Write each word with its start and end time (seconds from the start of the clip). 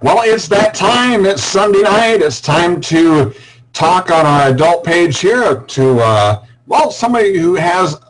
Well, 0.00 0.20
it's 0.22 0.46
that 0.48 0.74
time. 0.74 1.26
It's 1.26 1.42
Sunday 1.42 1.82
night. 1.82 2.22
It's 2.22 2.40
time 2.40 2.80
to 2.82 3.34
talk 3.72 4.12
on 4.12 4.26
our 4.26 4.50
adult 4.50 4.84
page 4.84 5.18
here 5.18 5.62
to, 5.62 6.00
uh, 6.00 6.44
well, 6.68 6.92
somebody 6.92 7.36
who 7.36 7.56
has 7.56 8.00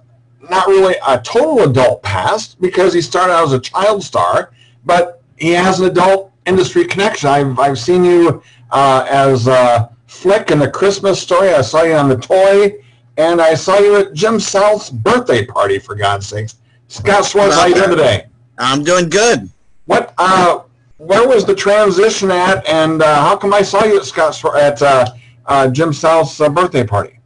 not 0.51 0.66
really 0.66 0.96
a 1.06 1.19
total 1.19 1.61
adult 1.61 2.03
past 2.03 2.61
because 2.61 2.93
he 2.93 3.01
started 3.01 3.32
out 3.32 3.45
as 3.45 3.53
a 3.54 3.59
child 3.59 4.04
star, 4.04 4.53
but 4.85 5.22
he 5.38 5.51
has 5.53 5.80
an 5.80 5.87
adult 5.87 6.30
industry 6.45 6.85
connection. 6.85 7.31
I've, 7.31 7.59
I've 7.59 7.79
seen 7.79 8.05
you 8.05 8.43
uh, 8.71 9.07
as 9.09 9.49
uh, 9.49 9.89
Flick 10.09 10.51
in 10.51 10.59
the 10.59 10.71
Christmas 10.71 11.19
story. 11.19 11.55
I 11.55 11.63
saw 11.63 11.85
you 11.85 11.95
on 11.95 12.11
the 12.11 12.19
toy, 12.19 12.83
and 13.17 13.41
I 13.41 13.55
saw 13.55 13.79
you 13.79 13.97
at 13.97 14.13
Jim 14.13 14.39
South's 14.39 14.91
birthday 14.91 15.47
party, 15.47 15.79
for 15.79 15.95
God's 15.95 16.27
sakes. 16.27 16.57
Scott 16.89 17.25
Schwartz, 17.25 17.55
how 17.55 17.65
you 17.65 17.75
doing 17.75 17.91
today? 17.91 18.27
I'm 18.59 18.84
doing 18.84 19.09
good. 19.09 19.48
What, 19.87 20.12
uh, 20.19 20.65
where 20.98 21.27
was 21.27 21.45
the 21.45 21.55
transition 21.55 22.30
at, 22.30 22.66
and 22.69 23.02
uh, 23.02 23.23
how 23.23 23.36
come 23.36 23.54
I 23.54 23.62
saw 23.62 23.84
you 23.84 23.96
at 23.96 24.04
Scott's 24.04 24.45
at 24.45 24.82
uh, 24.82 25.06
uh, 25.46 25.68
Jim 25.68 25.92
South's 25.92 26.40
uh, 26.40 26.48
birthday 26.48 26.84
party? 26.84 27.18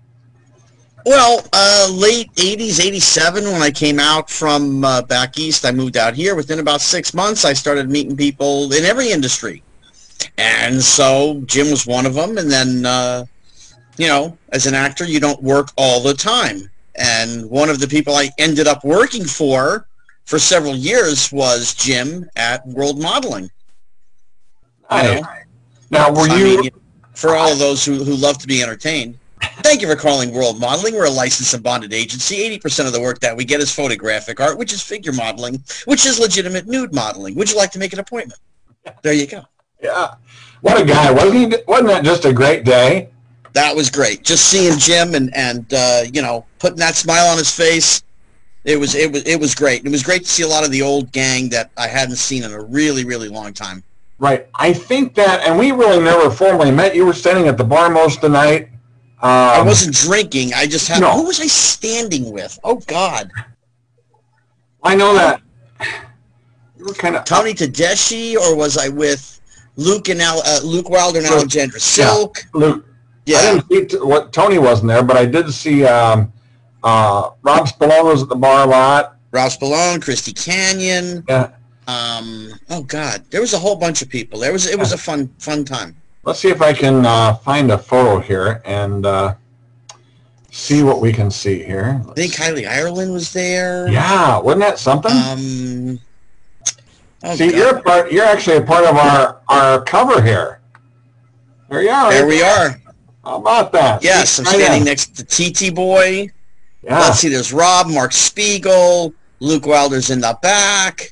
Well, 1.04 1.44
uh, 1.52 1.88
late 1.90 2.32
80s, 2.34 2.84
87, 2.84 3.44
when 3.44 3.62
I 3.62 3.70
came 3.70 3.98
out 3.98 4.30
from 4.30 4.82
back 4.82 5.36
east, 5.36 5.64
I 5.64 5.72
moved 5.72 5.96
out 5.96 6.14
here. 6.14 6.36
Within 6.36 6.60
about 6.60 6.80
six 6.80 7.12
months, 7.12 7.44
I 7.44 7.54
started 7.54 7.90
meeting 7.90 8.16
people 8.16 8.72
in 8.72 8.84
every 8.84 9.10
industry. 9.10 9.64
And 10.38 10.80
so 10.80 11.42
Jim 11.46 11.70
was 11.70 11.86
one 11.86 12.06
of 12.06 12.14
them. 12.14 12.38
And 12.38 12.48
then, 12.48 13.26
you 13.96 14.06
know, 14.06 14.38
as 14.50 14.66
an 14.66 14.74
actor, 14.74 15.04
you 15.04 15.18
don't 15.18 15.42
work 15.42 15.70
all 15.76 16.00
the 16.00 16.14
time. 16.14 16.70
And 16.94 17.50
one 17.50 17.68
of 17.68 17.80
the 17.80 17.88
people 17.88 18.14
I 18.14 18.30
ended 18.38 18.68
up 18.68 18.84
working 18.84 19.24
for 19.24 19.88
for 20.24 20.38
several 20.38 20.76
years 20.76 21.32
was 21.32 21.74
Jim 21.74 22.30
at 22.36 22.64
World 22.68 23.02
Modeling. 23.02 23.50
Hi. 24.92 25.44
Now, 25.90 26.10
were 26.10 26.28
I 26.30 26.36
you... 26.36 26.62
mean, 26.62 26.70
for 27.14 27.34
all 27.34 27.52
of 27.52 27.58
those 27.58 27.84
who, 27.84 28.02
who 28.04 28.14
love 28.14 28.38
to 28.38 28.46
be 28.46 28.62
entertained, 28.62 29.18
Thank 29.42 29.82
you 29.82 29.88
for 29.88 29.96
calling 29.96 30.32
World 30.32 30.60
Modeling. 30.60 30.94
We're 30.94 31.06
a 31.06 31.10
licensed 31.10 31.54
and 31.54 31.62
bonded 31.62 31.92
agency. 31.92 32.36
80% 32.58 32.86
of 32.86 32.92
the 32.92 33.00
work 33.00 33.20
that 33.20 33.36
we 33.36 33.44
get 33.44 33.60
is 33.60 33.74
photographic 33.74 34.40
art, 34.40 34.58
which 34.58 34.72
is 34.72 34.82
figure 34.82 35.12
modeling, 35.12 35.62
which 35.84 36.06
is 36.06 36.18
legitimate 36.18 36.66
nude 36.66 36.94
modeling. 36.94 37.34
Would 37.34 37.50
you 37.50 37.56
like 37.56 37.70
to 37.72 37.78
make 37.78 37.92
an 37.92 37.98
appointment? 37.98 38.40
There 39.02 39.12
you 39.12 39.26
go. 39.26 39.42
Yeah. 39.82 40.14
What 40.60 40.80
a 40.80 40.84
guy. 40.84 41.10
Wasn't 41.10 41.34
he? 41.34 41.62
Wasn't 41.66 41.88
that 41.88 42.04
just 42.04 42.24
a 42.24 42.32
great 42.32 42.64
day? 42.64 43.08
That 43.52 43.74
was 43.74 43.90
great. 43.90 44.24
Just 44.24 44.46
seeing 44.46 44.78
Jim 44.78 45.14
and, 45.14 45.34
and 45.36 45.72
uh, 45.74 46.04
you 46.12 46.22
know, 46.22 46.46
putting 46.58 46.78
that 46.78 46.94
smile 46.94 47.26
on 47.26 47.38
his 47.38 47.54
face. 47.54 48.02
It 48.64 48.78
was, 48.78 48.94
it 48.94 49.12
was, 49.12 49.26
it 49.26 49.40
was 49.40 49.54
great. 49.56 49.84
It 49.84 49.90
was 49.90 50.04
great 50.04 50.22
to 50.22 50.28
see 50.28 50.44
a 50.44 50.48
lot 50.48 50.64
of 50.64 50.70
the 50.70 50.82
old 50.82 51.10
gang 51.10 51.48
that 51.48 51.72
I 51.76 51.88
hadn't 51.88 52.16
seen 52.16 52.44
in 52.44 52.52
a 52.52 52.62
really, 52.62 53.04
really 53.04 53.28
long 53.28 53.52
time. 53.52 53.82
Right. 54.22 54.46
I 54.54 54.72
think 54.72 55.16
that, 55.16 55.40
and 55.40 55.58
we 55.58 55.72
really 55.72 56.00
never 56.00 56.30
formally 56.30 56.70
met. 56.70 56.94
You 56.94 57.04
were 57.04 57.12
standing 57.12 57.48
at 57.48 57.58
the 57.58 57.64
bar 57.64 57.90
most 57.90 58.18
of 58.18 58.22
the 58.22 58.28
night. 58.28 58.68
Um, 59.20 59.30
I 59.30 59.62
wasn't 59.62 59.96
drinking. 59.96 60.54
I 60.54 60.68
just 60.68 60.86
had. 60.86 61.00
No. 61.00 61.10
Who 61.10 61.26
was 61.26 61.40
I 61.40 61.46
standing 61.48 62.32
with? 62.32 62.56
Oh 62.62 62.76
God, 62.76 63.32
I 64.84 64.94
know 64.94 65.12
that. 65.14 65.42
You 66.78 66.84
were 66.84 66.94
kind 66.94 67.16
of 67.16 67.24
Tony 67.24 67.52
Tedeschi, 67.52 68.36
or 68.36 68.54
was 68.54 68.78
I 68.78 68.90
with 68.90 69.40
Luke 69.74 70.08
and 70.08 70.22
Al, 70.22 70.40
uh, 70.46 70.60
Luke 70.62 70.88
Wilder 70.88 71.18
and 71.18 71.28
Luke. 71.28 71.38
Alexandra 71.38 71.80
Silk? 71.80 72.38
Yeah, 72.54 72.60
Luke. 72.60 72.86
Yeah, 73.26 73.38
I 73.38 73.42
didn't 73.54 73.68
see 73.68 73.84
t- 73.86 74.04
what 74.04 74.32
Tony 74.32 74.58
wasn't 74.58 74.88
there, 74.88 75.02
but 75.02 75.16
I 75.16 75.26
did 75.26 75.52
see 75.52 75.84
um, 75.84 76.32
uh, 76.84 77.30
Rob 77.42 77.66
Spallone 77.66 78.04
was 78.04 78.22
at 78.22 78.28
the 78.28 78.36
bar 78.36 78.66
a 78.66 78.70
lot. 78.70 79.16
Rob 79.32 79.50
Spallone, 79.50 80.00
Christy 80.00 80.32
Canyon. 80.32 81.24
Yeah. 81.28 81.50
Um, 81.86 82.52
oh 82.70 82.82
God, 82.82 83.24
there 83.30 83.40
was 83.40 83.54
a 83.54 83.58
whole 83.58 83.76
bunch 83.76 84.02
of 84.02 84.08
people. 84.08 84.38
There 84.38 84.52
was 84.52 84.66
it 84.66 84.78
was 84.78 84.92
a 84.92 84.98
fun 84.98 85.28
fun 85.38 85.64
time. 85.64 85.96
Let's 86.22 86.38
see 86.38 86.50
if 86.50 86.62
I 86.62 86.72
can 86.72 87.04
uh, 87.04 87.34
find 87.34 87.72
a 87.72 87.78
photo 87.78 88.20
here 88.20 88.62
and 88.64 89.04
uh, 89.04 89.34
see 90.50 90.84
what 90.84 91.00
we 91.00 91.12
can 91.12 91.30
see 91.30 91.62
here. 91.62 92.00
I 92.08 92.12
think 92.12 92.34
Kylie 92.34 92.68
Ireland 92.68 93.12
was 93.12 93.32
there. 93.32 93.88
Yeah, 93.90 94.38
wasn't 94.38 94.60
that 94.60 94.78
something? 94.78 95.10
Um. 95.10 96.00
Oh 97.24 97.34
see, 97.34 97.50
God. 97.50 97.56
you're 97.56 97.76
a 97.76 97.82
part. 97.82 98.12
You're 98.12 98.24
actually 98.24 98.58
a 98.58 98.62
part 98.62 98.84
of 98.84 98.96
our 98.96 99.40
our 99.48 99.82
cover 99.82 100.22
here. 100.22 100.60
There 101.68 101.82
you 101.82 101.90
are. 101.90 102.12
There 102.12 102.26
we 102.26 102.42
are. 102.42 102.80
How 103.24 103.36
about 103.36 103.72
that? 103.72 104.02
Yes, 104.02 104.38
I'm 104.38 104.44
standing 104.44 104.80
in. 104.80 104.84
next 104.84 105.16
to 105.16 105.24
TT 105.24 105.74
Boy. 105.74 106.30
Yeah. 106.82 106.98
Let's 106.98 107.20
see, 107.20 107.28
there's 107.28 107.52
Rob, 107.52 107.86
Mark 107.86 108.12
Spiegel, 108.12 109.14
Luke 109.38 109.66
Wilder's 109.66 110.10
in 110.10 110.20
the 110.20 110.36
back. 110.42 111.11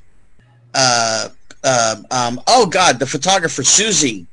Uh, 0.75 1.29
uh, 1.65 1.97
um, 2.11 2.41
oh 2.47 2.67
God, 2.67 2.99
the 2.99 3.07
photographer 3.07 3.63
Susie, 3.63 4.27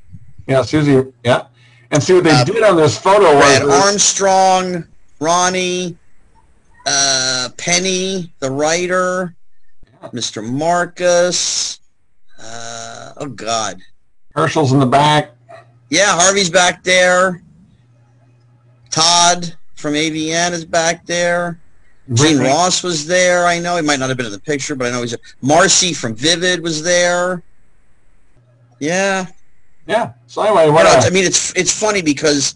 Yeah, 0.46 0.62
Susie. 0.62 1.12
Yeah. 1.24 1.46
And 1.90 2.02
see 2.02 2.14
what 2.14 2.24
they 2.24 2.30
Uh, 2.30 2.44
did 2.44 2.62
on 2.62 2.76
this 2.76 2.98
photo 2.98 3.38
Brad 3.38 3.64
was 3.64 3.72
Armstrong, 3.84 4.84
Ronnie, 5.20 5.96
uh, 6.86 7.48
Penny, 7.56 8.32
the 8.40 8.50
writer, 8.50 9.34
Mr. 10.12 10.44
Marcus. 10.46 11.80
Uh, 12.40 13.12
oh 13.16 13.26
God, 13.26 13.78
Herschel's 14.34 14.72
in 14.72 14.78
the 14.78 14.86
back. 14.86 15.32
yeah, 15.90 16.12
Harvey's 16.18 16.50
back 16.50 16.82
there. 16.84 17.42
Todd 18.90 19.54
from 19.74 19.94
AVN 19.94 20.52
is 20.52 20.64
back 20.64 21.04
there. 21.06 21.60
Gene 22.14 22.38
Ross 22.38 22.82
was 22.82 23.06
there. 23.06 23.46
I 23.46 23.58
know 23.58 23.76
he 23.76 23.82
might 23.82 23.98
not 23.98 24.08
have 24.08 24.16
been 24.16 24.26
in 24.26 24.32
the 24.32 24.40
picture, 24.40 24.74
but 24.74 24.86
I 24.86 24.90
know 24.90 25.02
he's 25.02 25.10
there. 25.10 25.20
Marcy 25.42 25.92
from 25.92 26.14
Vivid 26.14 26.62
was 26.62 26.82
there. 26.82 27.42
Yeah, 28.80 29.26
Yeah. 29.86 30.12
So 30.26 30.42
anyway, 30.42 30.70
what? 30.70 30.84
know, 30.84 31.06
I 31.06 31.10
mean, 31.10 31.24
it's 31.24 31.54
it's 31.56 31.72
funny 31.72 32.00
because 32.00 32.54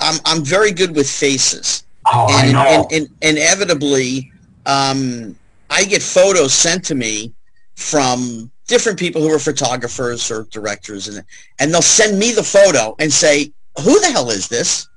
I'm 0.00 0.20
I'm 0.24 0.44
very 0.44 0.70
good 0.70 0.94
with 0.94 1.10
faces, 1.10 1.84
oh, 2.06 2.26
I 2.30 2.46
and, 2.46 2.56
and, 2.92 3.08
and 3.22 3.38
inevitably, 3.38 4.30
um, 4.66 5.36
I 5.70 5.84
get 5.84 6.02
photos 6.02 6.54
sent 6.54 6.84
to 6.86 6.94
me 6.94 7.32
from 7.74 8.50
different 8.68 8.98
people 8.98 9.20
who 9.20 9.32
are 9.32 9.38
photographers 9.38 10.30
or 10.30 10.44
directors, 10.50 11.08
and 11.08 11.24
and 11.58 11.72
they'll 11.72 11.82
send 11.82 12.18
me 12.18 12.32
the 12.32 12.42
photo 12.42 12.94
and 12.98 13.12
say, 13.12 13.52
"Who 13.82 14.00
the 14.00 14.10
hell 14.10 14.30
is 14.30 14.48
this?" 14.48 14.88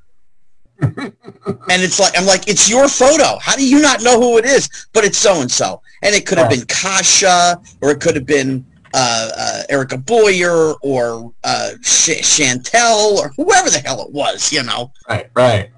And 0.81 1.81
it's 1.81 1.99
like 1.99 2.17
I'm 2.17 2.25
like, 2.25 2.47
"It's 2.47 2.69
your 2.69 2.87
photo. 2.87 3.37
How 3.39 3.55
do 3.55 3.67
you 3.67 3.81
not 3.81 4.01
know 4.01 4.19
who 4.19 4.37
it 4.37 4.45
is?" 4.45 4.69
But 4.93 5.05
it's 5.05 5.17
so 5.17 5.41
and 5.41 5.51
so, 5.51 5.81
and 6.03 6.13
it 6.15 6.25
could 6.25 6.37
have 6.37 6.49
been 6.49 6.65
Kasha, 6.67 7.59
or 7.81 7.91
it 7.91 7.99
could 7.99 8.15
have 8.15 8.25
been 8.25 8.65
uh, 8.93 9.29
uh, 9.35 9.63
Erica 9.69 9.97
Boyer, 9.97 10.73
or 10.81 11.33
uh, 11.43 11.71
Ch- 11.81 12.21
Chantel, 12.21 13.17
or 13.17 13.29
whoever 13.35 13.69
the 13.69 13.79
hell 13.79 14.01
it 14.01 14.11
was. 14.11 14.51
You 14.51 14.63
know, 14.63 14.91
right. 15.09 15.29
Right. 15.35 15.71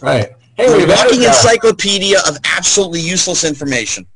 Right. 0.00 0.32
Hey, 0.56 0.80
had 0.80 0.88
walking 0.88 1.22
encyclopedia 1.22 2.18
of 2.28 2.38
absolutely 2.44 3.00
useless 3.00 3.44
information. 3.44 4.06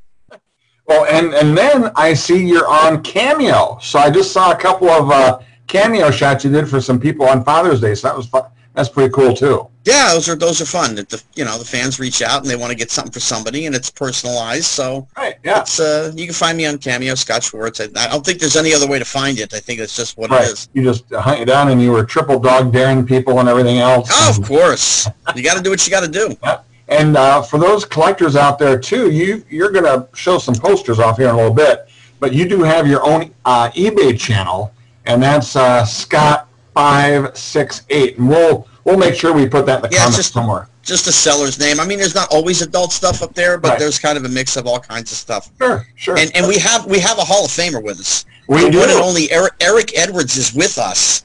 Well, 0.87 1.05
and 1.05 1.35
and 1.35 1.57
then 1.57 1.91
I 1.97 2.15
see 2.15 2.47
you're 2.47 2.69
on 2.69 3.03
Cameo. 3.03 3.79
So 3.83 3.99
I 3.99 4.11
just 4.11 4.33
saw 4.33 4.53
a 4.53 4.57
couple 4.57 4.89
of 4.89 5.11
uh, 5.11 5.41
Cameo 5.67 6.11
shots 6.11 6.45
you 6.45 6.51
did 6.51 6.69
for 6.69 6.81
some 6.81 6.99
people 6.99 7.29
on 7.29 7.45
Father's 7.45 7.81
Day. 7.81 7.95
So 7.95 8.09
that 8.09 8.17
was 8.17 8.27
fun. 8.27 8.45
That's 8.75 8.89
pretty 8.89 9.13
cool 9.13 9.35
too. 9.35 9.69
Yeah, 9.89 10.13
those 10.13 10.29
are 10.29 10.35
those 10.37 10.61
are 10.61 10.67
fun. 10.67 10.95
The 10.97 11.23
you 11.35 11.45
know 11.47 11.57
the 11.57 11.65
fans 11.65 11.99
reach 11.99 12.21
out 12.21 12.43
and 12.43 12.51
they 12.51 12.57
want 12.57 12.71
to 12.73 12.77
get 12.77 12.91
something 12.91 13.13
for 13.13 13.21
somebody, 13.21 13.65
and 13.67 13.75
it's 13.75 13.91
personalized. 13.91 14.67
So 14.67 15.07
Right. 15.17 15.37
Yeah. 15.43 15.65
uh 15.81 16.13
you 16.15 16.27
can 16.27 16.35
find 16.35 16.59
me 16.59 16.67
on 16.67 16.77
Cameo, 16.77 17.15
Scott 17.15 17.43
Schwartz. 17.43 17.81
I, 17.81 17.85
I 17.97 18.07
don't 18.09 18.25
think 18.27 18.39
there's 18.39 18.57
any 18.57 18.75
other 18.75 18.87
way 18.87 18.99
to 18.99 19.05
find 19.05 19.39
it. 19.39 19.55
I 19.55 19.61
think 19.61 19.81
it's 19.81 19.97
just 19.97 20.19
what 20.19 20.31
it 20.31 20.35
Right. 20.35 20.49
is. 20.53 20.69
You 20.75 20.83
just 20.85 21.05
hunt 21.13 21.39
you 21.41 21.47
down 21.47 21.69
and 21.71 21.81
you 21.81 21.91
were 21.93 22.05
triple 22.05 22.39
dog 22.39 22.71
daring 22.73 23.07
people 23.07 23.41
and 23.41 23.49
everything 23.49 23.79
else. 23.79 24.09
Oh, 24.13 24.31
of 24.39 24.47
course, 24.47 25.09
you 25.35 25.43
got 25.43 25.57
to 25.57 25.63
do 25.63 25.71
what 25.71 25.85
you 25.87 25.91
got 25.91 26.05
to 26.05 26.11
do. 26.23 26.37
Yeah. 26.43 26.59
And 26.89 27.17
uh, 27.17 27.41
for 27.43 27.59
those 27.59 27.85
collectors 27.87 28.37
out 28.37 28.59
there 28.59 28.79
too, 28.79 29.11
you 29.11 29.43
you're 29.49 29.71
going 29.71 29.85
to 29.85 30.07
show 30.15 30.39
some 30.39 30.55
posters 30.55 30.99
off 30.99 31.17
here 31.17 31.29
in 31.31 31.35
a 31.35 31.39
little 31.39 31.55
bit, 31.67 31.89
but 32.21 32.35
you 32.35 32.47
do 32.49 32.63
have 32.63 32.87
your 32.87 33.03
own 33.07 33.35
uh, 33.47 33.71
eBay 33.71 34.19
channel, 34.19 34.73
and 35.07 35.23
that's 35.23 35.57
uh, 35.57 35.85
Scott 35.85 36.47
five 36.75 37.37
six 37.37 37.83
eight, 37.91 38.19
and 38.19 38.29
we'll 38.29 38.67
we'll 38.89 38.99
make 38.99 39.15
sure 39.15 39.33
we 39.33 39.47
put 39.49 39.67
that 39.67 39.77
in 39.77 39.83
the 39.83 39.89
Yeah, 39.91 39.99
comments 39.99 40.17
just- 40.17 40.33
somewhere. 40.33 40.69
Just 40.83 41.05
the 41.05 41.13
seller's 41.13 41.59
name. 41.59 41.81
I 41.81 41.85
mean, 41.85 41.99
there's 41.99 42.15
not 42.15 42.33
always 42.33 42.63
adult 42.63 42.93
stuff 42.95 43.23
up 43.23 43.35
there, 43.35 43.59
but 43.59 43.71
Right. 43.73 43.79
there's 43.79 43.99
kind 43.99 44.17
of 44.17 44.25
a 44.25 44.29
mix 44.29 44.57
of 44.57 44.67
all 44.67 44.81
kinds 44.81 45.13
of 45.13 45.19
stuff. 45.19 45.51
Sure, 45.61 45.87
sure. 45.97 46.17
And 46.17 46.35
and 46.35 46.49
we 46.49 46.57
have 46.59 46.87
we 46.87 46.99
have 47.01 47.19
a 47.19 47.25
Hall 47.25 47.45
of 47.45 47.51
Famer 47.51 47.83
with 47.83 48.01
us. 48.01 48.25
we 48.49 48.65
the 48.65 48.71
do. 48.71 48.79
one 48.79 48.89
and 48.89 48.99
only 49.01 49.31
Eric, 49.31 49.53
Eric 49.61 49.93
Edwards 49.97 50.39
is 50.39 50.55
with 50.55 50.79
us. 50.79 51.25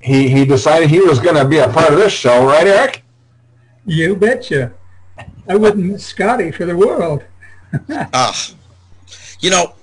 He 0.00 0.28
he 0.28 0.44
decided 0.44 0.90
he 0.90 0.98
was 1.00 1.20
going 1.20 1.36
to 1.36 1.44
be 1.44 1.58
a 1.58 1.68
part 1.68 1.92
of 1.92 1.98
this 1.98 2.12
show, 2.12 2.44
right, 2.44 2.66
Eric? 2.66 3.04
You 3.86 4.16
betcha. 4.16 4.72
I 5.48 5.54
wouldn't 5.54 5.84
miss 5.84 6.04
Scotty 6.04 6.50
for 6.50 6.64
the 6.66 6.76
world. 6.76 7.22
Ah, 8.12 8.34
you 9.40 9.50
know, 9.50 9.74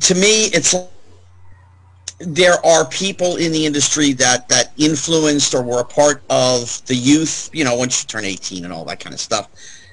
to 0.00 0.14
me, 0.14 0.46
it's 0.46 0.74
there 2.18 2.64
are 2.64 2.84
people 2.86 3.36
in 3.36 3.52
the 3.52 3.66
industry 3.66 4.12
that 4.14 4.48
that 4.48 4.72
influenced 4.78 5.54
or 5.54 5.62
were 5.62 5.80
a 5.80 5.84
part 5.84 6.22
of 6.30 6.84
the 6.86 6.94
youth. 6.94 7.50
You 7.52 7.64
know, 7.64 7.76
once 7.76 8.02
you 8.02 8.06
turn 8.06 8.24
18 8.24 8.64
and 8.64 8.72
all 8.72 8.84
that 8.86 9.00
kind 9.00 9.14
of 9.14 9.20
stuff. 9.20 9.48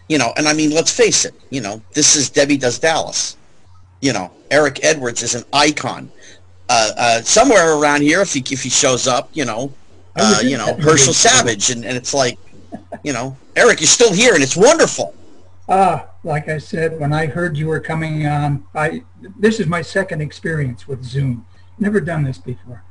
You 0.09 0.17
know, 0.17 0.33
and 0.37 0.47
I 0.47 0.53
mean, 0.53 0.71
let's 0.71 0.91
face 0.95 1.25
it. 1.25 1.33
You 1.49 1.61
know, 1.61 1.81
this 1.93 2.15
is 2.15 2.29
Debbie 2.29 2.57
Does 2.57 2.79
Dallas. 2.79 3.37
You 4.01 4.13
know, 4.13 4.31
Eric 4.49 4.83
Edwards 4.83 5.23
is 5.23 5.35
an 5.35 5.43
icon. 5.53 6.11
uh, 6.71 6.91
uh, 6.97 7.21
somewhere 7.21 7.77
around 7.77 8.01
here 8.01 8.21
if 8.21 8.33
he 8.33 8.39
if 8.51 8.63
he 8.63 8.69
shows 8.69 9.07
up, 9.07 9.29
you 9.33 9.45
know, 9.45 9.73
uh, 10.15 10.39
you 10.43 10.57
know. 10.57 10.73
Herschel 10.75 11.13
Savage, 11.13 11.69
and, 11.69 11.83
and 11.83 11.97
it's 11.97 12.13
like, 12.13 12.39
you 13.03 13.11
know, 13.11 13.35
Eric, 13.55 13.81
you're 13.81 13.87
still 13.87 14.13
here, 14.13 14.33
and 14.33 14.41
it's 14.41 14.55
wonderful. 14.55 15.13
Ah, 15.67 16.07
like 16.23 16.47
I 16.47 16.57
said, 16.57 16.99
when 16.99 17.11
I 17.13 17.25
heard 17.25 17.57
you 17.57 17.67
were 17.67 17.79
coming 17.79 18.25
on, 18.25 18.65
I 18.73 19.03
this 19.37 19.59
is 19.59 19.67
my 19.67 19.81
second 19.81 20.21
experience 20.21 20.87
with 20.87 21.03
Zoom. 21.03 21.45
Never 21.81 21.99
done 21.99 22.23
this 22.23 22.37
before, 22.37 22.83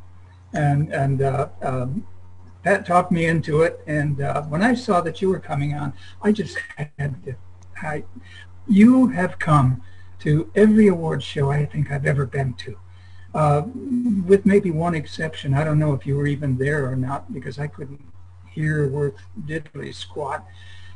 and 0.53 0.93
and 0.93 1.23
uh, 1.23 1.49
um, 1.63 2.07
Pat 2.65 2.85
talked 2.85 3.13
me 3.13 3.27
into 3.27 3.63
it. 3.63 3.81
And 3.87 4.21
uh, 4.21 4.43
when 4.43 4.63
I 4.63 4.75
saw 4.75 5.01
that 5.03 5.23
you 5.23 5.29
were 5.29 5.39
coming 5.39 5.75
on, 5.75 5.93
I 6.21 6.33
just 6.33 6.59
had 6.77 7.25
to. 7.25 7.37
I, 7.81 8.03
you 8.69 9.07
have 9.09 9.39
come 9.39 9.83
to 10.21 10.51
every 10.55 10.89
award 10.89 11.23
show 11.23 11.51
I 11.51 11.65
think 11.65 11.91
I've 11.91 12.05
ever 12.05 12.27
been 12.27 12.53
to, 12.55 12.77
uh, 13.33 13.63
with 14.27 14.45
maybe 14.45 14.71
one 14.71 14.95
exception. 14.95 15.55
I 15.55 15.63
don't 15.63 15.79
know 15.79 15.95
if 15.95 16.05
you 16.05 16.17
were 16.17 16.27
even 16.27 16.59
there 16.59 16.91
or 16.91 16.97
not 16.97 17.33
because 17.33 17.61
I 17.61 17.69
couldn't 17.69 18.03
hear 18.51 18.89
worth 18.89 19.15
diddly 19.47 19.95
squat. 19.95 20.45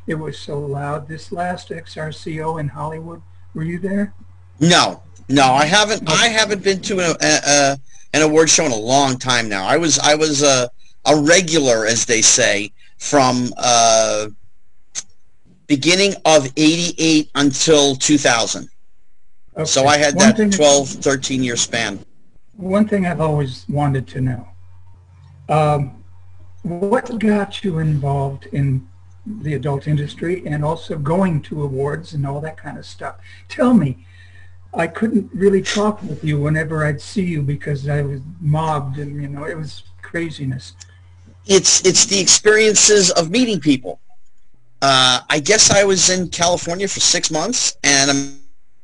It 0.06 0.16
was 0.16 0.36
so 0.36 0.58
loud. 0.58 1.06
This 1.06 1.30
last 1.30 1.70
XRCO 1.70 2.60
in 2.60 2.68
Hollywood, 2.68 3.22
were 3.54 3.62
you 3.62 3.78
there? 3.78 4.14
No, 4.60 5.02
no, 5.28 5.44
I 5.52 5.64
haven't. 5.64 6.08
I 6.08 6.28
haven't 6.28 6.62
been 6.62 6.80
to 6.82 7.00
a, 7.00 7.10
a, 7.10 7.40
a, 7.46 7.78
an 8.14 8.22
award 8.22 8.50
show 8.50 8.64
in 8.64 8.72
a 8.72 8.76
long 8.76 9.18
time 9.18 9.48
now. 9.48 9.66
I 9.66 9.76
was 9.76 9.98
I 9.98 10.14
was 10.14 10.42
a 10.42 10.70
a 11.06 11.16
regular, 11.16 11.86
as 11.86 12.04
they 12.06 12.22
say, 12.22 12.72
from 12.98 13.52
uh, 13.56 14.28
beginning 15.66 16.14
of 16.24 16.46
'88 16.56 17.30
until 17.34 17.96
2000. 17.96 18.68
So 19.64 19.86
I 19.86 19.98
had 19.98 20.14
One 20.16 20.26
that 20.26 20.36
thing- 20.36 20.50
12, 20.50 20.88
13 20.88 21.42
year 21.44 21.56
span. 21.56 22.04
One 22.56 22.88
thing 22.88 23.06
I've 23.06 23.20
always 23.20 23.64
wanted 23.68 24.06
to 24.08 24.20
know. 24.20 24.48
Um, 25.48 26.02
what 26.62 27.18
got 27.18 27.62
you 27.62 27.78
involved 27.78 28.46
in 28.46 28.88
the 29.26 29.54
adult 29.54 29.86
industry 29.86 30.42
and 30.46 30.64
also 30.64 30.96
going 30.98 31.42
to 31.42 31.62
awards 31.62 32.14
and 32.14 32.26
all 32.26 32.40
that 32.40 32.56
kind 32.56 32.78
of 32.78 32.86
stuff? 32.86 33.16
Tell 33.48 33.74
me. 33.74 34.06
I 34.76 34.86
couldn't 34.86 35.30
really 35.32 35.62
talk 35.62 36.02
with 36.02 36.24
you 36.24 36.40
whenever 36.40 36.84
I'd 36.84 37.00
see 37.00 37.24
you 37.24 37.42
because 37.42 37.88
I 37.88 38.02
was 38.02 38.20
mobbed 38.40 38.98
and, 38.98 39.20
you 39.20 39.28
know, 39.28 39.44
it 39.44 39.56
was 39.56 39.84
craziness. 40.02 40.74
It's 41.46 41.84
it's 41.84 42.06
the 42.06 42.18
experiences 42.18 43.10
of 43.10 43.30
meeting 43.30 43.60
people. 43.60 44.00
Uh, 44.80 45.20
I 45.28 45.40
guess 45.40 45.70
I 45.70 45.84
was 45.84 46.10
in 46.10 46.28
California 46.28 46.88
for 46.88 47.00
six 47.00 47.30
months, 47.30 47.76
and 47.84 48.10
I'm 48.10 48.16
in 48.16 48.38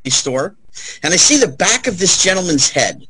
a 0.06 0.10
store, 0.10 0.56
and 1.02 1.12
I 1.12 1.16
see 1.16 1.36
the 1.36 1.48
back 1.48 1.86
of 1.86 1.98
this 1.98 2.22
gentleman's 2.22 2.70
head, 2.70 3.06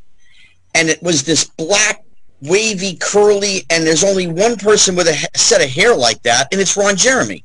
and 0.74 0.88
it 0.88 1.02
was 1.02 1.22
this 1.22 1.44
black, 1.44 2.04
wavy, 2.42 2.96
curly, 2.96 3.64
and 3.70 3.86
there's 3.86 4.04
only 4.04 4.26
one 4.26 4.56
person 4.56 4.96
with 4.96 5.08
a 5.08 5.28
set 5.36 5.62
of 5.62 5.68
hair 5.68 5.94
like 5.94 6.22
that, 6.22 6.48
and 6.52 6.60
it's 6.60 6.76
Ron 6.76 6.96
Jeremy. 6.96 7.44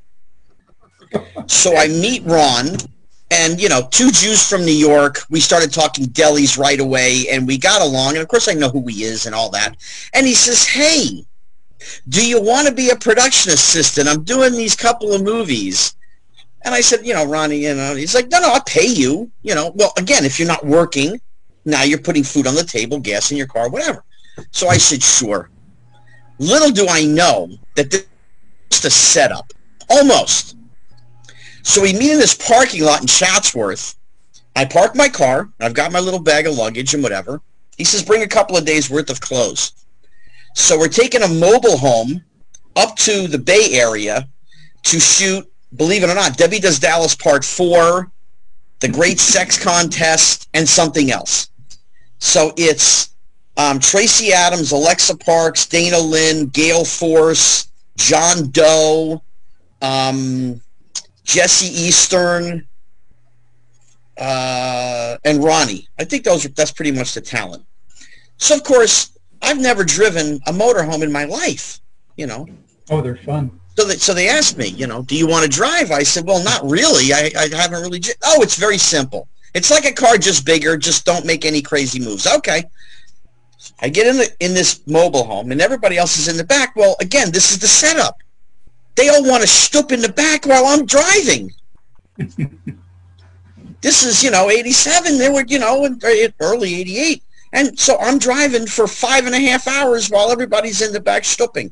So 1.48 1.76
I 1.76 1.88
meet 1.88 2.24
Ron, 2.24 2.78
and 3.32 3.60
you 3.60 3.70
know, 3.70 3.88
two 3.92 4.12
Jews 4.12 4.48
from 4.48 4.66
New 4.66 4.72
York. 4.72 5.20
We 5.30 5.40
started 5.40 5.74
talking 5.74 6.06
delis 6.06 6.58
right 6.58 6.80
away, 6.80 7.26
and 7.32 7.48
we 7.48 7.58
got 7.58 7.82
along. 7.82 8.14
And 8.14 8.20
of 8.20 8.28
course, 8.28 8.48
I 8.48 8.54
know 8.54 8.70
who 8.70 8.86
he 8.88 9.04
is 9.04 9.26
and 9.26 9.34
all 9.34 9.50
that. 9.52 9.78
And 10.14 10.28
he 10.28 10.36
says, 10.36 10.66
"Hey, 10.66 11.26
do 12.10 12.26
you 12.26 12.42
want 12.42 12.68
to 12.68 12.74
be 12.74 12.90
a 12.90 12.96
production 12.96 13.52
assistant? 13.52 14.08
I'm 14.08 14.24
doing 14.24 14.54
these 14.54 14.76
couple 14.76 15.14
of 15.14 15.24
movies." 15.24 15.96
And 16.64 16.74
I 16.74 16.82
said, 16.82 17.06
"You 17.06 17.14
know, 17.14 17.26
Ronnie, 17.26 17.64
you 17.64 17.74
know." 17.74 17.96
He's 17.96 18.16
like, 18.16 18.30
"No, 18.30 18.40
no, 18.40 18.54
I'll 18.54 18.64
pay 18.64 18.88
you. 18.88 19.32
You 19.42 19.56
know, 19.56 19.72
well, 19.76 19.94
again, 19.98 20.26
if 20.26 20.40
you're 20.40 20.48
not 20.48 20.66
working, 20.66 21.20
now 21.66 21.84
you're 21.84 22.00
putting 22.00 22.24
food 22.24 22.48
on 22.48 22.56
the 22.56 22.64
table, 22.64 23.00
gas 23.00 23.32
in 23.32 23.38
your 23.38 23.48
car, 23.48 23.70
whatever." 23.70 24.04
So 24.52 24.68
I 24.68 24.78
said, 24.78 25.02
"Sure." 25.02 25.50
Little 26.38 26.72
do 26.72 26.88
I 26.88 27.06
know 27.06 27.50
that 27.76 27.90
this 27.90 28.06
is 28.72 28.86
a 28.86 28.92
setup, 28.92 29.54
almost. 29.90 30.55
So 31.66 31.82
we 31.82 31.94
meet 31.94 32.12
in 32.12 32.20
this 32.20 32.36
parking 32.36 32.84
lot 32.84 33.02
in 33.02 33.08
Chatsworth. 33.08 33.96
I 34.56 34.66
park 34.66 34.96
my 34.96 35.10
car. 35.10 35.50
I've 35.60 35.74
got 35.74 35.92
my 35.92 36.00
little 36.00 36.20
bag 36.20 36.46
of 36.46 36.56
luggage 36.56 36.94
and 36.94 37.02
whatever. 37.02 37.42
He 37.76 37.84
says, 37.84 38.04
bring 38.04 38.22
a 38.22 38.28
couple 38.28 38.56
of 38.56 38.66
days 38.66 38.88
worth 38.88 39.10
of 39.10 39.20
clothes. 39.20 39.72
So 40.54 40.78
we're 40.78 40.88
taking 40.88 41.24
a 41.24 41.28
mobile 41.28 41.76
home 41.76 42.24
up 42.76 42.96
to 42.98 43.28
the 43.28 43.40
Bay 43.40 43.72
Area 43.72 44.30
to 44.84 45.00
shoot, 45.00 45.52
believe 45.76 46.04
it 46.04 46.10
or 46.10 46.14
not, 46.14 46.38
Debbie 46.38 46.60
Does 46.60 46.78
Dallas 46.78 47.16
Part 47.16 47.44
4, 47.44 48.12
The 48.80 48.88
Great 48.88 49.20
Sex 49.20 49.62
Contest, 49.62 50.48
and 50.54 50.70
something 50.70 51.10
else. 51.10 51.50
So 52.20 52.54
it's 52.58 53.10
um, 53.58 53.80
Tracy 53.80 54.32
Adams, 54.32 54.72
Alexa 54.72 55.18
Parks, 55.18 55.66
Dana 55.66 55.98
Lynn, 55.98 56.46
Gail 56.48 56.86
Force, 56.86 57.70
John 57.98 58.52
Doe, 58.52 59.24
um, 59.82 60.62
Jesse 61.26 61.68
Eastern, 61.68 62.66
uh, 64.18 65.18
and 65.26 65.44
Ronnie. 65.44 65.88
I 66.00 66.06
think 66.06 66.24
those 66.24 66.46
are, 66.46 66.50
that's 66.50 66.72
pretty 66.72 66.92
much 66.92 67.14
the 67.14 67.22
talent. 67.22 67.66
So 68.38 68.56
of 68.56 68.64
course, 68.64 69.18
I've 69.42 69.60
never 69.60 69.84
driven 69.84 70.40
a 70.48 70.54
motorhome 70.54 71.04
in 71.04 71.12
my 71.12 71.26
life, 71.26 71.82
you 72.16 72.28
know. 72.28 72.48
Oh, 72.90 73.02
they're 73.02 73.18
fun. 73.18 73.60
So 73.78 73.86
they, 73.86 73.96
so 73.96 74.14
they 74.14 74.30
asked 74.30 74.58
me, 74.58 74.68
you 74.68 74.88
know, 74.88 75.02
do 75.02 75.18
you 75.18 75.28
want 75.28 75.44
to 75.44 75.50
drive? 75.50 75.92
I 75.92 76.04
said, 76.04 76.26
well, 76.26 76.42
not 76.44 76.64
really. 76.64 77.12
I, 77.12 77.32
I 77.38 77.54
haven't 77.54 77.82
really. 77.82 78.02
Oh, 78.24 78.42
it's 78.42 78.56
very 78.56 78.78
simple. 78.78 79.28
It's 79.54 79.72
like 79.72 79.86
a 79.86 79.92
car, 79.92 80.18
just 80.18 80.46
bigger. 80.46 80.78
Just 80.78 81.06
don't 81.06 81.26
make 81.26 81.44
any 81.44 81.62
crazy 81.62 82.00
moves. 82.00 82.28
Okay. 82.28 82.64
I 83.82 83.90
get 83.90 84.08
in 84.08 84.18
the 84.18 84.30
in 84.40 84.54
this 84.54 84.86
mobile 84.88 85.24
home, 85.24 85.52
and 85.52 85.60
everybody 85.60 85.98
else 85.98 86.18
is 86.18 86.28
in 86.28 86.38
the 86.38 86.44
back. 86.44 86.76
Well, 86.76 86.96
again, 87.02 87.32
this 87.32 87.52
is 87.52 87.60
the 87.60 87.68
setup. 87.68 88.16
They 88.96 89.10
all 89.10 89.24
want 89.28 89.42
to 89.42 89.48
stoop 89.48 89.92
in 89.92 90.02
the 90.02 90.12
back 90.12 90.46
while 90.46 90.66
I'm 90.66 90.86
driving. 90.86 91.52
this 93.82 94.04
is, 94.04 94.24
you 94.24 94.32
know, 94.32 94.50
87. 94.50 95.18
They 95.18 95.30
were, 95.30 95.44
you 95.48 95.60
know, 95.60 95.84
uh, 95.84 96.08
in 96.08 96.34
early 96.40 96.76
88. 96.76 97.24
And 97.54 97.78
so 97.80 97.98
I'm 98.00 98.18
driving 98.18 98.66
for 98.68 98.88
five 98.88 99.26
and 99.26 99.36
a 99.36 99.40
half 99.40 99.68
hours 99.68 100.10
while 100.10 100.32
everybody's 100.32 100.82
in 100.82 100.92
the 100.92 101.00
back 101.00 101.24
stooping. 101.24 101.72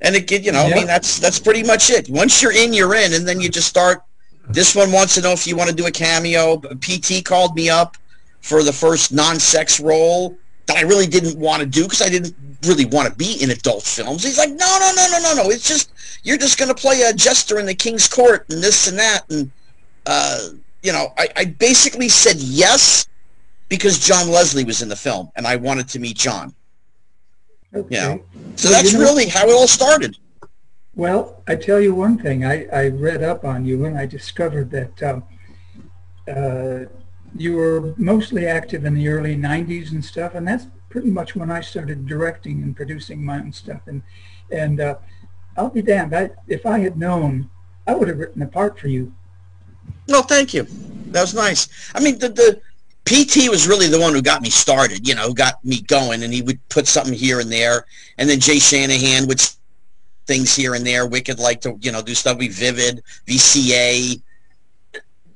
And 0.00 0.14
it, 0.14 0.30
you 0.30 0.52
know, 0.52 0.62
I 0.62 0.74
mean, 0.74 0.86
that's 0.86 1.18
that's 1.18 1.40
pretty 1.40 1.64
much 1.64 1.90
it. 1.90 2.08
Once 2.08 2.40
you're 2.40 2.52
in, 2.52 2.72
you're 2.72 2.94
in, 2.94 3.14
and 3.14 3.26
then 3.26 3.40
you 3.40 3.48
just 3.48 3.66
start. 3.66 4.04
This 4.48 4.76
one 4.76 4.92
wants 4.92 5.16
to 5.16 5.20
know 5.20 5.32
if 5.32 5.44
you 5.44 5.56
want 5.56 5.70
to 5.70 5.74
do 5.74 5.86
a 5.86 5.90
cameo. 5.90 6.58
PT 6.58 7.24
called 7.24 7.56
me 7.56 7.68
up 7.68 7.96
for 8.40 8.62
the 8.62 8.72
first 8.72 9.12
non-sex 9.12 9.80
role 9.80 10.38
that 10.68 10.76
I 10.76 10.82
really 10.82 11.06
didn't 11.06 11.38
want 11.38 11.60
to 11.60 11.66
do 11.66 11.82
because 11.84 12.02
I 12.02 12.08
didn't 12.08 12.34
really 12.64 12.84
want 12.84 13.08
to 13.10 13.14
be 13.14 13.42
in 13.42 13.50
adult 13.50 13.82
films. 13.82 14.22
He's 14.22 14.38
like, 14.38 14.50
no, 14.50 14.76
no, 14.80 14.92
no, 14.94 15.08
no, 15.10 15.18
no, 15.34 15.42
no. 15.42 15.50
It's 15.50 15.66
just 15.66 15.90
you're 16.22 16.38
just 16.38 16.58
going 16.58 16.68
to 16.68 16.74
play 16.74 17.02
a 17.02 17.12
jester 17.12 17.58
in 17.58 17.66
the 17.66 17.74
King's 17.74 18.06
Court 18.06 18.46
and 18.50 18.62
this 18.62 18.86
and 18.86 18.98
that, 18.98 19.24
and 19.30 19.50
uh, 20.06 20.48
you 20.82 20.92
know, 20.92 21.12
I, 21.18 21.28
I 21.36 21.44
basically 21.46 22.08
said 22.08 22.36
yes 22.36 23.08
because 23.68 23.98
John 23.98 24.30
Leslie 24.30 24.64
was 24.64 24.80
in 24.82 24.88
the 24.88 24.96
film, 24.96 25.30
and 25.36 25.46
I 25.46 25.56
wanted 25.56 25.88
to 25.88 25.98
meet 25.98 26.16
John. 26.16 26.54
Okay. 27.74 27.94
Yeah. 27.96 28.16
So 28.56 28.70
Well, 28.70 28.78
that's 28.78 28.92
you 28.92 28.98
know- 28.98 29.04
really 29.04 29.26
how 29.26 29.46
it 29.48 29.52
all 29.52 29.66
started. 29.66 30.16
Well, 30.94 31.42
I 31.46 31.54
tell 31.54 31.80
you 31.80 31.94
one 31.94 32.18
thing. 32.18 32.44
I, 32.44 32.66
I 32.72 32.88
read 32.88 33.22
up 33.22 33.44
on 33.44 33.64
you 33.64 33.84
and 33.84 33.96
I 33.96 34.04
discovered 34.04 34.68
that 34.72 35.00
um, 35.04 35.22
uh, 36.26 36.86
you 37.36 37.56
were 37.56 37.94
mostly 37.96 38.46
active 38.46 38.84
in 38.84 38.94
the 38.94 39.08
early 39.08 39.36
90s 39.36 39.92
and 39.92 40.04
stuff, 40.04 40.34
and 40.34 40.46
that's 40.46 40.66
pretty 40.88 41.10
much 41.10 41.36
when 41.36 41.50
I 41.50 41.60
started 41.60 42.06
directing 42.06 42.62
and 42.62 42.74
producing 42.74 43.24
my 43.24 43.38
own 43.38 43.52
stuff. 43.52 43.82
And 43.86 44.02
and 44.50 44.80
uh, 44.80 44.96
I'll 45.56 45.70
be 45.70 45.82
damned. 45.82 46.14
I, 46.14 46.30
if 46.46 46.64
I 46.64 46.78
had 46.78 46.96
known, 46.96 47.50
I 47.86 47.94
would 47.94 48.08
have 48.08 48.18
written 48.18 48.42
a 48.42 48.46
part 48.46 48.78
for 48.78 48.88
you. 48.88 49.12
No, 50.08 50.22
thank 50.22 50.54
you. 50.54 50.66
That 51.08 51.22
was 51.22 51.34
nice. 51.34 51.68
I 51.94 52.00
mean, 52.00 52.18
the, 52.18 52.28
the 52.28 52.60
PT 53.04 53.50
was 53.50 53.66
really 53.66 53.88
the 53.88 54.00
one 54.00 54.12
who 54.14 54.22
got 54.22 54.42
me 54.42 54.50
started, 54.50 55.06
you 55.06 55.14
know, 55.14 55.32
got 55.32 55.62
me 55.64 55.82
going, 55.82 56.22
and 56.22 56.32
he 56.32 56.42
would 56.42 56.66
put 56.68 56.86
something 56.86 57.14
here 57.14 57.40
and 57.40 57.50
there, 57.50 57.86
and 58.18 58.28
then 58.28 58.40
Jay 58.40 58.58
Shanahan 58.58 59.26
would 59.26 59.40
things 60.26 60.54
here 60.54 60.74
and 60.74 60.86
there. 60.86 61.06
Wicked 61.06 61.38
like 61.40 61.60
to, 61.62 61.76
you 61.80 61.90
know, 61.90 62.02
do 62.02 62.14
stuff 62.14 62.38
with 62.38 62.52
Vivid, 62.52 63.02
VCA. 63.26 64.22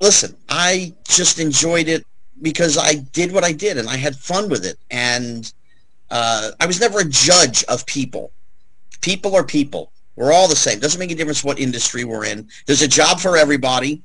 Listen, 0.03 0.37
I 0.49 0.95
just 1.05 1.39
enjoyed 1.39 1.87
it 1.87 2.05
because 2.43 2.77
I 2.77 2.95
did 3.13 3.31
what 3.31 3.45
I 3.45 3.53
did, 3.53 3.79
and 3.79 3.89
I 3.89 3.97
had 3.97 4.17
fun 4.17 4.49
with 4.49 4.67
it, 4.67 4.77
and 4.91 5.51
uh, 6.11 6.51
I 6.59 6.67
was 6.67 6.81
never 6.81 6.99
a 6.99 7.05
judge 7.05 7.63
of 7.65 7.87
people. 7.87 8.33
People 9.01 9.37
are 9.37 9.45
people. 9.45 9.93
We're 10.17 10.33
all 10.33 10.49
the 10.49 10.57
same. 10.57 10.81
Doesn't 10.81 10.99
make 10.99 11.13
a 11.13 11.15
difference 11.15 11.45
what 11.45 11.61
industry 11.61 12.03
we're 12.03 12.25
in. 12.25 12.49
There's 12.67 12.83
a 12.83 12.89
job 12.89 13.21
for 13.21 13.37
everybody. 13.37 14.03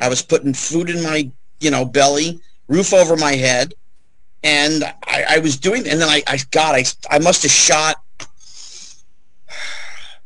I 0.00 0.10
was 0.10 0.20
putting 0.20 0.52
food 0.52 0.90
in 0.90 1.02
my, 1.02 1.30
you 1.60 1.70
know, 1.70 1.86
belly, 1.86 2.40
roof 2.68 2.92
over 2.92 3.16
my 3.16 3.32
head, 3.32 3.72
and 4.44 4.84
I, 5.06 5.24
I 5.30 5.38
was 5.38 5.56
doing. 5.56 5.88
And 5.88 5.98
then 5.98 6.10
I, 6.10 6.22
I, 6.26 6.40
God, 6.50 6.74
I, 6.74 6.84
I 7.10 7.20
must 7.20 7.42
have 7.44 7.50
shot 7.50 7.96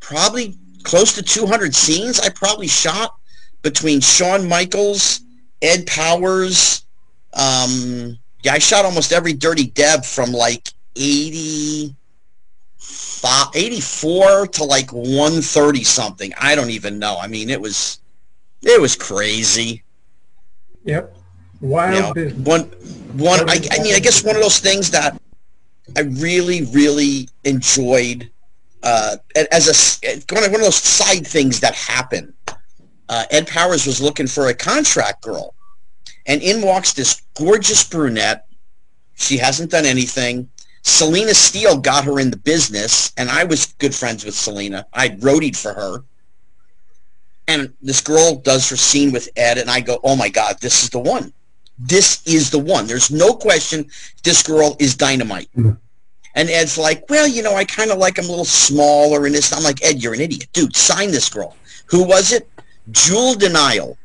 probably 0.01 0.59
close 0.83 1.13
to 1.13 1.23
200 1.23 1.77
scenes. 1.77 2.19
I 2.19 2.29
probably 2.29 2.67
shot 2.67 3.15
between 3.63 4.01
Shawn 4.01 4.49
Michaels, 4.49 5.21
Ed 5.61 5.87
Powers, 5.87 6.85
um, 7.33 8.19
Yeah, 8.43 8.55
I 8.55 8.59
shot 8.59 8.85
almost 8.85 9.13
every 9.13 9.33
Dirty 9.33 9.67
Deb 9.69 10.05
from 10.05 10.33
like 10.33 10.69
80, 10.97 11.95
84 13.55 14.47
to 14.49 14.65
like 14.65 14.93
130 14.93 15.85
something. 15.85 16.33
I 16.39 16.55
don't 16.55 16.71
even 16.71 16.99
know. 16.99 17.17
I 17.19 17.29
mean, 17.29 17.49
it 17.51 17.61
was 17.61 18.01
it 18.63 18.81
was 18.81 18.97
crazy. 18.97 19.83
Yep. 20.85 21.17
Wild 21.61 22.17
You 22.17 22.31
know, 22.31 22.35
one 22.43 22.63
one 23.13 23.49
I, 23.49 23.61
I 23.71 23.83
mean, 23.83 23.95
I 23.95 24.01
guess 24.01 24.25
one 24.25 24.35
of 24.35 24.43
those 24.43 24.59
things 24.59 24.91
that 24.91 25.21
I 25.97 26.01
really 26.01 26.65
really 26.67 27.29
enjoyed 27.45 28.29
uh, 28.83 29.17
as 29.53 30.01
a 30.03 30.35
one 30.35 30.45
of 30.45 30.51
one 30.51 30.61
of 30.61 30.67
those 30.67 30.77
side 30.77 31.27
things 31.27 31.61
that 31.61 31.75
happen. 31.75 32.35
Uh, 33.13 33.25
Ed 33.31 33.47
Powers 33.47 33.87
was 33.87 34.01
looking 34.01 34.27
for 34.27 34.47
a 34.47 34.55
contract 34.55 35.21
girl, 35.21 35.55
and 36.25 36.41
in 36.41 36.63
walks 36.63 36.95
this 36.95 37.21
gorgeous 37.35 37.85
brunette. 37.85 38.47
She 39.17 39.37
hasn't 39.37 39.71
done 39.71 39.85
anything. 39.85 40.49
Selena 40.83 41.35
Steele 41.35 41.77
got 41.77 42.07
her 42.07 42.19
in 42.19 42.31
the 42.31 42.39
business, 42.39 43.13
and 43.19 43.29
I 43.29 43.45
was 43.45 43.67
good 43.67 43.95
friends 43.95 44.25
with 44.25 44.35
Selena. 44.35 44.87
I 44.95 45.11
roadied 45.11 45.59
for 45.59 45.75
her. 45.75 46.05
And 47.47 47.75
this 47.83 48.01
girl 48.01 48.37
does 48.37 48.71
her 48.71 48.77
scene 48.77 49.13
with 49.13 49.29
Ed, 49.37 49.59
and 49.59 49.69
I 49.69 49.81
go, 49.81 50.01
oh 50.03 50.17
my 50.17 50.31
God, 50.31 50.57
this 50.63 50.83
is 50.83 50.89
the 50.89 50.99
one. 50.99 51.35
This 51.79 52.23
is 52.27 52.51
the 52.51 52.59
one. 52.59 52.87
There's 52.87 53.11
no 53.11 53.35
question 53.35 53.91
this 54.25 54.43
girl 54.43 54.75
is 54.79 54.95
dynamite. 54.95 55.51
Mhm. 55.55 55.77
And 56.35 56.49
Ed's 56.49 56.79
like, 56.79 57.05
well, 57.11 57.29
you 57.29 57.43
know, 57.43 57.55
I 57.55 57.67
kind 57.67 57.91
of 57.91 57.99
like 57.99 58.17
him 58.17 58.25
a 58.25 58.29
little 58.29 58.47
smaller 58.47 59.27
and 59.27 59.35
this. 59.35 59.53
I'm 59.53 59.63
like, 59.63 59.85
Ed, 59.85 60.03
you're 60.03 60.15
an 60.15 60.21
idiot. 60.23 60.49
Dude, 60.55 60.75
sign 60.75 61.11
this 61.11 61.29
girl. 61.29 61.55
Who 61.87 62.05
was 62.05 62.33
it? 62.33 62.49
Jewel 62.91 63.35
De'Nyle. 63.35 63.97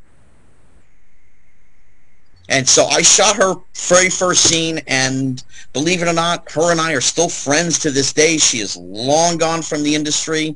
And 2.50 2.67
so 2.67 2.86
I 2.86 3.01
shot 3.01 3.36
her 3.36 3.55
very 3.75 4.10
first 4.10 4.43
scene, 4.43 4.79
and 4.88 5.43
believe 5.74 6.01
it 6.01 6.07
or 6.07 6.13
not, 6.13 6.50
her 6.51 6.72
and 6.72 6.79
I 6.79 6.93
are 6.93 7.01
still 7.01 7.27
friends 7.27 7.77
to 7.79 7.91
this 7.91 8.13
day. 8.13 8.38
She 8.38 8.60
is 8.60 8.77
long 8.77 9.38
gone 9.38 9.62
from 9.62 9.84
the 9.84 9.93
industry, 9.93 10.55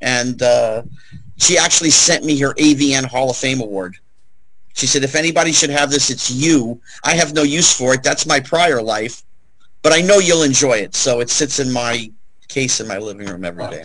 and 0.00 0.40
uh, 0.40 0.82
she 1.36 1.58
actually 1.58 1.90
sent 1.90 2.24
me 2.24 2.38
her 2.40 2.54
AVN 2.54 3.04
Hall 3.04 3.28
of 3.30 3.36
Fame 3.36 3.60
award. 3.60 3.96
She 4.74 4.86
said, 4.86 5.04
if 5.04 5.14
anybody 5.14 5.52
should 5.52 5.70
have 5.70 5.90
this, 5.90 6.10
it's 6.10 6.30
you. 6.30 6.80
I 7.04 7.14
have 7.14 7.34
no 7.34 7.42
use 7.42 7.72
for 7.72 7.94
it. 7.94 8.02
That's 8.02 8.26
my 8.26 8.40
prior 8.40 8.80
life, 8.82 9.22
but 9.82 9.92
I 9.92 10.00
know 10.00 10.18
you'll 10.18 10.42
enjoy 10.42 10.78
it. 10.78 10.94
So 10.94 11.20
it 11.20 11.30
sits 11.30 11.58
in 11.58 11.70
my 11.70 12.10
case 12.48 12.80
in 12.80 12.88
my 12.88 12.98
living 12.98 13.26
room 13.26 13.44
every 13.44 13.66
day. 13.68 13.84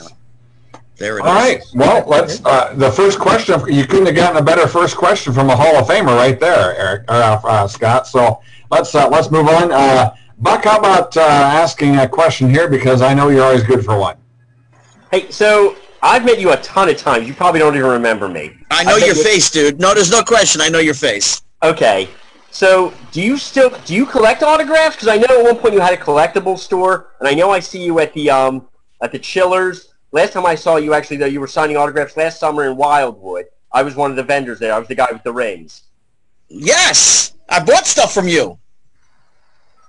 There 1.01 1.17
it 1.17 1.21
is. 1.21 1.27
All 1.27 1.33
right. 1.33 1.63
Well, 1.73 2.07
let's. 2.07 2.45
Uh, 2.45 2.73
the 2.75 2.91
first 2.91 3.17
question. 3.19 3.59
You 3.67 3.85
couldn't 3.87 4.05
have 4.05 4.15
gotten 4.15 4.37
a 4.37 4.43
better 4.43 4.67
first 4.67 4.95
question 4.95 5.33
from 5.33 5.49
a 5.49 5.55
Hall 5.55 5.75
of 5.75 5.87
Famer 5.87 6.15
right 6.15 6.39
there, 6.39 6.75
Eric 6.77 7.09
or 7.09 7.15
uh, 7.15 7.41
uh, 7.43 7.67
Scott. 7.67 8.07
So 8.07 8.39
let's 8.69 8.93
uh, 8.93 9.09
let's 9.09 9.31
move 9.31 9.47
on. 9.47 9.71
Uh, 9.71 10.15
Buck, 10.37 10.63
how 10.65 10.77
about 10.77 11.17
uh, 11.17 11.21
asking 11.21 11.97
a 11.97 12.07
question 12.07 12.49
here 12.49 12.69
because 12.69 13.01
I 13.01 13.15
know 13.15 13.29
you're 13.29 13.43
always 13.43 13.63
good 13.63 13.83
for 13.83 13.97
one. 13.97 14.15
Hey, 15.11 15.29
so 15.31 15.75
I've 16.03 16.23
met 16.23 16.39
you 16.39 16.51
a 16.51 16.57
ton 16.57 16.87
of 16.87 16.97
times. 16.97 17.27
You 17.27 17.33
probably 17.33 17.59
don't 17.59 17.75
even 17.75 17.89
remember 17.89 18.27
me. 18.27 18.55
I 18.69 18.83
know 18.83 18.91
I 18.91 18.99
bet 18.99 19.07
your 19.07 19.15
you- 19.17 19.23
face, 19.23 19.49
dude. 19.49 19.79
No, 19.79 19.95
there's 19.95 20.11
no 20.11 20.23
question. 20.23 20.61
I 20.61 20.69
know 20.69 20.79
your 20.79 20.93
face. 20.93 21.41
Okay. 21.63 22.09
So, 22.51 22.93
do 23.11 23.21
you 23.21 23.37
still 23.37 23.71
do 23.85 23.95
you 23.95 24.05
collect 24.05 24.43
autographs? 24.43 24.97
Because 24.97 25.07
I 25.07 25.17
know 25.17 25.39
at 25.39 25.43
one 25.43 25.57
point 25.57 25.73
you 25.73 25.79
had 25.79 25.93
a 25.93 25.97
collectible 25.97 26.59
store, 26.59 27.11
and 27.19 27.27
I 27.27 27.33
know 27.33 27.49
I 27.49 27.59
see 27.59 27.83
you 27.83 27.97
at 27.99 28.13
the 28.13 28.29
um 28.29 28.67
at 29.01 29.11
the 29.11 29.19
Chillers. 29.19 29.90
Last 30.11 30.33
time 30.33 30.45
I 30.45 30.55
saw 30.55 30.75
you, 30.75 30.93
actually, 30.93 31.17
though, 31.17 31.25
you 31.25 31.39
were 31.39 31.47
signing 31.47 31.77
autographs 31.77 32.17
last 32.17 32.39
summer 32.39 32.69
in 32.69 32.75
Wildwood. 32.75 33.45
I 33.71 33.83
was 33.83 33.95
one 33.95 34.11
of 34.11 34.17
the 34.17 34.23
vendors 34.23 34.59
there. 34.59 34.73
I 34.73 34.79
was 34.79 34.87
the 34.87 34.95
guy 34.95 35.07
with 35.11 35.23
the 35.23 35.31
rings. 35.31 35.83
Yes, 36.49 37.33
I 37.47 37.63
bought 37.63 37.87
stuff 37.87 38.13
from 38.13 38.27
you. 38.27 38.57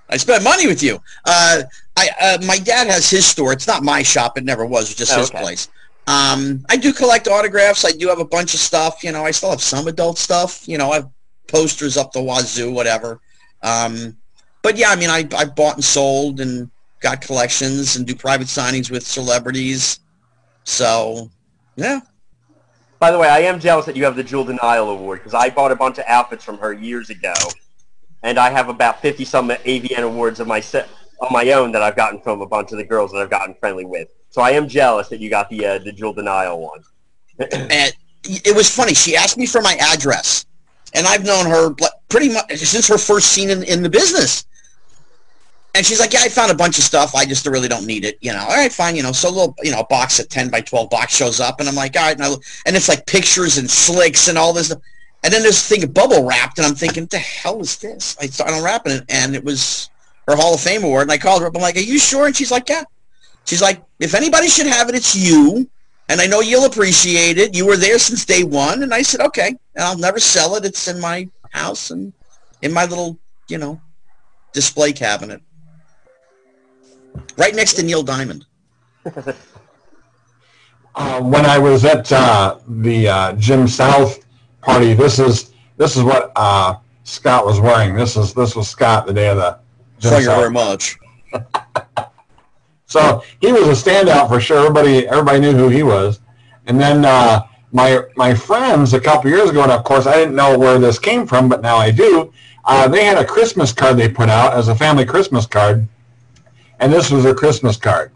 I 0.09 0.17
spent 0.17 0.45
money 0.45 0.67
with 0.67 0.83
you. 0.83 1.01
Uh, 1.25 1.63
I 1.97 2.09
uh, 2.21 2.39
my 2.47 2.59
dad 2.59 2.87
has 2.87 3.09
his 3.11 3.27
store. 3.27 3.53
It's 3.53 3.67
not 3.67 3.83
my 3.83 4.03
shop. 4.03 4.39
It 4.39 4.45
never 4.45 4.65
was. 4.65 4.85
It 4.85 4.91
was 4.91 5.09
just 5.09 5.13
Oh, 5.15 5.21
his 5.21 5.31
okay. 5.31 5.41
place. 5.41 5.69
Um, 6.07 6.65
I 6.69 6.77
do 6.77 6.93
collect 6.93 7.29
autographs. 7.29 7.85
I 7.85 7.93
do 7.93 8.09
have 8.09 8.19
a 8.19 8.25
bunch 8.25 8.55
of 8.55 8.61
stuff. 8.61 9.03
You 9.03 9.13
know, 9.13 9.25
I 9.25 9.31
still 9.31 9.51
have 9.51 9.63
some 9.63 9.89
adult 9.89 10.19
stuff. 10.19 10.69
You 10.69 10.79
know, 10.79 10.93
I 10.93 10.97
have 10.97 11.11
posters 11.49 11.97
up 11.97 12.13
the 12.13 12.23
wazoo, 12.23 12.71
whatever. 12.71 13.21
Um, 13.63 14.17
but 14.63 14.77
yeah, 14.77 14.91
I 14.91 14.97
mean, 14.97 15.11
I 15.11 15.27
I 15.37 15.47
bought 15.47 15.75
and 15.77 15.85
sold 15.85 16.41
and 16.41 16.71
got 17.01 17.21
collections 17.21 17.97
and 17.97 18.07
do 18.07 18.15
private 18.15 18.47
signings 18.47 18.91
with 18.91 19.05
celebrities. 19.07 19.99
So, 20.65 21.31
yeah. 21.77 22.01
By 22.99 23.11
the 23.11 23.19
way, 23.19 23.29
I 23.29 23.41
am 23.41 23.59
jealous 23.59 23.87
that 23.87 23.97
you 23.97 24.05
have 24.05 24.15
the 24.15 24.23
Jewel 24.23 24.45
De'Nyle 24.45 24.93
Award 24.93 25.21
because 25.21 25.35
I 25.35 25.51
bought 25.51 25.73
a 25.73 25.77
bunch 25.77 25.99
of 25.99 26.05
outfits 26.07 26.45
from 26.45 26.59
her 26.59 26.73
years 26.73 27.11
ago, 27.11 27.35
and 28.23 28.39
I 28.39 28.51
have 28.51 28.69
about 28.69 29.03
fifty 29.03 29.25
some 29.25 29.49
AVN 29.49 30.05
awards 30.05 30.39
of 30.39 30.47
my 30.47 30.61
se- 30.61 30.87
on 31.21 31.33
my 31.33 31.51
own 31.53 31.73
that 31.73 31.83
I've 31.83 31.97
gotten 31.97 32.21
from 32.21 32.43
a 32.43 32.47
bunch 32.47 32.71
of 32.71 32.79
the 32.79 32.85
girls 32.85 33.11
that 33.13 33.19
I've 33.19 33.31
gotten 33.31 33.55
friendly 33.55 33.85
with. 33.85 34.09
So 34.31 34.41
I 34.41 34.53
am 34.53 34.69
jealous 34.69 35.09
that 35.09 35.19
you 35.19 35.31
got 35.31 35.51
the 35.51 35.67
uh, 35.67 35.79
the 35.79 35.93
Jewel 35.93 36.15
De'Nyle 36.15 36.59
one. 36.59 36.83
and 37.53 37.93
it 38.25 38.55
was 38.55 38.71
funny. 38.71 38.95
She 38.95 39.17
asked 39.17 39.37
me 39.37 39.47
for 39.47 39.61
my 39.61 39.77
address, 39.81 40.47
and 40.95 41.07
I've 41.07 41.25
known 41.25 41.47
her 41.47 41.75
pretty 42.09 42.29
much 42.29 42.57
since 42.57 42.87
her 42.87 42.99
first 42.99 43.33
scene 43.33 43.51
in, 43.51 43.65
in 43.65 43.83
the 43.83 43.91
business. 43.91 44.45
And 45.75 45.87
she's 45.87 46.01
like, 46.01 46.13
"Yeah, 46.13 46.21
I 46.23 46.29
found 46.29 46.51
a 46.51 46.55
bunch 46.55 46.79
of 46.79 46.85
stuff. 46.85 47.15
I 47.15 47.25
just 47.25 47.47
really 47.47 47.69
don't 47.69 47.87
need 47.87 48.05
it. 48.05 48.19
You 48.21 48.33
know, 48.33 48.41
all 48.41 48.57
right, 48.57 48.73
fine. 48.73 48.95
You 48.95 49.03
know, 49.03 49.13
so 49.13 49.29
a 49.29 49.31
little, 49.31 49.57
you 49.63 49.71
know, 49.71 49.81
a 49.81 49.87
box 49.87 50.21
at 50.21 50.29
ten 50.29 50.51
by 50.51 50.61
twelve 50.61 50.91
box 50.91 51.15
shows 51.15 51.41
up, 51.41 51.61
and 51.61 51.69
I'm 51.69 51.75
like, 51.75 51.97
all 51.97 52.03
right, 52.03 52.17
and, 52.17 52.25
I, 52.25 52.35
and 52.67 52.77
it's 52.77 52.89
like 52.89 53.07
pictures 53.07 53.59
and 53.59 53.71
slicks 53.71 54.29
and 54.29 54.37
all 54.37 54.53
this. 54.53 54.67
stuff. 54.67 54.83
And 55.25 55.33
then 55.33 55.43
there's 55.43 55.59
a 55.59 55.75
thing 55.75 55.85
of 55.85 55.95
bubble 55.95 56.25
wrapped, 56.25 56.59
and 56.59 56.67
I'm 56.67 56.75
thinking, 56.75 57.07
the 57.07 57.19
hell 57.19 57.61
is 57.61 57.77
this? 57.79 58.17
I 58.21 58.27
started 58.27 58.57
unwrapping 58.57 58.93
it, 58.93 59.05
and 59.09 59.35
it 59.35 59.45
was 59.45 59.89
her 60.27 60.37
Hall 60.37 60.55
of 60.55 60.61
Fame 60.61 60.83
award. 60.83 61.03
And 61.03 61.13
I 61.13 61.19
called 61.19 61.43
her 61.43 61.49
up. 61.49 61.57
I'm 61.57 61.63
like, 61.63 61.77
are 61.77 61.81
you 61.81 61.99
sure? 61.99 62.27
And 62.27 62.37
she's 62.37 62.51
like, 62.51 62.69
yeah. 62.69 62.83
She's 63.45 63.63
like, 63.63 63.83
if 63.99 64.15
anybody 64.15 64.49
should 64.49 64.67
have 64.67 64.89
it, 64.89 64.95
it's 64.95 65.15
you 65.17 65.69
and 66.13 66.21
I 66.21 66.27
know 66.27 66.41
you'll 66.41 66.67
appreciate 66.67 67.39
it. 67.39 67.55
You 67.55 67.67
were 67.67 67.79
there 67.79 67.99
since 67.99 68.27
day 68.27 68.45
one, 68.45 68.83
and 68.83 68.93
I 68.93 69.01
said, 69.01 69.21
okay, 69.21 69.49
and 69.49 69.85
I'll 69.85 69.97
never 69.97 70.21
sell 70.21 70.55
it. 70.57 70.65
It's 70.67 70.87
in 70.87 71.01
my 71.01 71.29
house 71.53 71.91
and 71.91 72.13
in 72.61 72.71
my 72.71 72.85
little, 72.85 73.19
you 73.49 73.57
know, 73.57 73.81
display 74.53 74.93
cabinet, 74.93 75.41
right 77.37 77.55
next 77.55 77.75
to 77.75 77.83
Neil 77.83 78.03
Diamond. 78.03 78.47
Uh, 80.95 81.23
when 81.23 81.47
I 81.47 81.59
was 81.59 81.87
at 81.87 82.13
uh, 82.13 82.59
the 82.69 83.09
uh, 83.09 83.33
Jim 83.37 83.67
South 83.67 84.27
party, 84.61 84.93
this 84.93 85.19
is 85.19 85.55
this 85.79 85.97
is 85.97 86.03
what 86.03 86.33
uh, 86.37 86.75
Scott 87.05 87.47
was 87.47 87.59
wearing. 87.59 87.95
This 87.95 88.15
is 88.15 88.35
this 88.35 88.55
was 88.55 88.69
Scott 88.69 89.07
the 89.07 89.15
day 89.15 89.29
of 89.29 89.39
the 89.39 89.59
Jim 90.01 90.11
Thank 90.11 90.25
you 90.25 90.31
very 90.33 90.51
much. 90.51 90.99
So 92.93 93.25
he 93.41 93.51
was 93.53 93.67
a 93.69 93.91
standout 93.91 94.29
for 94.29 94.39
sure. 94.39 94.59
Everybody 94.59 95.09
everybody 95.09 95.41
knew 95.41 95.53
who 95.53 95.71
he 95.71 95.83
was. 95.83 96.21
And 96.67 96.79
then 96.79 97.07
uh, 97.07 97.41
my 97.73 98.01
my 98.17 98.35
friends 98.35 98.93
a 98.93 99.01
couple 99.01 99.31
years 99.31 99.49
ago, 99.49 99.63
and 99.63 99.73
of 99.73 99.83
course 99.83 100.07
I 100.07 100.15
didn't 100.17 100.35
know 100.35 100.59
where 100.59 100.79
this 100.79 100.99
came 100.99 101.27
from, 101.27 101.49
but 101.49 101.63
now 101.63 101.77
I 101.77 101.91
do. 101.91 102.31
Uh, 102.67 102.89
they 102.89 103.05
had 103.05 103.17
a 103.17 103.25
Christmas 103.25 103.73
card 103.73 103.97
they 103.97 104.11
put 104.11 104.29
out 104.29 104.53
as 104.53 104.69
a 104.69 104.75
family 104.75 105.07
Christmas 105.07 105.47
card, 105.47 105.89
and 106.83 106.93
this 106.93 107.11
was 107.11 107.23
their 107.25 107.35
Christmas 107.35 107.77
card. 107.77 108.11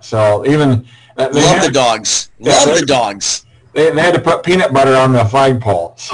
So 0.00 0.44
even 0.46 0.86
they 1.16 1.24
Love 1.28 1.34
had, 1.58 1.68
the 1.68 1.72
dogs. 1.72 2.30
Yeah, 2.38 2.54
Love 2.54 2.64
they're- 2.66 2.80
the 2.80 2.86
dogs. 2.86 3.44
they, 3.74 3.90
they 3.90 4.00
had 4.00 4.14
to 4.14 4.20
put 4.20 4.42
peanut 4.42 4.72
butter 4.72 4.94
on 4.96 5.12
the 5.12 5.24
flagpole. 5.24 5.96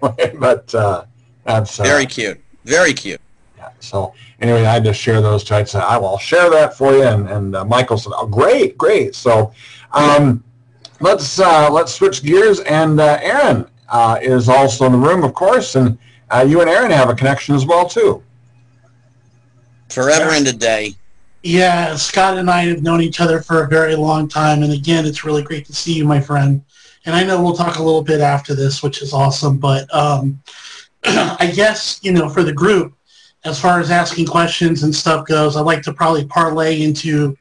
So, 0.00 0.14
but 0.38 0.72
uh, 0.74 1.04
that's 1.44 1.78
uh, 1.80 1.82
Very 1.82 2.06
cute. 2.06 2.40
Very 2.64 2.92
cute. 2.92 3.20
Yeah, 3.56 3.70
So 3.80 4.14
anyway, 4.40 4.64
I 4.64 4.72
had 4.74 4.84
to 4.84 4.92
share 4.94 5.20
those 5.20 5.42
two. 5.42 5.54
I 5.56 5.64
said, 5.64 5.82
I 5.82 5.96
will 5.98 6.18
share 6.18 6.50
that 6.50 6.76
for 6.76 6.92
you. 6.92 7.02
And, 7.02 7.28
and 7.28 7.56
uh, 7.56 7.64
Michael 7.64 7.98
said, 7.98 8.12
oh, 8.16 8.26
great, 8.26 8.78
great. 8.78 9.14
So 9.16 9.52
um, 9.92 10.42
let's 11.00 11.38
uh, 11.40 11.68
let's 11.70 11.92
switch 11.94 12.22
gears. 12.22 12.60
And 12.60 13.00
uh, 13.00 13.18
Aaron 13.22 13.66
uh, 13.88 14.18
is 14.22 14.48
also 14.48 14.86
in 14.86 14.92
the 14.92 14.98
room, 14.98 15.24
of 15.24 15.34
course. 15.34 15.74
And 15.74 15.98
uh, 16.30 16.44
you 16.48 16.60
and 16.60 16.70
Aaron 16.70 16.90
have 16.92 17.08
a 17.08 17.14
connection 17.14 17.54
as 17.56 17.66
well, 17.66 17.88
too. 17.88 18.22
Forever 19.92 20.30
and 20.30 20.46
a 20.48 20.52
day. 20.52 20.94
Yeah, 21.42 21.96
Scott 21.96 22.38
and 22.38 22.48
I 22.48 22.62
have 22.66 22.82
known 22.82 23.02
each 23.02 23.20
other 23.20 23.40
for 23.40 23.64
a 23.64 23.68
very 23.68 23.94
long 23.94 24.28
time, 24.28 24.62
and 24.62 24.72
again, 24.72 25.04
it's 25.04 25.24
really 25.24 25.42
great 25.42 25.66
to 25.66 25.74
see 25.74 25.92
you, 25.92 26.04
my 26.04 26.20
friend. 26.20 26.62
And 27.04 27.14
I 27.14 27.24
know 27.24 27.42
we'll 27.42 27.54
talk 27.54 27.76
a 27.76 27.82
little 27.82 28.02
bit 28.02 28.20
after 28.20 28.54
this, 28.54 28.82
which 28.82 29.02
is 29.02 29.12
awesome. 29.12 29.58
But 29.58 29.92
um, 29.94 30.40
I 31.04 31.52
guess 31.54 32.00
you 32.02 32.12
know, 32.12 32.28
for 32.28 32.42
the 32.42 32.52
group, 32.52 32.94
as 33.44 33.60
far 33.60 33.80
as 33.80 33.90
asking 33.90 34.26
questions 34.26 34.82
and 34.84 34.94
stuff 34.94 35.26
goes, 35.26 35.56
I'd 35.56 35.66
like 35.66 35.82
to 35.82 35.92
probably 35.92 36.24
parlay 36.24 36.82
into 36.82 37.36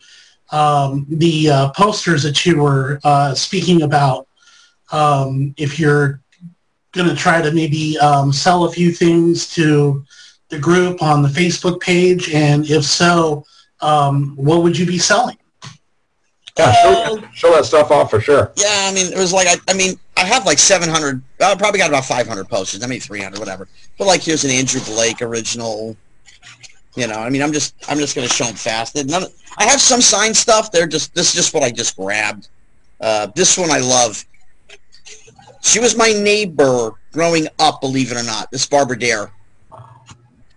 um, 0.51 1.05
the 1.07 1.49
uh, 1.49 1.69
posters 1.71 2.23
that 2.23 2.45
you 2.45 2.61
were 2.61 2.99
uh, 3.03 3.33
speaking 3.35 3.83
about. 3.83 4.27
Um, 4.91 5.53
if 5.57 5.79
you're 5.79 6.19
going 6.91 7.07
to 7.07 7.15
try 7.15 7.41
to 7.41 7.51
maybe 7.51 7.97
um, 7.99 8.33
sell 8.33 8.65
a 8.65 8.71
few 8.71 8.91
things 8.91 9.53
to 9.53 10.03
the 10.51 10.59
group 10.59 11.01
on 11.01 11.23
the 11.23 11.29
Facebook 11.29 11.79
page, 11.79 12.29
and 12.33 12.69
if 12.69 12.83
so, 12.83 13.43
um, 13.79 14.35
what 14.35 14.61
would 14.61 14.77
you 14.77 14.85
be 14.85 14.99
selling? 14.99 15.37
Yeah, 16.57 16.73
show, 16.73 17.23
show 17.33 17.51
that 17.53 17.65
stuff 17.65 17.89
off 17.89 18.11
for 18.11 18.19
sure. 18.19 18.51
Yeah, 18.57 18.67
I 18.67 18.93
mean, 18.93 19.11
it 19.11 19.17
was 19.17 19.31
like, 19.31 19.47
I, 19.47 19.55
I 19.71 19.73
mean, 19.73 19.97
I 20.17 20.25
have 20.25 20.45
like 20.45 20.59
700, 20.59 21.21
I 21.39 21.55
probably 21.55 21.79
got 21.79 21.89
about 21.89 22.05
500 22.05 22.47
posters, 22.49 22.83
I 22.83 22.87
mean 22.87 22.99
300, 22.99 23.39
whatever. 23.39 23.67
But 23.97 24.05
like, 24.05 24.21
here's 24.21 24.43
an 24.43 24.51
Andrew 24.51 24.81
Blake 24.81 25.21
original, 25.21 25.95
you 26.95 27.07
know, 27.07 27.15
I 27.15 27.29
mean, 27.29 27.41
I'm 27.41 27.53
just, 27.53 27.73
I'm 27.87 27.97
just 27.97 28.15
going 28.15 28.27
to 28.27 28.33
show 28.33 28.43
them 28.43 28.55
fast. 28.55 28.95
None, 28.95 29.23
I 29.57 29.63
have 29.63 29.79
some 29.79 30.01
signed 30.01 30.35
stuff. 30.35 30.71
They're 30.71 30.87
just, 30.87 31.15
this 31.15 31.29
is 31.29 31.33
just 31.33 31.53
what 31.53 31.63
I 31.63 31.71
just 31.71 31.95
grabbed. 31.95 32.49
Uh, 32.99 33.27
this 33.33 33.57
one 33.57 33.71
I 33.71 33.79
love. 33.79 34.23
She 35.61 35.79
was 35.79 35.95
my 35.95 36.11
neighbor 36.11 36.91
growing 37.13 37.47
up, 37.59 37.79
believe 37.79 38.11
it 38.11 38.17
or 38.17 38.23
not. 38.23 38.51
This 38.51 38.65
Barbara 38.65 38.99
Dare. 38.99 39.31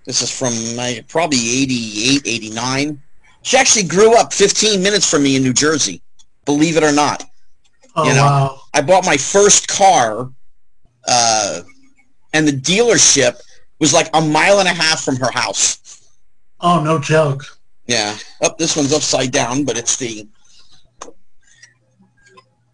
This 0.05 0.21
is 0.23 0.31
from 0.31 0.53
my, 0.77 1.03
probably 1.09 1.39
88, 1.39 2.23
89. 2.27 3.03
She 3.43 3.57
actually 3.57 3.85
grew 3.85 4.17
up 4.17 4.33
15 4.33 4.83
minutes 4.83 5.09
from 5.09 5.23
me 5.23 5.37
in 5.37 5.43
New 5.43 5.53
Jersey, 5.53 6.03
believe 6.45 6.77
it 6.77 6.83
or 6.83 6.93
not. 6.93 7.25
Oh, 7.97 8.05
You 8.05 8.15
know, 8.15 8.23
wow. 8.25 8.61
I 8.75 8.81
bought 8.83 9.05
my 9.07 9.17
first 9.17 9.69
car, 9.69 10.31
uh, 11.07 11.61
and 12.33 12.47
the 12.49 12.53
dealership 12.53 13.41
was 13.81 13.93
like 13.93 14.09
a 14.15 14.21
mile 14.21 14.59
and 14.61 14.69
a 14.69 14.73
half 14.73 15.03
from 15.03 15.17
her 15.17 15.31
house. 15.31 16.09
Oh, 16.61 16.83
no 16.83 16.99
joke. 16.99 17.45
Yeah. 17.87 18.17
Up 18.43 18.57
this 18.59 18.77
one's 18.77 18.93
upside 18.93 19.31
down, 19.31 19.65
but 19.65 19.77
it's 19.77 19.97
the 19.97 20.27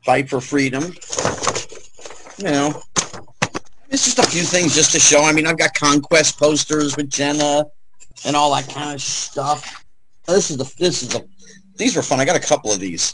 fight 0.05 0.29
for 0.29 0.41
freedom. 0.41 0.95
You 2.39 2.45
know, 2.45 2.83
it's 3.91 4.05
just 4.05 4.19
a 4.19 4.23
few 4.23 4.43
things 4.43 4.75
just 4.75 4.93
to 4.93 5.01
show. 5.01 5.23
I 5.25 5.33
mean, 5.33 5.47
I've 5.47 5.59
got 5.59 5.75
conquest 5.75 6.39
posters 6.39 6.97
with 6.97 7.11
Jenna 7.11 7.65
and 8.25 8.37
all 8.37 8.55
that 8.55 8.69
kind 8.69 8.95
of 8.95 9.03
stuff. 9.03 9.85
This 10.27 10.51
is 10.51 10.57
the 10.57 10.73
this 10.79 11.03
is 11.03 11.09
the 11.09 11.27
these 11.77 11.97
were 11.97 12.03
fun. 12.03 12.21
I 12.21 12.25
got 12.25 12.37
a 12.37 12.41
couple 12.41 12.73
of 12.73 12.79
these. 12.79 13.13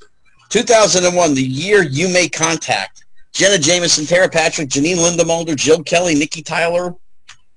2001, 0.50 1.34
the 1.34 1.42
year 1.42 1.82
you 1.82 2.08
made 2.08 2.32
contact. 2.32 3.04
Jenna 3.32 3.58
Jameson, 3.58 4.06
Tara 4.06 4.28
Patrick, 4.28 4.68
Janine 4.68 4.96
Lindemulder, 4.96 5.56
Jill 5.56 5.82
Kelly, 5.82 6.14
Nikki 6.14 6.42
Tyler, 6.42 6.94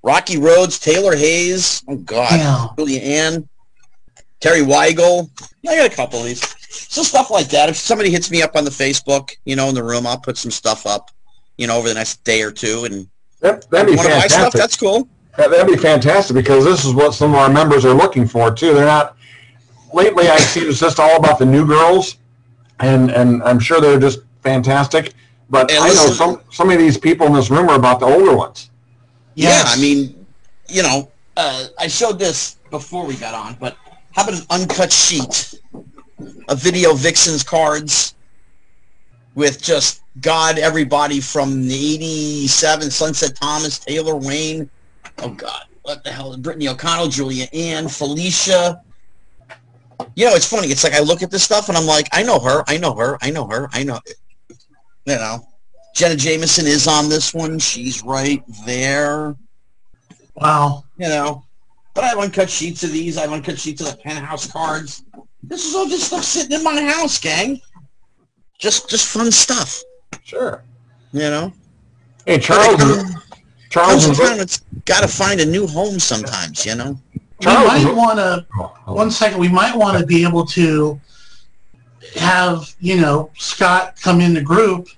Rocki 0.04 0.36
Roads, 0.36 0.78
Taylor 0.78 1.16
Hayes. 1.16 1.82
Oh 1.88 1.96
God, 1.96 2.32
Yeah. 2.32 2.66
Julia 2.76 3.00
Ann, 3.00 3.48
Terri 4.40 4.64
Weigel. 4.64 5.30
I 5.68 5.76
got 5.76 5.90
a 5.90 5.94
couple 5.94 6.18
of 6.20 6.26
these. 6.26 6.40
So 6.70 7.02
stuff 7.02 7.30
like 7.30 7.48
that. 7.48 7.68
If 7.68 7.76
somebody 7.76 8.10
hits 8.10 8.30
me 8.30 8.42
up 8.42 8.56
on 8.56 8.64
the 8.64 8.70
Facebook, 8.70 9.30
you 9.44 9.56
know, 9.56 9.68
in 9.68 9.74
the 9.74 9.82
room, 9.82 10.06
I'll 10.06 10.18
put 10.18 10.36
some 10.36 10.50
stuff 10.50 10.86
up, 10.86 11.10
you 11.60 11.66
know, 11.66 11.76
over 11.76 11.88
the 11.88 11.94
next 11.94 12.24
day 12.24 12.40
or 12.40 12.50
two. 12.50 12.84
And 12.86 13.06
That, 13.40 13.70
that'd 13.70 13.86
be 13.86 13.94
want 13.94 14.08
to 14.08 14.14
buy 14.14 14.20
stuff, 14.20 14.30
fantastic. 14.30 14.60
that's 14.60 14.76
cool. 14.76 15.06
That, 15.36 15.50
that'd 15.50 15.66
be 15.66 15.76
fantastic 15.76 16.34
because 16.34 16.64
this 16.64 16.86
is 16.86 16.94
what 16.94 17.12
some 17.12 17.32
of 17.34 17.36
our 17.38 17.50
members 17.50 17.84
are 17.84 17.92
looking 17.92 18.26
for 18.26 18.50
too. 18.50 18.72
They're 18.72 18.86
not. 18.86 19.16
Lately, 19.92 20.28
I 20.28 20.38
see 20.38 20.60
it's 20.60 20.80
just 20.80 20.98
all 20.98 21.16
about 21.16 21.38
the 21.38 21.44
new 21.44 21.66
girls, 21.66 22.16
and 22.78 23.10
and 23.10 23.42
I'm 23.42 23.58
sure 23.58 23.80
they're 23.80 24.00
just 24.00 24.20
fantastic. 24.42 25.12
But 25.50 25.70
And 25.70 25.82
I 25.84 25.88
know 25.88 26.06
some 26.06 26.40
some 26.50 26.70
of 26.70 26.78
these 26.78 26.96
people 26.96 27.26
in 27.26 27.34
this 27.34 27.50
room 27.50 27.68
are 27.68 27.76
about 27.76 28.00
the 28.00 28.06
older 28.06 28.34
ones. 28.34 28.70
Yes. 29.34 29.64
Yeah, 29.66 29.72
I 29.72 29.80
mean, 29.80 30.26
you 30.68 30.82
know, 30.82 31.10
uh, 31.36 31.66
I 31.78 31.88
showed 31.88 32.18
this 32.18 32.56
before 32.70 33.04
we 33.04 33.16
got 33.16 33.34
on, 33.34 33.56
but 33.60 33.76
how 34.12 34.22
about 34.22 34.34
an 34.40 34.46
uncut 34.50 34.92
sheet 34.92 35.54
of 36.48 36.58
video 36.62 36.94
vixens 36.94 37.42
cards 37.42 38.14
with 39.34 39.60
just 39.60 39.99
God, 40.20 40.58
everybody 40.58 41.20
from 41.20 41.66
the 41.68 41.94
87, 41.94 42.90
Sunset 42.90 43.36
Thomas, 43.36 43.78
Taylor 43.78 44.16
Wayne, 44.16 44.68
oh 45.18 45.30
God, 45.30 45.64
what 45.82 46.02
the 46.02 46.10
hell, 46.10 46.36
Brittany 46.36 46.68
O'Connell, 46.68 47.08
Julia 47.08 47.46
Ann, 47.52 47.88
Felicia. 47.88 48.82
You 50.16 50.26
know, 50.26 50.34
it's 50.34 50.46
funny. 50.50 50.68
It's 50.68 50.82
like 50.82 50.94
I 50.94 51.00
look 51.00 51.22
at 51.22 51.30
this 51.30 51.44
stuff 51.44 51.68
and 51.68 51.78
I'm 51.78 51.86
like, 51.86 52.08
I 52.12 52.22
know 52.22 52.40
her, 52.40 52.64
I 52.66 52.76
know 52.78 52.94
her, 52.96 53.18
I 53.22 53.30
know 53.30 53.46
her, 53.46 53.68
I 53.72 53.84
know. 53.84 54.00
You 55.06 55.16
know, 55.16 55.46
Jenna 55.94 56.16
Jameson 56.16 56.66
is 56.66 56.86
on 56.88 57.08
this 57.08 57.32
one. 57.32 57.58
She's 57.58 58.02
right 58.02 58.42
there 58.66 59.36
Wow. 60.36 60.84
you 60.96 61.08
know. 61.08 61.44
But 61.94 62.04
I 62.04 62.08
have 62.08 62.18
uncut 62.18 62.48
sheets 62.48 62.84
of 62.84 62.92
these. 62.92 63.18
I 63.18 63.22
have 63.22 63.32
uncut 63.32 63.58
sheets 63.58 63.80
of 63.80 63.90
the 63.90 63.96
penthouse 63.96 64.50
cards. 64.50 65.04
This 65.42 65.66
is 65.66 65.74
all 65.74 65.86
just 65.86 66.06
stuff 66.06 66.24
sitting 66.24 66.56
in 66.56 66.62
my 66.64 66.80
house, 66.82 67.18
gang. 67.18 67.60
Just 68.58 68.88
just 68.88 69.08
fun 69.08 69.30
stuff, 69.32 69.82
Sure. 70.22 70.62
you 71.12 71.20
know. 71.20 71.52
Hey, 72.26 72.38
Charles. 72.38 72.80
Charles. 73.70 74.04
Comes 74.04 74.18
is- 74.18 74.20
around, 74.20 74.40
it's 74.40 74.58
got 74.84 75.00
to 75.02 75.08
find 75.08 75.40
a 75.40 75.46
new 75.46 75.66
home 75.66 75.98
sometimes, 75.98 76.64
you 76.66 76.74
know. 76.74 76.98
We 77.40 77.46
might 77.46 77.92
want 77.94 78.18
to, 78.18 78.46
Oh, 78.58 78.72
one 78.86 79.10
second, 79.10 79.38
we 79.38 79.48
might 79.48 79.74
want 79.74 79.98
to 79.98 80.04
be 80.06 80.22
able 80.24 80.44
to 80.46 81.00
have, 82.16 82.74
you 82.80 83.00
know, 83.00 83.30
Scott 83.38 83.98
come 84.00 84.20
in 84.20 84.34
the 84.34 84.42
group 84.42 84.88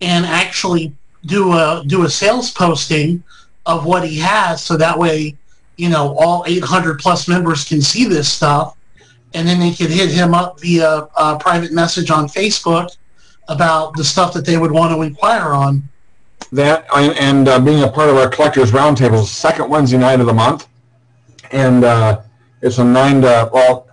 and 0.00 0.24
actually 0.24 0.94
do 1.26 1.52
a, 1.52 1.82
do 1.86 2.04
a 2.04 2.10
sales 2.10 2.52
posting 2.52 3.22
of 3.66 3.84
what 3.86 4.06
he 4.06 4.18
has 4.18 4.62
so 4.62 4.76
that 4.76 4.96
way, 4.98 5.36
you 5.76 5.88
know, 5.88 6.16
all 6.16 6.44
800 6.46 7.00
plus 7.00 7.26
members 7.28 7.64
can 7.64 7.82
see 7.82 8.04
this 8.04 8.32
stuff 8.32 8.76
and 9.34 9.46
then 9.46 9.58
they 9.58 9.72
could 9.72 9.90
hit 9.90 10.10
him 10.10 10.32
up 10.34 10.60
via 10.60 11.08
a 11.16 11.38
private 11.38 11.72
message 11.72 12.10
on 12.10 12.28
Facebook 12.28 12.96
about 13.50 13.94
the 13.96 14.04
stuff 14.04 14.32
that 14.32 14.46
they 14.46 14.56
would 14.56 14.70
want 14.70 14.94
to 14.94 15.02
inquire 15.02 15.52
on. 15.52 15.82
that 16.52 16.86
and, 16.94 17.16
and 17.18 17.48
uh, 17.48 17.60
being 17.60 17.82
a 17.82 17.88
part 17.88 18.08
of 18.08 18.16
our 18.16 18.28
collectors 18.28 18.70
roundtable 18.70 19.24
second 19.24 19.68
Wednesday 19.68 19.98
night 19.98 20.20
of 20.20 20.26
the 20.26 20.32
month, 20.32 20.68
and 21.50 21.84
uh, 21.84 22.22
it's 22.62 22.78
a 22.78 22.84
nine 22.84 23.20
to 23.20 23.50
well. 23.52 23.86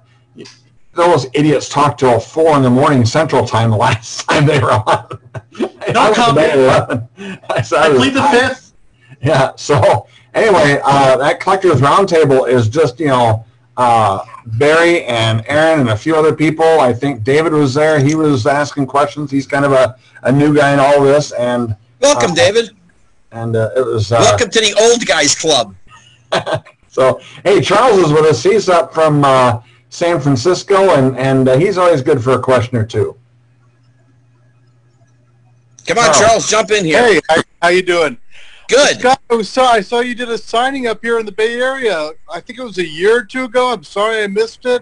Those 0.94 1.28
idiots 1.34 1.70
talked 1.70 2.00
till 2.00 2.20
four 2.20 2.56
in 2.56 2.64
the 2.64 2.72
morning 2.72 3.06
Central 3.06 3.46
Time 3.46 3.70
the 3.70 3.78
last 3.88 4.28
time 4.28 4.46
they 4.46 4.60
were 4.60 4.72
on. 4.72 4.84
I 5.60 5.60
went 5.60 5.96
to 5.96 6.14
come. 6.16 6.36
bed 6.36 6.58
at 6.58 6.90
11. 6.90 7.40
I, 7.50 7.62
said, 7.62 7.80
I 7.80 7.90
was 7.90 8.00
plead 8.00 8.14
the 8.14 8.24
fifth. 8.24 8.74
Yeah. 9.22 9.52
So 9.56 10.08
anyway, 10.34 10.80
uh, 10.84 11.18
that 11.18 11.40
collectors 11.40 11.82
roundtable 11.82 12.48
is 12.48 12.70
just 12.70 13.00
you 13.00 13.08
know 13.08 13.46
uh, 13.78 14.26
Barry 14.46 15.04
and 15.06 15.44
Aaron 15.48 15.80
and 15.82 15.90
a 15.90 15.96
few 15.98 16.16
other 16.16 16.34
people. 16.36 16.66
I 16.80 16.92
think 16.94 17.24
David 17.24 17.54
was 17.54 17.74
there. 17.74 18.00
He 18.00 18.16
was 18.16 18.46
asking 18.48 18.88
questions. 18.88 19.30
He's 19.32 19.46
kind 19.48 19.66
of 19.66 19.72
a, 19.72 19.96
a 20.24 20.32
new 20.32 20.54
guy 20.56 20.74
in 20.74 20.80
all 20.80 21.02
this, 21.04 21.32
and 21.32 21.76
Welcome, 22.02 22.32
Uh, 22.32 22.36
David. 22.36 22.72
and 23.32 23.56
uh, 23.56 23.70
it 23.76 23.86
was 23.86 24.12
uh, 24.12 24.18
Welcome 24.20 24.50
to 24.50 24.60
the 24.60 24.74
old 24.80 25.06
guys 25.06 25.36
club. 25.36 25.76
so. 26.90 27.20
Hey, 27.44 27.62
Charles 27.62 28.00
is 28.00 28.12
with 28.12 28.26
us. 28.26 28.44
He's 28.44 28.68
up 28.70 28.94
from 28.94 29.24
uh, 29.24 29.62
San 29.90 30.20
Francisco, 30.20 30.96
and 30.96 31.18
and 31.18 31.48
uh, 31.48 31.58
he's 31.58 31.78
always 31.78 32.02
good 32.02 32.24
for 32.24 32.34
a 32.34 32.40
question 32.40 32.78
or 32.78 32.86
two. 32.86 33.16
Come 35.86 36.00
on. 36.00 36.14
Charles, 36.14 36.50
jump 36.50 36.72
in 36.72 36.84
here. 36.84 37.02
Hey, 37.02 37.22
how, 37.30 37.42
how 37.62 37.68
you 37.70 37.82
doing? 37.82 38.18
Good. 38.68 39.00
Scott, 39.00 39.22
I 39.30 39.36
was. 39.36 39.58
I 39.58 39.82
saw 39.82 40.00
you 40.00 40.16
did 40.16 40.30
a 40.30 40.38
signing 40.38 40.88
up 40.88 41.02
here 41.02 41.20
in 41.20 41.26
the 41.26 41.32
Bay 41.32 41.60
Area. 41.60 42.12
I 42.32 42.42
think 42.42 42.60
it 42.60 42.64
was 42.64 42.78
a 42.78 42.88
year 42.88 43.20
or 43.20 43.24
two 43.24 43.46
ago. 43.46 43.72
I'm 43.72 43.84
sorry 43.84 44.24
I 44.24 44.28
missed 44.28 44.66
it. 44.66 44.82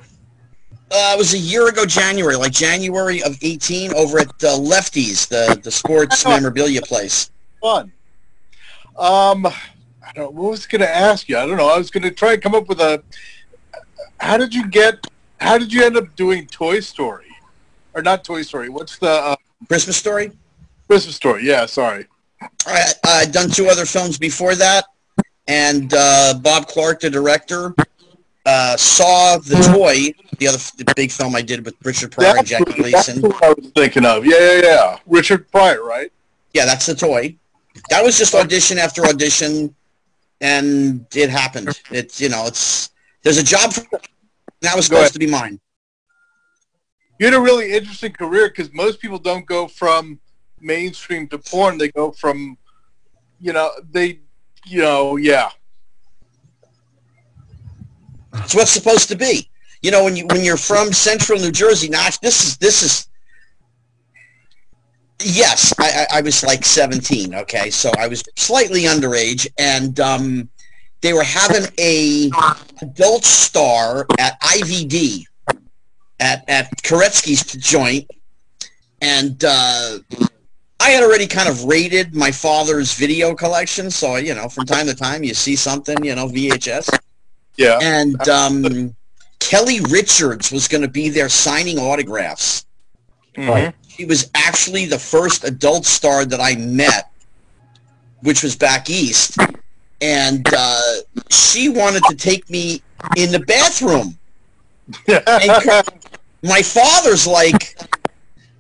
Uh, 0.92 1.14
it 1.14 1.18
was 1.18 1.34
a 1.34 1.38
year 1.38 1.68
ago, 1.68 1.86
January, 1.86 2.36
like 2.36 2.52
January 2.52 3.22
of 3.24 3.38
18, 3.42 3.94
over 3.94 4.20
at 4.20 4.28
uh, 4.28 4.58
Lefties, 4.58 5.28
the 5.28 5.60
the 5.62 5.72
sports 5.72 6.26
memorabilia 6.28 6.82
place. 6.82 7.32
Fun. 7.62 7.92
Um, 8.98 9.46
I 9.46 10.12
don't. 10.14 10.34
What 10.34 10.52
was 10.52 10.66
going 10.66 10.82
to 10.82 10.90
ask 10.90 11.30
you? 11.30 11.38
I 11.38 11.46
don't 11.46 11.58
know. 11.58 11.70
I 11.70 11.78
was 11.78 11.92
going 11.92 12.04
to 12.04 12.12
try 12.12 12.34
and 12.34 12.42
come 12.42 12.56
up 12.56 12.68
with 12.68 12.80
a. 12.80 13.04
How 14.20 14.38
did 14.38 14.54
you 14.54 14.68
get? 14.68 15.06
How 15.40 15.58
did 15.58 15.72
you 15.72 15.84
end 15.84 15.98
up 15.98 16.16
doing 16.16 16.48
Toy 16.48 16.80
Story, 16.80 17.28
or 17.94 18.02
not 18.02 18.24
Toy 18.24 18.42
Story? 18.42 18.70
What's 18.70 18.98
the 18.98 19.10
uh, 19.10 19.36
Christmas 19.68 19.98
story. 19.98 20.32
Christmas 20.88 21.16
Story? 21.16 21.46
Yeah, 21.46 21.66
sorry. 21.66 22.08
I, 22.66 22.92
I'd 23.06 23.32
done 23.32 23.50
two 23.50 23.68
other 23.68 23.86
films 23.86 24.18
before 24.18 24.56
that, 24.56 24.86
and 25.48 25.94
uh, 25.96 26.36
Bob 26.42 26.68
Clark, 26.68 27.02
the 27.02 27.10
director, 27.10 27.76
uh, 28.46 28.78
saw 28.78 29.38
the 29.38 29.56
toy, 29.74 30.14
the 30.38 30.48
other 30.48 30.58
the 30.78 30.92
big 30.96 31.12
film 31.12 31.36
I 31.36 31.42
did 31.42 31.66
with 31.66 31.76
Richard 31.84 32.12
Pryor 32.12 32.38
and 32.38 32.48
Jackie 32.48 32.82
that's 32.82 33.08
Gleason. 33.08 33.22
what 33.22 33.44
I 33.44 33.54
was 33.54 33.72
thinking 33.76 34.06
of. 34.06 34.26
Yeah, 34.26 34.38
yeah, 34.40 34.62
yeah. 34.64 35.00
Richard 35.06 35.50
Pryor, 35.52 35.84
right? 35.84 36.12
Yeah, 36.54 36.66
that's 36.66 36.86
the 36.86 36.96
toy. 36.96 37.36
That 37.90 38.04
was 38.04 38.18
just 38.18 38.34
audition 38.36 38.78
after 38.78 39.06
audition, 39.06 39.76
and 40.42 41.06
it 41.16 41.30
happened. 41.30 41.82
It's 41.92 42.22
you 42.22 42.30
know, 42.30 42.46
it's 42.46 42.92
there's 43.24 43.38
a 43.38 43.44
job 43.44 43.74
for 43.74 43.84
that 44.62 44.76
was 44.76 44.86
supposed 44.86 45.14
to 45.14 45.20
be 45.20 45.28
mine. 45.28 45.60
You 47.20 47.28
had 47.28 47.34
a 47.34 47.40
really 47.40 47.72
interesting 47.72 48.12
career 48.12 48.50
because 48.50 48.74
most 48.74 49.00
people 49.00 49.18
don't 49.18 49.46
go 49.46 49.68
from 49.68 50.20
mainstream 50.60 51.28
to 51.30 51.38
porn. 51.38 51.78
They 51.78 51.90
go 51.90 52.12
from, 52.12 52.58
you 53.40 53.54
know, 53.54 53.72
they, 53.92 54.20
you 54.66 54.82
know, 54.82 55.18
yeah. 55.18 55.50
It's 58.36 58.56
what's 58.56 58.72
supposed 58.72 59.08
to 59.10 59.16
be. 59.16 59.50
You 59.82 59.92
know, 59.92 60.04
when 60.04 60.16
you 60.16 60.26
when 60.28 60.44
you're 60.44 60.58
from 60.58 60.92
Central 60.92 61.40
New 61.40 61.52
Jersey, 61.52 61.90
not 61.90 62.18
this 62.22 62.44
is 62.44 62.58
this 62.58 62.82
is. 62.82 63.08
Yes, 65.24 65.74
I, 65.80 66.08
I, 66.12 66.18
I 66.18 66.22
was 66.22 66.44
like 66.44 66.66
17. 66.66 67.36
Okay, 67.36 67.70
so 67.70 67.92
I 67.98 68.08
was 68.08 68.24
slightly 68.36 68.82
underage, 68.84 69.48
and 69.58 69.98
um, 70.00 70.50
they 71.02 71.14
were 71.14 71.24
having 71.24 71.68
a 71.80 72.32
adult 72.82 73.24
star 73.24 74.08
at 74.18 74.42
IVD, 74.42 75.24
at 76.20 76.44
at 76.50 76.76
Koretsky's 76.82 77.44
joint, 77.54 78.10
and 79.02 79.44
uh, 79.48 80.00
I 80.86 80.90
had 80.92 81.02
already 81.04 81.26
kind 81.26 81.50
of 81.50 81.64
raided 81.64 82.14
my 82.14 82.30
father's 82.30 82.94
video 82.94 83.34
collection. 83.34 83.90
So 83.90 84.18
you 84.18 84.36
know, 84.36 84.48
from 84.48 84.66
time 84.66 84.86
to 84.86 84.94
time, 84.94 85.24
you 85.24 85.34
see 85.34 85.56
something, 85.56 85.98
you 86.06 86.14
know, 86.14 86.28
VHS, 86.28 86.96
Yeah. 87.58 87.80
and 87.82 88.30
um, 88.30 88.96
Kelly 89.40 89.80
Richards 89.90 90.52
was 90.52 90.68
going 90.68 90.84
to 90.84 90.88
be 90.88 91.10
there 91.10 91.28
signing 91.28 91.80
autographs. 91.80 92.68
Mhm. 93.36 93.74
She 93.88 94.06
was 94.06 94.30
actually 94.36 94.86
the 94.86 95.00
first 95.00 95.44
adult 95.44 95.88
star 95.88 96.24
that 96.24 96.40
I 96.40 96.54
met, 96.56 97.10
which 98.22 98.44
was 98.44 98.56
back 98.56 98.88
east, 98.88 99.38
and 100.02 100.48
uh, 100.56 100.82
she 101.32 101.68
wanted 101.68 102.04
to 102.10 102.16
take 102.16 102.48
me 102.48 102.84
in 103.18 103.32
the 103.32 103.40
bathroom. 103.40 104.20
my 106.44 106.62
father's 106.62 107.26
like, 107.26 107.76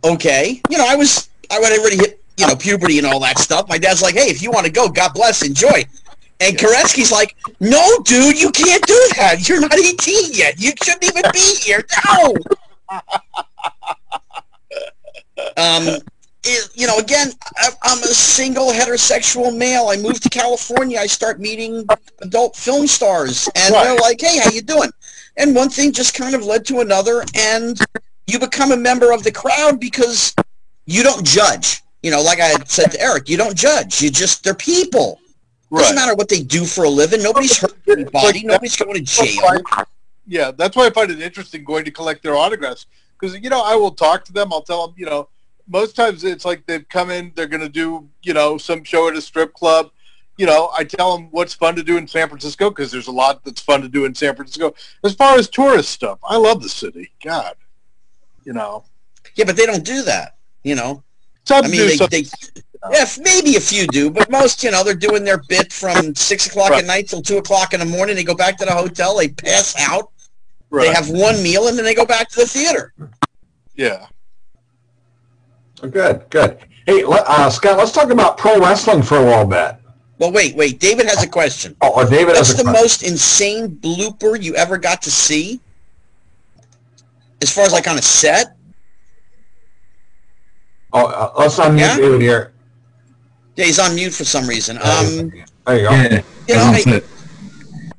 okay, 0.03 0.59
you 0.71 0.77
know, 0.79 0.87
I 0.87 0.95
was, 0.95 1.29
I 1.51 1.59
would 1.59 1.71
already 1.79 1.97
hit, 1.97 2.21
you 2.37 2.47
know, 2.47 2.55
puberty 2.55 2.97
and 2.97 3.07
all 3.07 3.19
that 3.21 3.37
stuff. 3.39 3.67
My 3.69 3.77
dad's 3.77 4.01
like, 4.01 4.15
hey, 4.15 4.29
if 4.29 4.41
you 4.41 4.51
want 4.51 4.65
to 4.65 4.71
go, 4.71 4.89
God 4.89 5.13
bless, 5.13 5.41
enjoy. 5.45 5.85
And 6.41 6.57
Koretsky's 6.57 7.11
like, 7.11 7.35
no, 7.59 7.97
dude, 8.03 8.39
you 8.39 8.51
can't 8.51 8.85
do 8.85 8.99
that. 9.15 9.47
You're 9.47 9.61
not 9.61 9.73
18 9.73 10.33
yet. 10.33 10.59
You 10.59 10.73
shouldn't 10.83 11.05
even 11.05 11.23
be 11.31 11.55
here. 11.61 11.85
No. 12.07 12.33
um, 15.57 15.87
it- 16.43 16.69
you 16.75 16.85
know, 16.87 16.97
again, 16.99 17.31
I, 17.57 17.69
I'm 17.83 17.97
a 18.03 18.07
single 18.07 18.71
heterosexual 18.71 19.55
male. 19.55 19.87
I 19.87 19.95
moved 19.97 20.23
to 20.23 20.29
California. 20.29 20.99
I 20.99 21.07
start 21.07 21.39
meeting 21.39 21.85
adult 22.21 22.55
film 22.55 22.85
stars, 22.87 23.49
and 23.55 23.73
they're 23.83 23.95
like, 23.97 24.21
"Hey, 24.21 24.37
how 24.39 24.49
you 24.51 24.61
doing?" 24.61 24.91
And 25.37 25.55
one 25.55 25.69
thing 25.69 25.91
just 25.91 26.13
kind 26.13 26.35
of 26.35 26.45
led 26.45 26.65
to 26.67 26.81
another, 26.81 27.23
and 27.33 27.79
you 28.27 28.37
become 28.39 28.71
a 28.71 28.77
member 28.77 29.11
of 29.11 29.23
the 29.23 29.31
crowd 29.31 29.79
because 29.79 30.35
you 30.85 31.03
don't 31.03 31.25
judge. 31.25 31.81
You 32.03 32.11
know, 32.11 32.21
like 32.21 32.39
I 32.39 32.53
said 32.65 32.91
to 32.91 33.01
Eric, 33.01 33.29
you 33.29 33.37
don't 33.37 33.55
judge. 33.55 34.01
You 34.01 34.09
just 34.11 34.43
they're 34.43 34.53
people. 34.53 35.19
Doesn't 35.71 35.95
matter 35.95 36.15
what 36.15 36.29
they 36.29 36.41
do 36.41 36.65
for 36.65 36.85
a 36.85 36.89
living. 36.89 37.21
Nobody's 37.21 37.57
hurt 37.57 37.75
anybody. 37.87 38.43
Nobody's 38.43 38.75
going 38.75 38.93
to 38.93 39.01
jail. 39.01 39.61
Yeah, 40.27 40.51
that's 40.51 40.75
why 40.75 40.85
I 40.85 40.89
find 40.89 41.11
it 41.11 41.21
interesting 41.21 41.63
going 41.63 41.85
to 41.85 41.91
collect 41.91 42.23
their 42.23 42.35
autographs 42.35 42.85
because 43.19 43.35
you 43.35 43.49
know 43.49 43.61
I 43.63 43.75
will 43.75 43.91
talk 43.91 44.25
to 44.25 44.33
them. 44.33 44.53
I'll 44.53 44.61
tell 44.61 44.87
them, 44.87 44.95
you 44.97 45.05
know, 45.05 45.29
most 45.67 45.95
times 45.95 46.23
it's 46.23 46.45
like 46.45 46.65
they've 46.65 46.87
come 46.89 47.09
in, 47.09 47.31
they're 47.35 47.47
going 47.47 47.61
to 47.61 47.69
do, 47.69 48.07
you 48.23 48.33
know, 48.33 48.57
some 48.57 48.83
show 48.83 49.07
at 49.07 49.15
a 49.15 49.21
strip 49.21 49.53
club. 49.53 49.91
You 50.37 50.45
know, 50.45 50.69
I 50.77 50.83
tell 50.83 51.15
them 51.15 51.29
what's 51.31 51.53
fun 51.53 51.75
to 51.75 51.83
do 51.83 51.97
in 51.97 52.07
San 52.07 52.27
Francisco 52.27 52.69
because 52.69 52.91
there's 52.91 53.07
a 53.07 53.11
lot 53.11 53.43
that's 53.45 53.61
fun 53.61 53.81
to 53.81 53.87
do 53.87 54.05
in 54.05 54.13
San 54.13 54.35
Francisco. 54.35 54.75
As 55.03 55.13
far 55.13 55.37
as 55.37 55.49
tourist 55.49 55.89
stuff, 55.89 56.19
I 56.23 56.37
love 56.37 56.61
the 56.61 56.69
city. 56.69 57.11
God, 57.23 57.55
you 58.43 58.53
know, 58.53 58.83
Yeah, 59.35 59.45
but 59.45 59.55
they 59.55 59.65
don't 59.65 59.85
do 59.85 60.01
that. 60.03 60.34
You 60.65 60.73
know, 60.73 61.03
some 61.45 61.63
I 61.63 61.67
mean, 61.67 61.79
do 61.81 61.87
they, 61.87 61.95
some- 61.97 62.09
they 62.09 62.25
if 62.91 63.19
maybe 63.19 63.55
a 63.55 63.59
few 63.59 63.85
do, 63.87 64.09
but 64.09 64.29
most, 64.31 64.63
you 64.63 64.71
know, 64.71 64.83
they're 64.83 64.95
doing 64.95 65.23
their 65.23 65.37
bit 65.47 65.71
from 65.71 66.13
six 66.15 66.47
o'clock 66.47 66.71
Right. 66.71 66.81
at 66.83 66.87
night 66.87 67.07
till 67.07 67.21
two 67.21 67.37
o'clock 67.37 67.73
in 67.75 67.79
the 67.79 67.85
morning. 67.85 68.15
They 68.15 68.23
go 68.23 68.33
back 68.35 68.57
to 68.57 68.65
the 68.65 68.71
hotel, 68.73 69.15
they 69.17 69.29
pass 69.29 69.75
out, 69.89 70.09
right. 70.71 70.87
they 70.87 70.93
have 70.93 71.07
one 71.09 71.41
meal, 71.43 71.67
and 71.67 71.77
then 71.77 71.85
they 71.85 71.93
go 71.93 72.05
back 72.05 72.29
to 72.29 72.39
the 72.41 72.47
theater. 72.47 72.93
yeah. 73.75 74.07
Oh, 75.83 75.87
Good, 75.89 76.25
good. 76.31 76.57
Hey, 76.87 77.03
let- 77.03 77.25
uh, 77.27 77.49
Scott, 77.51 77.77
let's 77.77 77.91
talk 77.91 78.09
about 78.09 78.37
pro 78.39 78.59
wrestling 78.59 79.03
for 79.03 79.17
a 79.17 79.23
little 79.25 79.45
bit. 79.45 79.75
Well, 80.17 80.31
wait, 80.31 80.55
wait. 80.55 80.79
David 80.79 81.05
has 81.07 81.21
a 81.23 81.27
question. 81.27 81.75
Oh, 81.81 81.93
or 81.93 82.05
David 82.09 82.27
What's 82.35 82.39
has 82.39 82.51
a 82.53 82.57
the 82.57 82.63
question. 82.63 82.81
most 82.81 83.03
insane 83.03 83.67
blooper 83.75 84.41
you 84.41 84.55
ever 84.55 84.77
got 84.77 85.01
to 85.03 85.11
see? 85.11 85.59
As 87.41 87.51
far 87.53 87.65
as 87.65 87.73
like 87.73 87.87
on 87.87 87.97
a 87.97 88.01
set? 88.01 88.54
Oh, 90.95 91.07
uh, 91.07 91.31
let's 91.37 91.59
unmute 91.59 91.79
Yeah? 91.79 91.97
David 91.97 92.21
here. 92.21 92.53
Yeah, 93.57 93.65
he's 93.65 93.79
on 93.79 93.95
mute 93.95 94.13
for 94.13 94.23
some 94.23 94.47
reason. 94.47 94.77
Um, 94.77 95.31
There 95.65 95.77
you 95.77 95.83
go. 95.83 95.91
Yeah, 95.91 96.21
you 96.47 96.55
know, 96.55 96.71
that's 96.71 96.87
I, 96.87 96.95
it. 96.95 97.05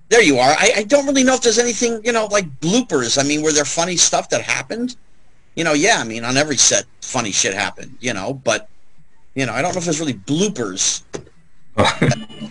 there 0.08 0.22
you 0.22 0.38
are. 0.38 0.50
I, 0.50 0.72
I 0.76 0.82
don't 0.84 1.06
really 1.06 1.22
know 1.24 1.34
if 1.34 1.42
there's 1.42 1.58
anything, 1.58 2.00
you 2.04 2.12
know, 2.12 2.26
like 2.26 2.46
bloopers. 2.60 3.22
I 3.22 3.26
mean, 3.26 3.42
were 3.42 3.52
there 3.52 3.64
funny 3.64 3.96
stuff 3.96 4.28
that 4.30 4.40
happened? 4.42 4.96
You 5.56 5.64
know, 5.64 5.72
yeah, 5.74 5.98
I 5.98 6.04
mean, 6.04 6.24
on 6.24 6.36
every 6.36 6.56
set, 6.56 6.84
funny 7.02 7.32
shit 7.32 7.54
happened, 7.54 7.96
you 8.00 8.12
know, 8.14 8.34
but, 8.34 8.68
you 9.34 9.46
know, 9.46 9.52
I 9.52 9.62
don't 9.62 9.72
know 9.72 9.78
if 9.78 9.84
there's 9.84 10.00
really 10.00 10.14
bloopers. 10.14 11.02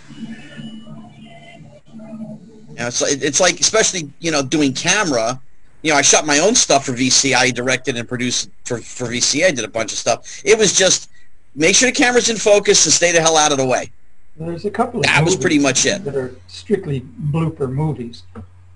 You 2.75 2.81
know, 2.81 2.87
it's 2.87 3.01
like, 3.01 3.21
it's 3.21 3.39
like, 3.39 3.59
especially, 3.61 4.11
you 4.19 4.31
know, 4.31 4.41
doing 4.43 4.73
camera, 4.73 5.39
you 5.85 5.91
know, 5.91 5.97
I 5.97 6.01
shot 6.01 6.25
my 6.25 6.39
own 6.39 6.55
stuff 6.55 6.87
for 6.87 6.93
VC. 6.93 7.35
I 7.35 7.51
directed 7.51 7.95
and 7.95 8.07
produced 8.07 8.49
for, 8.63 8.79
for 8.79 9.05
VC. 9.05 9.45
I 9.45 9.51
did 9.51 9.63
a 9.63 9.67
bunch 9.67 9.91
of 9.91 9.99
stuff. 9.99 10.41
It 10.43 10.57
was 10.57 10.73
just 10.73 11.11
make 11.53 11.75
sure 11.75 11.87
the 11.87 11.95
camera's 11.95 12.27
in 12.27 12.37
focus 12.37 12.83
and 12.87 12.91
stay 12.91 13.11
the 13.11 13.21
hell 13.21 13.37
out 13.37 13.51
of 13.51 13.59
the 13.59 13.67
way. 13.67 13.91
There's 14.35 14.65
a 14.65 14.71
couple 14.71 15.01
of 15.01 15.05
That 15.05 15.23
was 15.23 15.35
pretty 15.35 15.59
much 15.59 15.85
it. 15.85 16.03
that 16.03 16.15
are 16.15 16.35
strictly 16.47 17.01
blooper 17.01 17.71
movies. 17.71 18.23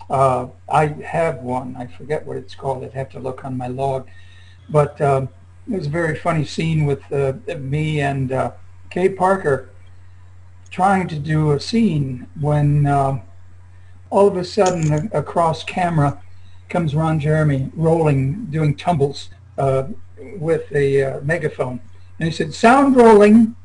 Uh, 0.08 0.50
I 0.72 0.86
have 0.86 1.38
one. 1.38 1.76
I 1.76 1.88
forget 1.88 2.24
what 2.28 2.38
it's 2.38 2.54
called. 2.54 2.84
I'd 2.84 2.94
have 2.94 3.10
to 3.10 3.20
look 3.20 3.44
on 3.44 3.58
my 3.58 3.68
log. 3.68 4.08
But 4.70 5.02
um, 5.02 5.30
it 5.68 5.78
was 5.78 5.88
a 5.88 5.90
very 5.90 6.16
funny 6.16 6.46
scene 6.46 6.86
with 6.86 7.12
uh, 7.12 7.34
me 7.58 8.02
and 8.02 8.32
uh, 8.32 8.52
Kay 8.92 9.10
Parker 9.10 9.70
trying 10.70 11.08
to 11.08 11.18
do 11.18 11.54
a 11.54 11.60
scene 11.60 12.28
when 12.40 12.86
um 12.86 13.24
all 14.12 14.28
of 14.28 14.38
a 14.38 14.46
sudden 14.46 15.10
across 15.14 15.64
camera 15.64 16.22
comes 16.70 16.96
Ron 16.96 17.20
Jeremy 17.20 17.72
rolling, 17.76 18.46
doing 18.46 18.76
tumbles 18.76 19.30
uh, 19.58 19.88
with 20.38 20.72
a 20.74 21.04
uh, 21.04 21.22
megaphone. 21.22 21.80
And 22.20 22.28
he 22.28 22.34
said, 22.34 22.54
sound 22.54 22.96
rolling, 22.96 23.56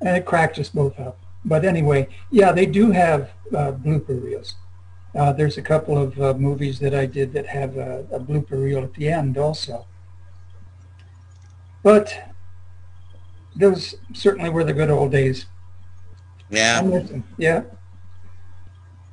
and 0.00 0.16
it 0.16 0.26
cracked 0.26 0.58
us 0.58 0.68
both 0.68 0.98
up. 0.98 1.18
But 1.44 1.64
anyway, 1.64 2.08
yeah, 2.30 2.52
they 2.52 2.66
do 2.66 2.90
have 2.90 3.30
uh, 3.54 3.72
blooper 3.72 4.22
reels. 4.22 4.54
Uh, 5.14 5.32
there's 5.32 5.56
a 5.56 5.62
couple 5.62 5.96
of 5.96 6.20
uh, 6.20 6.34
movies 6.34 6.80
that 6.80 6.94
I 6.94 7.06
did 7.06 7.32
that 7.34 7.46
have 7.46 7.76
a, 7.76 8.06
a 8.10 8.18
blooper 8.18 8.62
reel 8.62 8.82
at 8.82 8.94
the 8.94 9.08
end 9.08 9.38
also. 9.38 9.86
But 11.82 12.32
those 13.54 13.94
certainly 14.12 14.50
were 14.50 14.64
the 14.64 14.72
good 14.72 14.90
old 14.90 15.12
days. 15.12 15.46
Yeah. 16.50 17.04
Yeah. 17.38 17.62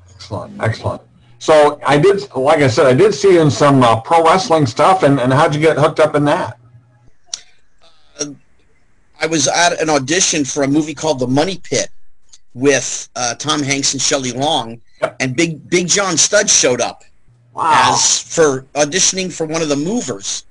Excellent, 0.10 0.62
excellent. 0.62 1.02
So 1.42 1.80
I 1.84 1.98
did, 1.98 2.32
like 2.36 2.60
I 2.60 2.68
said, 2.68 2.86
I 2.86 2.94
did 2.94 3.16
see 3.16 3.34
you 3.34 3.42
in 3.42 3.50
some 3.50 3.82
uh, 3.82 4.00
pro 4.00 4.24
wrestling 4.24 4.68
stuff, 4.68 5.02
and, 5.02 5.20
and 5.20 5.34
how'd 5.34 5.56
you 5.56 5.60
get 5.60 5.76
hooked 5.76 6.00
up 6.00 6.14
in 6.14 6.24
that? 6.26 6.60
I 9.20 9.26
was 9.26 9.48
at 9.48 9.82
an 9.82 9.90
audition 9.90 10.46
for 10.46 10.62
a 10.62 10.68
movie 10.68 10.94
called 10.94 11.18
The 11.18 11.26
Money 11.26 11.58
Pit 11.64 11.90
with 12.54 13.10
uh, 13.16 13.34
Tom 13.36 13.64
Hanks 13.64 13.94
and 13.94 14.02
Shelley 14.02 14.34
Long, 14.34 14.82
Yep. 15.02 15.16
and 15.20 15.36
Big 15.36 15.68
Big 15.68 15.88
John 15.88 16.16
Studd 16.16 16.48
showed 16.48 16.80
up 16.80 17.04
Wow. 17.54 17.90
as 17.96 18.20
for 18.22 18.62
auditioning 18.76 19.34
for 19.34 19.48
one 19.48 19.64
of 19.64 19.70
the 19.70 19.76
movers. 19.76 20.46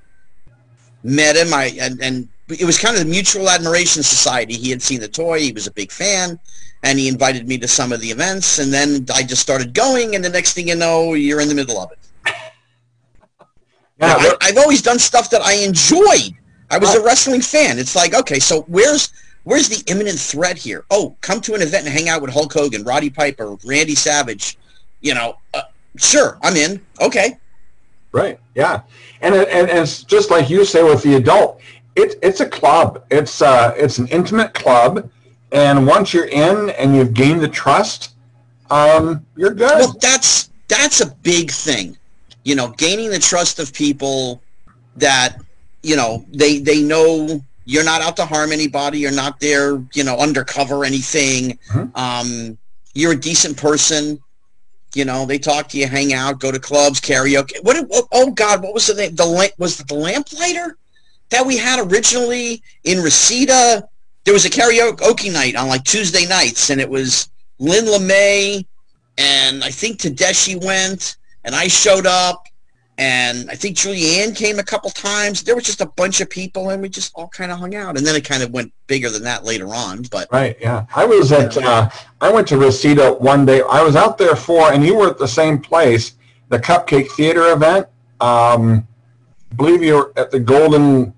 Met 1.05 1.37
him, 1.37 1.55
I 1.55 1.67
and, 1.81 2.03
and 2.03 2.29
it 2.51 2.65
was 2.65 2.79
kind 2.79 2.97
of 2.97 3.05
the 3.05 3.09
Mutual 3.09 3.49
Admiration 3.49 4.03
Society. 4.03 4.55
He 4.55 4.71
had 4.71 4.83
seen 4.83 5.01
the 5.01 5.09
toy, 5.09 5.41
he 5.41 5.53
was 5.53 5.67
a 5.67 5.73
big 5.73 5.91
fan, 5.91 6.39
and 6.83 6.99
he 6.99 7.09
invited 7.09 7.47
me 7.47 7.59
to 7.59 7.69
some 7.69 7.93
of 7.93 8.01
the 8.01 8.09
events, 8.09 8.59
and 8.59 8.73
then 8.73 9.07
I 9.15 9.23
just 9.23 9.43
started 9.43 9.75
going, 9.75 10.15
and 10.15 10.25
the 10.25 10.29
next 10.29 10.55
thing 10.55 10.69
you 10.69 10.77
know, 10.77 11.15
you're 11.15 11.41
in 11.41 11.49
the 11.49 11.55
middle 11.55 11.79
of 11.79 11.93
it. 11.93 11.99
Yeah, 13.99 14.15
I, 14.19 14.35
I've 14.41 14.57
always 14.59 14.81
done 14.81 14.99
stuff 14.99 15.29
that 15.31 15.43
I 15.43 15.55
enjoyed. 15.55 16.35
I 16.71 16.79
was 16.79 16.95
a 16.95 17.03
wrestling 17.03 17.43
fan. 17.43 17.79
It's 17.79 17.95
like, 17.97 18.15
okay, 18.15 18.39
so 18.39 18.63
where's 18.63 19.13
where's 19.45 19.69
the 19.69 19.83
imminent 19.91 20.19
threat 20.19 20.57
here? 20.57 20.85
Oh, 20.91 21.17
come 21.21 21.41
to 21.43 21.55
an 21.55 21.63
event 21.63 21.85
and 21.85 21.93
hang 21.93 22.09
out 22.09 22.23
with 22.23 22.33
Hulk 22.33 22.53
Hogan, 22.53 22.85
Roddy 22.85 23.11
Piper, 23.11 23.57
Randy 23.65 23.95
Savage. 23.95 24.57
You 25.01 25.15
know, 25.15 25.37
uh, 25.53 25.63
sure, 25.97 26.39
I'm 26.43 26.57
in. 26.57 26.81
Okay, 27.01 27.37
Right. 28.13 28.39
Yeah. 28.55 28.83
And, 29.21 29.35
and 29.35 29.49
and 29.49 29.71
it's 29.71 30.03
just 30.03 30.31
like 30.31 30.51
you 30.51 30.65
say 30.65 30.83
with 30.83 31.03
the 31.03 31.15
adult, 31.15 31.61
it's 31.97 32.15
it's 32.23 32.41
a 32.41 32.47
club. 32.47 33.05
It's 33.11 33.43
uh 33.43 33.75
it's 33.77 33.99
an 33.99 34.09
intimate 34.09 34.55
club, 34.55 35.11
and 35.53 35.87
once 35.87 36.15
you're 36.15 36.27
in 36.27 36.71
and 36.71 36.95
you've 36.95 37.15
gained 37.15 37.41
the 37.41 37.49
trust, 37.49 38.15
um, 38.71 39.27
you're 39.37 39.51
good. 39.51 39.79
well, 39.79 39.97
that's 40.01 40.51
that's 40.69 41.01
a 41.01 41.07
big 41.23 41.51
thing. 41.51 41.97
You 42.45 42.55
know, 42.55 42.69
gaining 42.69 43.11
the 43.11 43.19
trust 43.19 43.59
of 43.59 43.73
people 43.73 44.43
that 44.97 45.39
you 45.83 45.97
know 45.97 46.25
they 46.33 46.59
they 46.59 46.83
know 46.83 47.41
you're 47.65 47.85
not 47.85 48.01
out 48.01 48.17
to 48.17 48.25
harm 48.25 48.53
anybody. 48.53 48.99
You're 48.99 49.13
not 49.13 49.41
there, 49.41 49.83
you 49.93 50.05
know, 50.05 50.17
undercover 50.17 50.85
anything. 50.85 51.59
Mhm. 51.69 51.97
Um, 51.97 52.59
you're 52.95 53.13
a 53.13 53.21
decent 53.21 53.57
person. 53.57 54.21
You 54.95 55.05
know, 55.05 55.25
they 55.25 55.39
talk 55.39 55.69
to 55.69 55.79
you, 55.79 55.87
hang 55.87 56.13
out, 56.13 56.41
go 56.41 56.51
to 56.51 56.59
clubs, 56.59 57.01
karaoke. 57.01 57.63
What? 57.63 57.77
what 57.89 58.07
oh 58.13 58.31
God, 58.31 58.63
what 58.63 58.75
was 58.75 58.87
the 58.87 58.95
name? 58.95 59.15
The 59.15 59.27
lamp 59.27 59.53
was 59.59 59.79
it 59.79 59.89
the 59.89 59.95
lamplighter 59.95 60.77
that 61.31 61.47
we 61.47 61.57
had 61.57 61.81
originally 61.91 62.63
in 62.85 63.01
Reseda. 63.01 63.89
There 64.25 64.35
was 64.35 64.45
a 64.45 64.51
karaoke 64.51 65.33
night 65.33 65.57
on 65.57 65.69
like 65.69 65.85
Tuesday 65.85 66.27
nights, 66.27 66.71
and 66.71 66.81
it 66.81 66.89
was 66.89 67.31
Lynn 67.59 67.87
LeMay 67.87 68.65
and 69.21 69.63
I 69.63 69.71
think 69.71 70.01
Tedeschi 70.01 70.63
went, 70.65 71.19
and 71.45 71.55
I 71.55 71.69
showed 71.69 72.07
up, 72.07 72.47
and 72.97 73.51
I 73.51 73.55
think 73.55 73.77
Julia 73.77 74.23
Ann 74.23 74.35
came 74.35 74.59
a 74.59 74.63
couple 74.63 74.91
times. 74.91 75.43
There 75.43 75.55
was 75.55 75.65
just 75.65 75.83
a 75.83 75.87
bunch 75.87 76.23
of 76.23 76.31
people, 76.31 76.71
and 76.71 76.81
we 76.81 76.89
just 76.89 77.13
all 77.15 77.29
kind 77.29 77.53
of 77.53 77.59
hung 77.59 77.75
out. 77.75 77.99
And 77.99 78.07
then 78.07 78.17
it 78.17 78.25
kind 78.25 78.43
of 78.43 78.51
went 78.51 78.73
bigger 78.87 79.11
than 79.11 79.23
that 79.25 79.45
later 79.45 79.75
on. 79.75 80.03
But 80.11 80.29
Right, 80.33 80.57
yeah. 80.61 80.87
I 80.95 81.05
was 81.05 81.33
at, 81.33 81.57
uh, 81.59 81.91
I 82.21 82.33
went 82.33 82.49
to 82.49 82.59
Reseda 82.59 83.13
one 83.13 83.45
day. 83.45 83.63
I 83.71 83.83
was 83.83 83.95
out 83.95 84.17
there 84.17 84.37
for, 84.37 84.73
and 84.73 84.85
you 84.85 84.97
were 84.97 85.11
at 85.11 85.19
the 85.19 85.29
same 85.29 85.59
place, 85.59 86.15
the 86.49 86.59
Cupcake 86.59 87.11
Theater 87.11 87.53
event. 87.53 87.87
Um, 88.21 88.87
I 89.53 89.55
believe 89.55 89.83
you 89.83 89.95
were 89.95 90.13
at 90.17 90.31
the 90.31 90.41
golden 90.41 91.13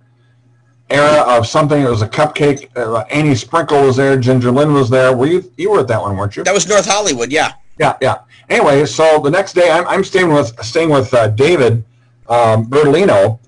era 0.92 1.22
of 1.26 1.46
something. 1.46 1.80
It 1.80 1.88
was 1.88 2.02
a 2.02 2.08
cupcake. 2.08 2.68
Uh, 2.76 3.04
Annie 3.10 3.34
Sprinkle 3.34 3.82
was 3.82 3.96
there. 3.96 4.16
Ginger 4.16 4.50
Lynn 4.50 4.72
was 4.72 4.90
there. 4.90 5.16
Were 5.16 5.26
you? 5.26 5.52
You 5.56 5.70
were 5.70 5.80
at 5.80 5.88
that 5.88 6.00
one, 6.00 6.16
weren't 6.16 6.36
you? 6.36 6.44
that 6.44 6.54
was 6.54 6.68
North 6.68 6.86
Hollywood, 6.86 7.32
yeah. 7.32 7.52
Yeah, 7.78 7.96
yeah. 8.00 8.18
Anyway, 8.48 8.84
so 8.84 9.18
the 9.18 9.30
next 9.30 9.54
day 9.54 9.70
I'm, 9.70 9.86
I'm 9.88 10.04
staying 10.04 10.32
with 10.32 10.62
staying 10.64 10.90
with 10.90 11.12
uh, 11.14 11.28
David 11.28 11.84
um, 12.28 12.66
Bertolino, 12.66 13.38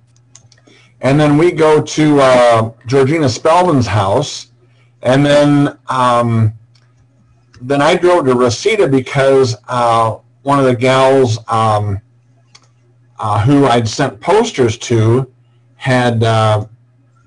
and 1.02 1.20
then 1.20 1.36
we 1.36 1.52
go 1.52 1.82
to 1.82 2.20
uh, 2.20 2.72
Georgina 2.86 3.28
Spelvin's 3.28 3.86
house, 3.86 4.48
and 5.02 5.24
then 5.24 5.78
um, 5.88 6.52
then 7.60 7.82
I 7.82 7.96
drove 7.96 8.24
to 8.26 8.34
Reseda 8.34 8.88
because 8.88 9.56
uh, 9.68 10.18
one 10.42 10.58
of 10.58 10.64
the 10.64 10.74
gals 10.74 11.38
um, 11.48 12.00
uh, 13.18 13.44
who 13.44 13.66
I'd 13.66 13.88
sent 13.88 14.20
posters 14.20 14.78
to 14.78 15.30
had 15.76 16.24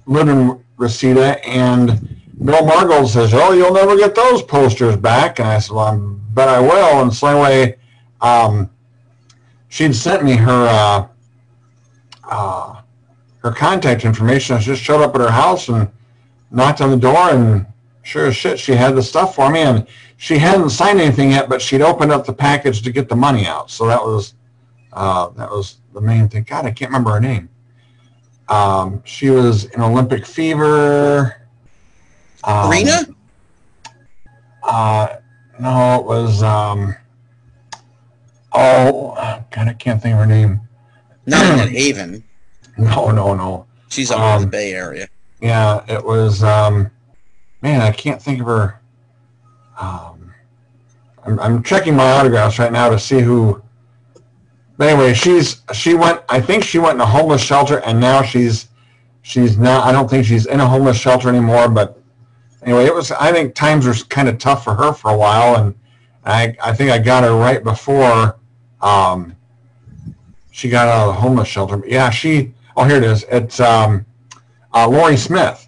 lived 0.08 0.30
in 0.30 0.64
Reseda, 0.78 1.46
and 1.48 1.88
Bill 2.44 2.66
Margold 2.66 3.08
says, 3.08 3.34
"Oh, 3.34 3.52
you'll 3.54 3.74
never 3.74 3.98
get 3.98 4.16
those 4.16 4.42
posters 4.42 4.96
back." 4.96 5.40
And 5.40 5.48
I 5.48 5.60
said, 5.60 5.76
"Well, 5.76 5.88
I 5.88 6.34
bet 6.34 6.48
I 6.48 6.60
will." 6.60 7.02
And 7.02 7.14
so 7.14 7.28
anyway, 7.28 7.78
um, 8.22 8.70
she'd 9.70 9.96
sent 9.96 10.24
me 10.24 10.34
her 10.34 10.68
uh, 10.68 11.08
uh, 12.30 12.82
her 13.40 13.52
contact 13.52 14.06
information. 14.06 14.56
I 14.56 14.60
just 14.60 14.82
showed 14.82 15.02
up 15.02 15.16
at 15.16 15.22
her 15.22 15.32
house 15.32 15.70
and 15.70 15.90
knocked 16.52 16.82
on 16.82 16.92
the 16.92 16.98
door, 16.98 17.30
and 17.30 17.66
sure 18.04 18.28
as 18.28 18.36
shit, 18.36 18.60
she 18.60 18.74
had 18.74 18.96
the 18.96 19.04
stuff 19.04 19.36
for 19.36 19.50
me. 19.50 19.62
And 19.62 19.88
she 20.18 20.38
hadn't 20.38 20.72
signed 20.72 21.00
anything 21.00 21.32
yet, 21.32 21.50
but 21.50 21.62
she'd 21.62 21.82
opened 21.82 22.12
up 22.12 22.26
the 22.26 22.34
package 22.34 22.82
to 22.84 22.92
get 22.92 23.10
the 23.10 23.16
money 23.16 23.46
out. 23.46 23.70
So 23.70 23.88
that 23.88 24.02
was 24.02 24.34
uh, 24.94 25.30
that 25.30 25.50
was 25.50 25.78
the 25.94 26.02
main 26.02 26.30
thing. 26.30 26.44
God, 26.44 26.66
I 26.66 26.72
can't 26.72 26.90
remember 26.90 27.12
her 27.12 27.20
name. 27.20 27.50
Um, 28.50 29.02
she 29.06 29.30
was 29.30 29.66
in 29.66 29.82
Olympic 29.82 30.26
Fever. 30.26 31.42
Um, 32.44 32.72
Arena? 32.72 33.06
Uh, 34.64 35.08
no, 35.60 36.00
it 36.00 36.06
was. 36.06 36.44
Um, 36.44 36.96
oh, 38.54 39.14
God, 39.52 39.68
I 39.68 39.74
can't 39.74 40.02
think 40.02 40.14
of 40.14 40.20
her 40.20 40.26
name. 40.26 40.62
Not 41.26 41.46
in 41.46 41.58
the 41.58 41.68
Haven. 41.80 42.24
No, 42.78 43.12
no, 43.12 43.34
no. 43.34 43.66
She's 43.90 44.12
up 44.12 44.18
in 44.18 44.42
the 44.42 44.46
Um, 44.46 44.50
Bay 44.50 44.74
Area. 44.74 45.08
Yeah, 45.42 45.84
it 45.88 46.04
was. 46.04 46.44
Um, 46.44 46.90
man, 47.62 47.82
I 47.82 47.92
can't 47.92 48.22
think 48.22 48.40
of 48.42 48.48
her. 48.48 48.80
Um, 49.80 50.34
I'm, 51.26 51.40
I'm 51.40 51.64
checking 51.64 51.96
my 51.96 52.12
autographs 52.12 52.60
right 52.60 52.72
now 52.72 52.90
to 52.90 53.00
see 53.00 53.20
who. 53.20 53.62
But 54.78 54.90
anyway, 54.90 55.14
she's 55.14 55.62
she 55.74 55.96
went. 55.96 56.22
I 56.30 56.40
think 56.40 56.64
she 56.64 56.78
went 56.78 56.96
in 56.96 57.02
a 57.02 57.06
homeless 57.06 57.42
shelter, 57.42 57.80
and 57.80 58.00
now 58.00 58.22
she's 58.22 58.68
she's 59.24 59.58
not. 59.58 59.86
I 59.86 59.92
don't 59.92 60.10
think 60.10 60.26
she's 60.26 60.46
in 60.46 60.60
a 60.60 60.68
homeless 60.68 60.98
shelter 60.98 61.30
anymore. 61.30 61.68
But 61.68 62.00
anyway, 62.62 62.86
it 62.86 62.94
was. 62.94 63.12
I 63.12 63.32
think 63.32 63.56
times 63.56 63.88
were 63.88 63.96
kind 64.10 64.30
of 64.30 64.38
tough 64.38 64.64
for 64.64 64.76
her 64.76 64.94
for 64.94 65.12
a 65.12 65.18
while, 65.18 65.56
and 65.56 65.74
I 66.26 66.56
I 66.64 66.74
think 66.74 66.92
I 66.92 67.00
got 67.00 67.24
her 67.24 67.36
right 67.36 67.64
before 67.64 68.38
um, 68.82 69.36
she 70.52 70.70
got 70.70 70.88
out 70.88 71.10
of 71.10 71.16
the 71.16 71.22
homeless 71.22 71.48
shelter. 71.48 71.78
But 71.78 71.90
yeah, 71.90 72.10
she. 72.10 72.54
Oh, 72.76 72.84
here 72.84 72.98
it 72.98 73.04
is. 73.04 73.26
It's 73.32 73.60
um, 73.60 74.06
uh, 74.74 74.88
Lori 74.88 75.18
Smith. 75.18 75.68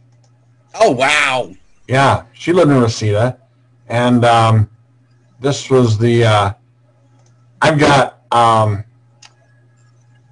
Oh, 0.76 0.92
wow. 0.92 1.52
Yeah, 1.88 2.26
she 2.34 2.54
lived 2.54 2.70
in 2.70 2.80
Reseda, 2.80 3.40
and 3.88 4.24
um, 4.24 4.70
this 5.40 5.72
was 5.72 5.98
the. 5.98 6.26
Uh, 6.26 6.54
I've 7.62 7.80
got. 7.80 8.22
Um, 8.32 8.84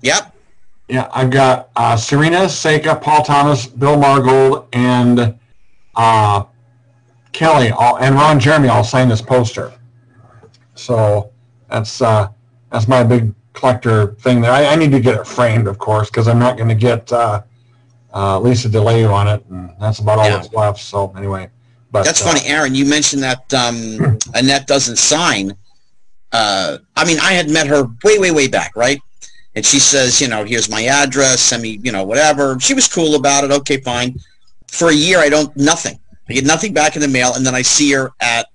Yep. 0.02 0.34
yeah, 0.90 1.10
I've 1.14 1.30
got 1.30 1.70
uh, 1.76 1.98
Serena 1.98 2.46
Seka, 2.46 3.02
Paul 3.02 3.24
Thomas, 3.24 3.66
Bill 3.68 3.96
Margold, 3.98 4.68
and 4.74 5.38
uh, 5.96 6.44
Kelly, 7.34 7.72
all, 7.72 7.98
and 7.98 8.16
Ron 8.16 8.40
Jeremy 8.40 8.70
all 8.70 8.84
signed 8.84 9.12
this 9.12 9.22
poster. 9.22 9.74
So 10.76 11.32
that's 11.70 12.02
uh, 12.02 12.30
that's 12.72 12.88
my 12.88 13.04
big 13.04 13.34
collector 13.54 14.14
thing 14.20 14.42
there. 14.42 14.52
I, 14.52 14.66
I 14.66 14.76
need 14.76 14.92
to 14.92 15.00
get 15.00 15.20
it 15.20 15.26
framed, 15.26 15.68
of 15.68 15.80
course, 15.80 16.10
because 16.10 16.28
I'm 16.28 16.40
not 16.40 16.58
going 16.58 16.70
to 16.70 16.76
get 16.76 17.12
uh, 17.12 17.42
uh, 18.14 18.40
Lisa 18.40 18.70
DeLeo 18.70 19.12
on 19.12 19.28
it, 19.28 19.44
and 19.50 19.74
that's 19.80 20.00
about 20.00 20.20
all 20.20 20.26
Yeah. 20.26 20.38
that's 20.38 20.54
left. 20.54 20.80
So 20.80 21.12
anyway, 21.18 21.50
but 21.92 22.04
That's 22.04 22.22
uh, 22.22 22.26
funny, 22.26 22.46
Aaron. 22.46 22.76
You 22.76 22.86
mentioned 22.86 23.24
that 23.24 23.54
um, 23.54 24.18
Annette 24.36 24.68
doesn't 24.68 24.98
sign. 24.98 25.56
Uh, 26.32 26.78
I 26.96 27.06
mean, 27.06 27.20
I 27.20 27.34
had 27.34 27.50
met 27.50 27.68
her 27.68 27.84
way, 28.04 28.20
way, 28.20 28.32
way 28.32 28.48
back, 28.48 28.76
right? 28.76 29.00
And 29.58 29.66
she 29.66 29.80
says, 29.80 30.22
you 30.22 30.28
know, 30.28 30.44
here's 30.44 30.70
my 30.70 30.84
address. 30.84 31.42
Send 31.42 31.64
me, 31.64 31.80
you 31.82 31.92
know, 31.92 32.04
whatever. 32.04 32.60
She 32.60 32.76
was 32.76 32.88
cool 32.88 33.16
about 33.16 33.44
it. 33.44 33.50
Okay, 33.50 33.78
fine. 33.78 34.20
For 34.68 34.90
a 34.90 34.94
year, 34.94 35.18
I 35.18 35.30
don't 35.30 35.58
nothing. 35.58 36.00
I 36.30 36.34
get 36.34 36.46
nothing 36.46 36.76
back 36.76 36.96
in 36.96 37.02
the 37.02 37.08
mail, 37.08 37.34
and 37.34 37.44
then 37.44 37.56
I 37.56 37.64
see 37.64 37.92
her 37.94 38.12
at 38.20 38.46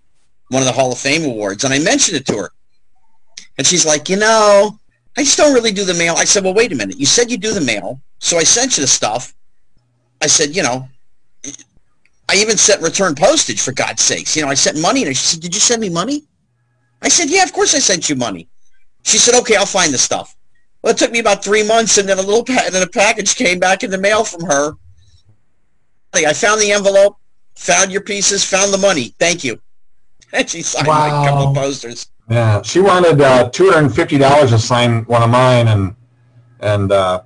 one 0.50 0.62
of 0.62 0.66
the 0.66 0.72
Hall 0.72 0.92
of 0.92 0.98
Fame 0.98 1.24
awards, 1.24 1.64
and 1.64 1.74
I 1.74 1.80
mentioned 1.80 2.18
it 2.18 2.26
to 2.26 2.36
her, 2.36 2.52
and 3.58 3.66
she's 3.66 3.84
like, 3.84 4.08
you 4.08 4.16
know, 4.16 4.78
I 5.16 5.24
just 5.24 5.36
don't 5.36 5.52
really 5.52 5.72
do 5.72 5.84
the 5.84 5.94
mail. 5.94 6.14
I 6.16 6.22
said, 6.22 6.44
well, 6.44 6.54
wait 6.54 6.70
a 6.70 6.76
minute. 6.76 7.00
You 7.00 7.06
said 7.06 7.32
you 7.32 7.36
do 7.36 7.52
the 7.52 7.60
mail, 7.60 8.00
so 8.20 8.38
I 8.38 8.44
sent 8.44 8.76
you 8.76 8.82
the 8.82 8.86
stuff. 8.86 9.34
I 10.20 10.28
said, 10.28 10.54
you 10.54 10.62
know, 10.62 10.88
I 12.28 12.36
even 12.36 12.56
sent 12.56 12.80
return 12.80 13.16
postage 13.16 13.60
for 13.60 13.72
God's 13.72 14.02
sakes. 14.02 14.36
You 14.36 14.42
know, 14.42 14.48
I 14.48 14.54
sent 14.54 14.80
money, 14.80 15.04
and 15.04 15.16
she 15.16 15.24
said, 15.24 15.40
"Did 15.40 15.52
you 15.52 15.60
send 15.60 15.80
me 15.80 15.88
money?" 15.88 16.22
I 17.00 17.08
said, 17.08 17.28
"Yeah, 17.28 17.42
of 17.42 17.52
course 17.52 17.74
I 17.74 17.80
sent 17.80 18.08
you 18.08 18.14
money." 18.14 18.46
She 19.02 19.18
said, 19.18 19.34
"Okay, 19.40 19.56
I'll 19.56 19.66
find 19.66 19.92
the 19.92 19.98
stuff." 19.98 20.36
Well, 20.82 20.92
it 20.92 20.98
took 20.98 21.12
me 21.12 21.20
about 21.20 21.44
three 21.44 21.66
months, 21.66 21.98
and 21.98 22.08
then 22.08 22.18
a 22.18 22.22
little 22.22 22.44
and 22.48 22.74
then 22.74 22.82
a 22.82 22.90
package 22.90 23.36
came 23.36 23.58
back 23.58 23.84
in 23.84 23.90
the 23.90 23.98
mail 23.98 24.24
from 24.24 24.44
her. 24.44 24.72
I 26.14 26.32
found 26.34 26.60
the 26.60 26.72
envelope, 26.72 27.16
found 27.54 27.90
your 27.90 28.02
pieces, 28.02 28.44
found 28.44 28.72
the 28.72 28.78
money. 28.78 29.14
Thank 29.18 29.44
you. 29.44 29.60
And 30.34 30.48
she 30.48 30.62
signed 30.62 30.88
like 30.88 31.12
a 31.12 31.28
couple 31.28 31.48
of 31.48 31.54
posters. 31.54 32.10
Yeah, 32.30 32.62
she 32.62 32.80
wanted 32.80 33.20
uh, 33.20 33.50
two 33.50 33.70
hundred 33.70 33.84
and 33.84 33.94
fifty 33.94 34.16
dollars 34.16 34.48
to 34.50 34.58
sign 34.58 35.04
one 35.04 35.22
of 35.22 35.28
mine, 35.28 35.68
and 35.68 35.94
and 36.60 36.90
uh, 36.90 37.22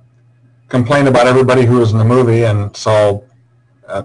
complained 0.67 1.07
about 1.07 1.25
everybody 1.25 1.63
who 1.63 1.77
was 1.77 1.93
in 1.93 1.99
the 1.99 2.03
movie, 2.03 2.43
and 2.43 2.75
so 2.75 3.23
uh, 3.87 4.03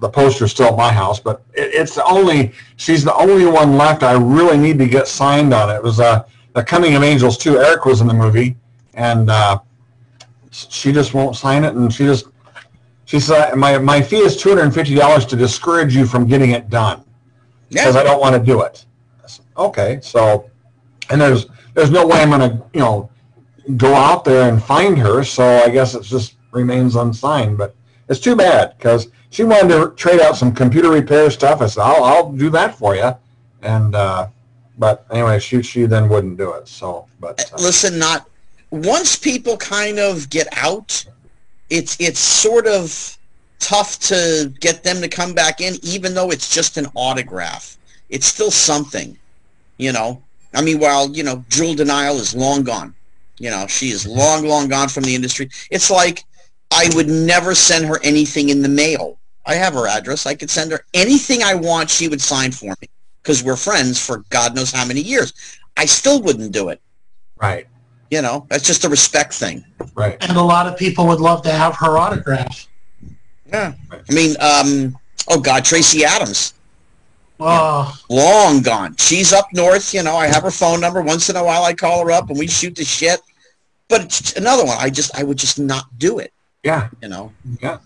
the 0.00 0.08
poster's 0.08 0.50
still 0.50 0.66
at 0.66 0.76
my 0.76 0.90
house. 0.90 1.20
But 1.20 1.42
it, 1.54 1.72
it's 1.72 1.94
the 1.94 2.04
only 2.04 2.52
she's 2.74 3.04
the 3.04 3.14
only 3.14 3.46
one 3.46 3.76
left. 3.76 4.02
I 4.02 4.14
really 4.14 4.58
need 4.58 4.76
to 4.78 4.86
get 4.86 5.06
signed 5.06 5.54
on 5.54 5.70
it. 5.70 5.74
It 5.74 5.82
was 5.84 6.00
uh, 6.00 6.24
the 6.54 6.64
Coming 6.64 6.96
of 6.96 7.04
Angels 7.04 7.38
too. 7.38 7.58
Eric 7.58 7.84
was 7.84 8.00
in 8.00 8.08
the 8.08 8.14
movie, 8.14 8.56
and 8.94 9.30
uh, 9.30 9.58
she 10.50 10.92
just 10.92 11.14
won't 11.14 11.36
sign 11.36 11.64
it, 11.64 11.74
and 11.74 11.92
she 11.92 12.04
just 12.04 12.26
she 13.04 13.20
said 13.20 13.54
my 13.54 13.78
my 13.78 14.00
fee 14.00 14.18
is 14.18 14.36
two 14.36 14.50
hundred 14.50 14.64
and 14.64 14.74
fifty 14.74 14.94
dollars 14.94 15.26
to 15.26 15.36
discourage 15.36 15.94
you 15.94 16.06
from 16.06 16.26
getting 16.26 16.50
it 16.50 16.70
done 16.70 17.04
because 17.68 17.96
I 17.96 18.02
don't 18.02 18.20
want 18.20 18.34
to 18.34 18.42
do 18.42 18.62
it. 18.62 18.84
I 19.24 19.28
said, 19.28 19.44
Okay, 19.56 19.98
so 20.02 20.50
and 21.10 21.20
there's 21.20 21.46
there's 21.74 21.90
no 21.90 22.06
way 22.06 22.20
I'm 22.20 22.30
gonna 22.30 22.62
you 22.72 22.80
know 22.80 23.10
go 23.76 23.94
out 23.94 24.24
there 24.24 24.48
and 24.48 24.62
find 24.62 24.98
her, 24.98 25.24
so 25.24 25.44
I 25.44 25.68
guess 25.70 25.94
it 25.94 26.02
just 26.02 26.36
remains 26.50 26.96
unsigned. 26.96 27.58
But 27.58 27.74
it's 28.08 28.20
too 28.20 28.36
bad 28.36 28.76
because 28.76 29.08
she 29.30 29.44
wanted 29.44 29.68
to 29.68 29.94
trade 29.96 30.20
out 30.20 30.36
some 30.36 30.52
computer 30.52 30.90
repair 30.90 31.30
stuff. 31.30 31.62
I 31.62 31.66
said 31.66 31.82
I'll 31.82 32.04
I'll 32.04 32.32
do 32.32 32.50
that 32.50 32.76
for 32.76 32.94
you, 32.94 33.12
and 33.62 33.94
uh, 33.94 34.28
but 34.78 35.06
anyway, 35.10 35.38
she 35.38 35.62
she 35.62 35.86
then 35.86 36.08
wouldn't 36.08 36.36
do 36.36 36.52
it. 36.52 36.68
So 36.68 37.06
but 37.20 37.52
uh, 37.52 37.56
listen, 37.56 37.98
not 37.98 38.28
once 38.72 39.16
people 39.16 39.56
kind 39.58 39.98
of 39.98 40.28
get 40.30 40.48
out, 40.56 41.04
it's 41.68 41.96
it's 42.00 42.18
sort 42.18 42.66
of 42.66 43.18
tough 43.60 43.98
to 44.00 44.52
get 44.60 44.82
them 44.82 45.00
to 45.02 45.08
come 45.08 45.34
back 45.34 45.60
in, 45.60 45.74
even 45.82 46.14
though 46.14 46.30
it's 46.30 46.52
just 46.52 46.78
an 46.78 46.86
autograph. 46.94 47.76
It's 48.08 48.26
still 48.26 48.50
something, 48.50 49.16
you 49.76 49.92
know. 49.92 50.22
I 50.54 50.62
mean, 50.62 50.80
while 50.80 51.10
you 51.10 51.22
know, 51.22 51.44
Jewel 51.50 51.74
De'Nyle 51.74 52.18
is 52.18 52.34
long 52.34 52.64
gone. 52.64 52.94
You 53.38 53.50
know, 53.50 53.66
she 53.66 53.90
is 53.90 54.06
long, 54.06 54.46
long 54.46 54.68
gone 54.68 54.88
from 54.88 55.04
the 55.04 55.14
industry. 55.14 55.50
It's 55.70 55.90
like 55.90 56.24
I 56.70 56.90
would 56.94 57.08
never 57.08 57.54
send 57.54 57.84
her 57.86 58.00
anything 58.02 58.48
in 58.48 58.62
the 58.62 58.68
mail. 58.68 59.18
I 59.44 59.54
have 59.54 59.74
her 59.74 59.86
address. 59.86 60.24
I 60.24 60.34
could 60.34 60.50
send 60.50 60.72
her 60.72 60.80
anything 60.94 61.42
I 61.42 61.54
want. 61.54 61.90
She 61.90 62.08
would 62.08 62.22
sign 62.22 62.52
for 62.52 62.74
me 62.80 62.88
because 63.22 63.42
we're 63.42 63.56
friends 63.56 64.04
for 64.04 64.24
God 64.30 64.54
knows 64.54 64.72
how 64.72 64.86
many 64.86 65.00
years. 65.00 65.34
I 65.76 65.84
still 65.84 66.22
wouldn't 66.22 66.52
do 66.52 66.70
it. 66.70 66.80
right 67.36 67.66
You 68.12 68.20
know, 68.20 68.44
that's 68.50 68.66
just 68.66 68.84
a 68.84 68.90
respect 68.90 69.32
thing. 69.32 69.64
right 69.94 70.18
And 70.20 70.36
a 70.36 70.42
lot 70.42 70.66
of 70.66 70.76
people 70.76 71.06
would 71.06 71.18
love 71.18 71.40
to 71.44 71.50
have 71.50 71.74
her 71.76 71.96
autograph. 71.96 72.68
Yeah. 73.48 73.72
I 73.90 74.12
mean, 74.12 74.36
um, 74.38 74.98
oh 75.28 75.40
God, 75.40 75.64
Tracy 75.64 76.04
Adams, 76.04 76.52
Oh, 77.40 77.90
long 78.10 78.60
gone. 78.60 78.96
She's 78.98 79.32
up 79.32 79.46
north. 79.54 79.94
You 79.94 80.02
know, 80.02 80.14
I 80.14 80.26
have 80.26 80.42
her 80.42 80.50
phone 80.50 80.78
number. 80.78 81.00
Once 81.00 81.30
in 81.30 81.36
a 81.36 81.42
while, 81.42 81.64
I 81.64 81.72
call 81.72 82.04
her 82.04 82.10
up 82.12 82.28
and 82.28 82.38
we 82.38 82.46
shoot 82.46 82.76
the 82.76 82.84
shit. 82.84 83.18
but 83.88 84.02
it's 84.02 84.34
another 84.34 84.64
one. 84.66 84.76
I 84.78 84.90
just 84.90 85.18
I 85.18 85.22
would 85.22 85.38
just 85.38 85.58
not 85.58 85.86
do 85.96 86.18
it. 86.18 86.34
Yeah. 86.64 86.90
You 87.00 87.08
know. 87.08 87.32
Yeah. 87.62 87.78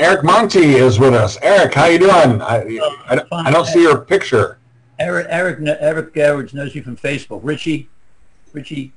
Eric 0.00 0.24
Monti 0.24 0.74
is 0.74 0.98
with 0.98 1.14
us. 1.14 1.38
Eric, 1.40 1.74
how 1.74 1.86
you 1.86 2.00
doing? 2.00 2.42
I, 2.42 2.80
I, 3.08 3.20
I 3.32 3.50
don't 3.52 3.66
see 3.66 3.82
your 3.82 3.98
picture. 4.00 4.58
Eric, 4.98 5.28
Eric, 5.30 5.60
Eric 5.80 6.12
Garrett 6.14 6.52
knows 6.52 6.74
you 6.74 6.82
from 6.82 6.96
Facebook. 6.96 7.40
Richie, 7.44 7.88
Richie, 8.52 8.92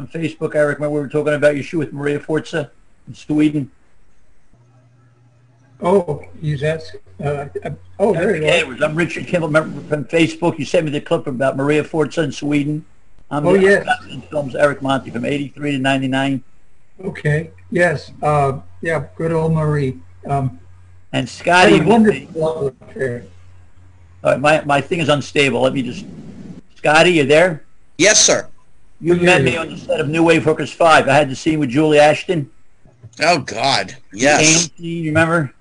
from 0.00 0.20
Facebook. 0.20 0.54
Eric, 0.54 0.78
remember 0.78 0.94
we 0.94 1.00
were 1.00 1.08
talking 1.08 1.34
about 1.34 1.54
your 1.54 1.64
shoe 1.64 1.78
with 1.78 1.92
Maria 1.92 2.18
Forsa 2.18 2.70
in 3.06 3.14
Sweden? 3.14 3.70
Oh, 5.82 6.22
he's 6.40 6.62
asked. 6.62 6.96
Uh, 7.22 7.46
uh, 7.64 7.70
oh, 7.98 8.12
there 8.12 8.30
Eric 8.30 8.42
you 8.42 8.48
are. 8.48 8.50
Edwards. 8.52 8.82
I'm 8.82 8.94
Richard 8.94 9.26
Kimball. 9.26 9.48
Remember 9.48 9.80
from 9.88 10.04
Facebook? 10.06 10.58
You 10.58 10.64
sent 10.64 10.86
me 10.86 10.90
the 10.92 11.00
clip 11.00 11.26
about 11.26 11.56
Maria 11.56 11.82
Forsa 11.84 12.22
in 12.22 12.32
Sweden. 12.32 12.84
I'm 13.30 13.46
Oh, 13.46 13.52
the- 13.54 13.62
yes. 13.62 13.86
in 14.10 14.20
films 14.22 14.54
Eric 14.54 14.82
Monti 14.82 15.10
from 15.10 15.24
83 15.24 15.72
to 15.72 15.78
99. 15.78 16.42
Okay. 17.04 17.50
Yes. 17.70 18.12
Uh, 18.22 18.60
yeah. 18.82 19.06
Good 19.16 19.32
old 19.32 19.52
Marie. 19.52 19.98
Um, 20.26 20.58
And 21.12 21.28
Scotty, 21.28 21.78
a 21.78 21.82
wonderful. 21.82 22.74
All 24.22 24.32
right, 24.32 24.40
my, 24.40 24.62
my 24.64 24.80
thing 24.82 25.00
is 25.00 25.08
unstable. 25.08 25.62
Let 25.62 25.72
me 25.72 25.82
just... 25.82 26.04
Scotty, 26.76 27.12
you 27.12 27.24
there? 27.24 27.64
Yes, 27.96 28.22
sir. 28.22 28.48
You 29.00 29.14
Yeah, 29.14 29.22
met 29.24 29.38
yeah. 29.40 29.44
me 29.50 29.56
on 29.56 29.68
the 29.70 29.76
set 29.76 30.00
of 30.00 30.08
New 30.08 30.22
Wave 30.24 30.44
Hookers 30.44 30.72
5. 30.72 31.08
I 31.08 31.14
had 31.14 31.30
the 31.30 31.36
scene 31.36 31.58
with 31.58 31.70
Julie 31.70 31.98
Ashton. 31.98 32.50
Oh 33.20 33.38
God. 33.38 33.96
Yes. 34.12 34.70
Scene, 34.76 35.04
you 35.04 35.10
remember? 35.10 35.52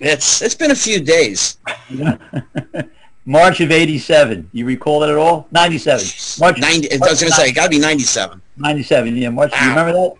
It's 0.00 0.42
it's 0.42 0.54
been 0.54 0.70
a 0.70 0.74
few 0.76 1.00
days. 1.00 1.58
March 3.24 3.60
of 3.60 3.70
87. 3.70 4.48
You 4.52 4.64
recall 4.64 5.00
that 5.00 5.10
at 5.10 5.16
all? 5.16 5.48
97. 5.50 6.06
March 6.40 6.58
Ninety. 6.58 6.90
I 6.92 6.96
was 6.98 7.20
going 7.20 7.30
to 7.30 7.36
say, 7.36 7.48
it 7.50 7.52
got 7.52 7.64
to 7.64 7.70
be 7.70 7.78
ninety-seven. 7.78 8.40
97. 8.56 9.16
Yeah, 9.16 9.28
March. 9.30 9.50
You 9.52 9.58
Ow. 9.58 9.68
remember 9.70 9.92
that? 9.92 10.14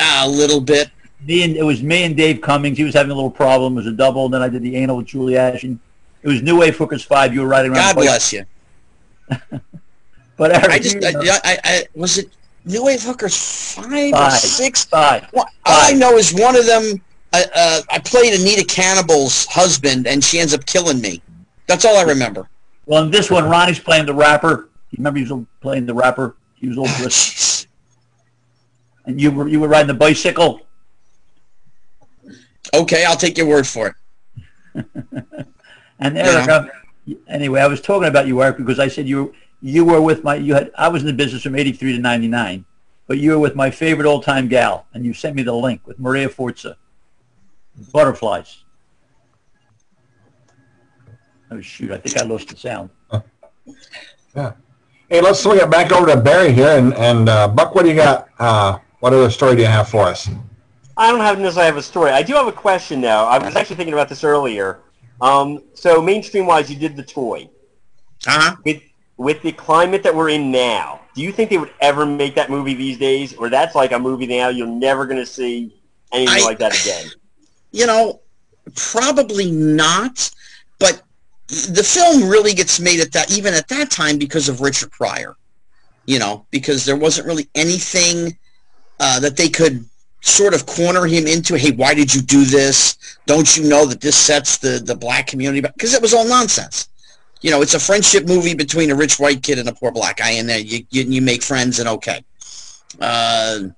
Ah, 0.00 0.24
a 0.26 0.28
little 0.28 0.60
bit. 0.60 0.90
Me 1.26 1.42
and 1.44 1.56
it 1.56 1.62
was 1.62 1.82
me 1.82 2.02
and 2.04 2.16
Dave 2.16 2.40
Cummings. 2.40 2.78
He 2.78 2.84
was 2.84 2.94
having 2.94 3.10
a 3.12 3.14
little 3.14 3.30
problem. 3.30 3.74
It 3.74 3.76
was 3.76 3.86
a 3.86 3.92
double. 3.92 4.24
And 4.26 4.34
then 4.34 4.42
I 4.42 4.48
did 4.48 4.62
the 4.62 4.76
anal 4.76 4.96
with 4.98 5.06
Julie 5.06 5.36
Ashton. 5.36 5.78
It 6.22 6.28
was 6.28 6.42
New 6.42 6.58
Wave 6.58 6.76
Hookers 6.76 7.04
5. 7.04 7.32
You 7.34 7.42
were 7.42 7.46
riding 7.48 7.72
around. 7.72 7.94
God 7.94 7.96
bless 7.96 8.32
you. 8.32 8.44
But 10.36 10.52
Eric, 10.52 10.70
I 10.70 10.78
just, 10.78 10.96
you 10.96 11.06
I, 11.06 11.10
know, 11.12 11.20
I, 11.44 11.58
I 11.64 11.86
was 11.94 12.18
it 12.18 12.30
New 12.64 12.84
Wave 12.84 13.02
Hookers 13.02 13.36
five, 13.74 14.12
or 14.12 14.30
six? 14.30 14.84
five. 14.84 15.28
Well, 15.32 15.46
all 15.64 15.90
I 15.90 15.92
know 15.92 16.16
is 16.16 16.34
one 16.34 16.56
of 16.56 16.66
them. 16.66 17.00
Uh, 17.32 17.42
uh, 17.54 17.80
I 17.90 17.98
played 18.00 18.38
Anita 18.38 18.64
Cannibal's 18.64 19.46
husband, 19.46 20.06
and 20.06 20.22
she 20.22 20.38
ends 20.38 20.54
up 20.54 20.64
killing 20.66 21.00
me. 21.00 21.22
That's 21.66 21.84
all 21.84 21.96
I 21.96 22.02
remember. 22.02 22.48
Well, 22.86 23.02
in 23.04 23.10
this 23.10 23.30
one, 23.30 23.48
Ronnie's 23.48 23.78
playing 23.78 24.06
the 24.06 24.14
rapper. 24.14 24.68
You 24.90 24.98
remember 24.98 25.18
he 25.18 25.26
was 25.26 25.46
playing 25.60 25.86
the 25.86 25.94
rapper? 25.94 26.36
He 26.54 26.68
was 26.68 26.78
old 26.78 26.88
Oh, 26.98 27.08
And 29.06 29.20
you 29.20 29.30
were 29.30 29.48
you 29.48 29.60
were 29.60 29.68
riding 29.68 29.88
the 29.88 29.94
bicycle. 29.94 30.60
okay, 32.74 33.04
I'll 33.04 33.16
take 33.16 33.36
your 33.36 33.46
word 33.46 33.66
for 33.66 33.94
it. 34.74 34.84
And 35.98 36.18
Eric, 36.18 36.48
um, 36.50 36.70
anyway, 37.26 37.60
I 37.60 37.66
was 37.66 37.80
talking 37.80 38.08
about 38.08 38.26
you, 38.26 38.42
Eric, 38.42 38.58
because 38.58 38.78
I 38.78 38.88
said 38.88 39.08
you 39.08 39.34
you 39.60 39.84
were 39.84 40.00
with 40.00 40.22
my 40.24 40.36
you 40.36 40.54
had 40.54 40.70
I 40.76 40.88
was 40.88 41.02
in 41.02 41.06
the 41.06 41.12
business 41.12 41.42
from 41.42 41.56
'83 41.56 41.96
to 41.96 41.98
'99, 41.98 42.64
but 43.06 43.18
you 43.18 43.32
were 43.32 43.38
with 43.38 43.54
my 43.54 43.70
favorite 43.70 44.06
old 44.06 44.24
time 44.24 44.48
gal, 44.48 44.86
and 44.94 45.04
you 45.04 45.12
sent 45.12 45.34
me 45.36 45.42
the 45.42 45.54
link 45.54 45.80
with 45.86 45.98
Maria 45.98 46.28
Forsa, 46.28 46.76
butterflies. 47.92 48.64
Oh 51.50 51.60
shoot! 51.60 51.90
I 51.92 51.98
think 51.98 52.16
I 52.18 52.24
lost 52.24 52.48
the 52.48 52.56
sound. 52.56 52.90
Yeah 54.36 54.52
hey, 55.08 55.20
let's 55.20 55.40
swing 55.40 55.58
it 55.58 55.70
back 55.70 55.92
over 55.92 56.06
to 56.06 56.16
Barry 56.20 56.52
here. 56.52 56.76
And, 56.78 56.94
and 56.94 57.28
uh, 57.28 57.48
Buck, 57.48 57.74
what 57.74 57.82
do 57.84 57.90
you 57.90 57.96
got? 57.96 58.28
Uh, 58.38 58.78
what 59.00 59.12
other 59.12 59.30
story 59.30 59.56
do 59.56 59.62
you 59.62 59.68
have 59.68 59.88
for 59.88 60.02
us? 60.02 60.28
I 60.96 61.10
don't 61.10 61.20
have 61.20 61.38
necessarily 61.38 61.66
have 61.66 61.76
a 61.76 61.82
story. 61.82 62.10
I 62.10 62.22
do 62.22 62.34
have 62.34 62.46
a 62.46 62.52
question 62.52 63.00
though. 63.00 63.08
I 63.26 63.38
was 63.38 63.54
actually 63.54 63.76
thinking 63.76 63.92
about 63.92 64.08
this 64.08 64.24
earlier. 64.24 64.80
Um, 65.20 65.62
so 65.74 66.00
mainstream 66.00 66.46
wise, 66.46 66.70
you 66.70 66.78
did 66.78 66.96
the 66.96 67.02
toy 67.02 67.48
Uh-huh. 68.26 68.56
with 68.64 68.82
with 69.16 69.40
the 69.42 69.52
climate 69.52 70.02
that 70.02 70.14
we're 70.14 70.30
in 70.30 70.50
now. 70.50 71.00
Do 71.14 71.22
you 71.22 71.32
think 71.32 71.50
they 71.50 71.58
would 71.58 71.72
ever 71.80 72.04
make 72.04 72.34
that 72.34 72.50
movie 72.50 72.74
these 72.74 72.98
days, 72.98 73.34
or 73.34 73.48
that's 73.48 73.74
like 73.74 73.92
a 73.92 73.98
movie 73.98 74.26
now 74.26 74.48
you're 74.48 74.66
never 74.66 75.06
going 75.06 75.18
to 75.18 75.26
see 75.26 75.74
anything 76.12 76.42
I- 76.42 76.44
like 76.44 76.58
that 76.58 76.78
again? 76.80 77.10
You 77.72 77.86
know, 77.86 78.20
probably 78.74 79.50
not. 79.50 80.30
But 80.78 81.02
the 81.46 81.82
film 81.82 82.28
really 82.28 82.52
gets 82.52 82.80
made 82.80 83.00
at 83.00 83.12
that, 83.12 83.30
even 83.30 83.54
at 83.54 83.68
that 83.68 83.90
time, 83.90 84.18
because 84.18 84.48
of 84.48 84.60
Richard 84.60 84.90
Pryor. 84.90 85.36
You 86.06 86.18
know, 86.18 86.46
because 86.50 86.84
there 86.84 86.96
wasn't 86.96 87.26
really 87.26 87.48
anything 87.54 88.36
uh, 89.00 89.18
that 89.20 89.36
they 89.36 89.48
could 89.48 89.84
sort 90.20 90.54
of 90.54 90.66
corner 90.66 91.06
him 91.06 91.26
into. 91.26 91.56
Hey, 91.56 91.72
why 91.72 91.94
did 91.94 92.14
you 92.14 92.20
do 92.20 92.44
this? 92.44 93.18
Don't 93.26 93.56
you 93.56 93.68
know 93.68 93.86
that 93.86 94.00
this 94.00 94.16
sets 94.16 94.58
the 94.58 94.78
the 94.84 94.94
black 94.94 95.26
community 95.26 95.60
back? 95.60 95.74
Because 95.74 95.94
it 95.94 96.02
was 96.02 96.14
all 96.14 96.28
nonsense. 96.28 96.88
You 97.46 97.52
know, 97.52 97.62
it's 97.62 97.74
a 97.74 97.78
friendship 97.78 98.26
movie 98.26 98.54
between 98.54 98.90
a 98.90 98.96
rich 98.96 99.20
white 99.20 99.40
kid 99.40 99.60
and 99.60 99.68
a 99.68 99.72
poor 99.72 99.92
black 99.92 100.16
guy, 100.16 100.32
and 100.32 100.48
then 100.48 100.66
you 100.66 100.84
you, 100.90 101.04
you 101.04 101.22
make 101.22 101.44
friends 101.44 101.78
and 101.78 101.88
okay. 101.88 102.24
Uh, 103.00 103.68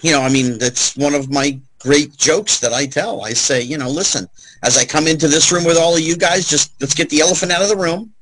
you 0.00 0.10
know, 0.10 0.22
I 0.22 0.30
mean, 0.30 0.56
that's 0.56 0.96
one 0.96 1.12
of 1.12 1.30
my 1.30 1.60
great 1.80 2.16
jokes 2.16 2.60
that 2.60 2.72
I 2.72 2.86
tell. 2.86 3.22
I 3.22 3.34
say, 3.34 3.60
you 3.60 3.76
know, 3.76 3.90
listen, 3.90 4.26
as 4.62 4.78
I 4.78 4.86
come 4.86 5.06
into 5.06 5.28
this 5.28 5.52
room 5.52 5.64
with 5.64 5.76
all 5.76 5.94
of 5.94 6.00
you 6.00 6.16
guys, 6.16 6.48
just 6.48 6.80
let's 6.80 6.94
get 6.94 7.10
the 7.10 7.20
elephant 7.20 7.52
out 7.52 7.60
of 7.60 7.68
the 7.68 7.76
room. 7.76 8.14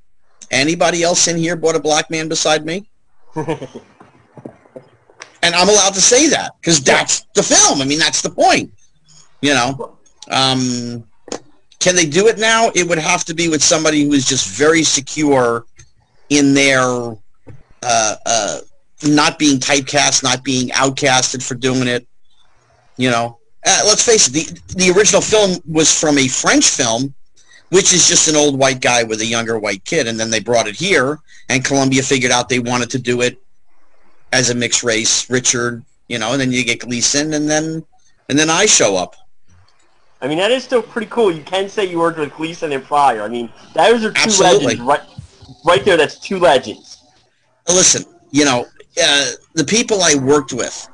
Anybody 0.50 1.04
else 1.04 1.28
in 1.28 1.36
here 1.36 1.54
bought 1.54 1.76
a 1.76 1.80
black 1.80 2.10
man 2.10 2.28
beside 2.28 2.66
me? 2.66 2.90
and 3.36 3.54
I'm 5.44 5.68
allowed 5.68 5.94
to 5.94 6.00
say 6.00 6.28
that 6.30 6.56
because 6.60 6.80
that's 6.80 7.20
the 7.36 7.44
film. 7.44 7.80
I 7.80 7.84
mean, 7.84 8.00
that's 8.00 8.20
the 8.20 8.30
point. 8.30 8.72
You 9.42 9.54
know, 9.54 9.96
um, 10.28 11.04
can 11.82 11.96
they 11.96 12.06
do 12.06 12.28
it 12.28 12.38
now? 12.38 12.70
It 12.76 12.88
would 12.88 12.98
have 12.98 13.24
to 13.24 13.34
be 13.34 13.48
with 13.48 13.62
somebody 13.62 14.04
who 14.04 14.12
is 14.12 14.24
just 14.24 14.56
very 14.56 14.84
secure 14.84 15.66
in 16.30 16.54
their 16.54 16.80
uh, 17.82 18.16
uh, 18.24 18.60
not 19.02 19.36
being 19.36 19.58
typecast, 19.58 20.22
not 20.22 20.44
being 20.44 20.68
outcasted 20.68 21.42
for 21.42 21.56
doing 21.56 21.88
it. 21.88 22.06
You 22.96 23.10
know, 23.10 23.40
uh, 23.66 23.82
let's 23.84 24.06
face 24.06 24.28
it. 24.28 24.32
The 24.32 24.74
the 24.76 24.96
original 24.96 25.20
film 25.20 25.58
was 25.68 25.92
from 25.98 26.18
a 26.18 26.28
French 26.28 26.68
film, 26.68 27.12
which 27.70 27.92
is 27.92 28.06
just 28.06 28.28
an 28.28 28.36
old 28.36 28.56
white 28.56 28.80
guy 28.80 29.02
with 29.02 29.20
a 29.20 29.26
younger 29.26 29.58
white 29.58 29.84
kid, 29.84 30.06
and 30.06 30.20
then 30.20 30.30
they 30.30 30.40
brought 30.40 30.68
it 30.68 30.76
here, 30.76 31.18
and 31.48 31.64
Columbia 31.64 32.04
figured 32.04 32.30
out 32.30 32.48
they 32.48 32.60
wanted 32.60 32.90
to 32.90 32.98
do 33.00 33.22
it 33.22 33.42
as 34.32 34.50
a 34.50 34.54
mixed 34.54 34.84
race. 34.84 35.28
Richard, 35.28 35.84
you 36.06 36.20
know, 36.20 36.30
and 36.30 36.40
then 36.40 36.52
you 36.52 36.64
get 36.64 36.78
Gleason, 36.78 37.34
and 37.34 37.50
then 37.50 37.84
and 38.28 38.38
then 38.38 38.50
I 38.50 38.66
show 38.66 38.96
up. 38.96 39.16
I 40.22 40.28
mean, 40.28 40.38
that 40.38 40.52
is 40.52 40.62
still 40.62 40.82
pretty 40.82 41.08
cool. 41.08 41.32
You 41.32 41.42
can 41.42 41.68
say 41.68 41.84
you 41.84 41.98
worked 41.98 42.18
with 42.18 42.32
Gleason 42.34 42.70
and 42.70 42.84
Pryor. 42.84 43.22
I 43.22 43.28
mean, 43.28 43.50
those 43.74 44.04
are 44.04 44.12
two 44.12 44.22
Absolutely. 44.22 44.76
legends 44.76 44.82
right, 44.82 45.02
right 45.64 45.84
there. 45.84 45.96
That's 45.96 46.18
two 46.18 46.38
legends. 46.38 47.02
listen, 47.68 48.04
you 48.30 48.44
know, 48.44 48.64
uh, 49.02 49.30
the 49.54 49.64
people 49.64 50.00
I 50.02 50.14
worked 50.14 50.52
with, 50.52 50.88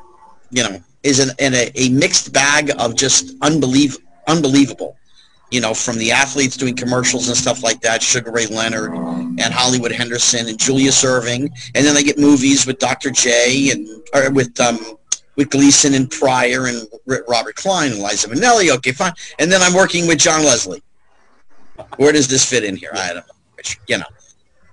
you 0.51 0.63
know, 0.63 0.81
is 1.03 1.21
in, 1.21 1.29
in 1.39 1.53
a, 1.55 1.71
a 1.75 1.91
mixed 1.91 2.33
bag 2.33 2.71
of 2.79 2.97
just 2.97 3.35
unbelief, 3.43 3.99
unbelievable. 4.27 4.97
You 5.51 5.61
know, 5.61 5.73
from 5.73 5.99
the 5.99 6.11
athletes 6.11 6.57
doing 6.57 6.77
commercials 6.77 7.29
and 7.29 7.37
stuff 7.37 7.63
like 7.63 7.81
that, 7.81 8.03
Sugar 8.03 8.31
Ray 8.31 8.47
Leonard 8.47 8.93
and 8.93 9.41
Hollywood 9.41 9.93
Henderson 9.93 10.47
and 10.47 10.59
Julius 10.59 11.03
Erving, 11.05 11.51
and 11.75 11.87
then 11.87 11.97
I 11.97 12.03
get 12.03 12.19
movies 12.19 12.67
with 12.67 12.79
Dr. 12.79 13.11
J 13.11 13.71
and 13.71 13.89
or 14.15 14.31
with 14.31 14.59
um, 14.61 14.79
with 15.39 15.49
Gleason 15.49 15.95
and 15.95 16.11
Pryor 16.11 16.67
and 16.67 16.87
Robert 17.27 17.57
Klein 17.57 17.93
and 17.93 18.03
Liza 18.03 18.29
Minnelli. 18.29 18.71
Okay, 18.77 18.93
fine. 18.93 19.13
And 19.39 19.51
then 19.51 19.63
I'm 19.63 19.73
working 19.73 20.07
with 20.07 20.19
John 20.19 20.45
Leslie. 20.45 20.83
Where 21.97 22.13
does 22.13 22.29
this 22.29 22.45
fit 22.45 22.65
in 22.65 22.77
here? 22.77 22.91
I 22.93 23.15
don't 23.15 23.27
know. 23.27 23.35
Which, 23.55 23.81
you 23.89 23.97
know, 23.97 24.07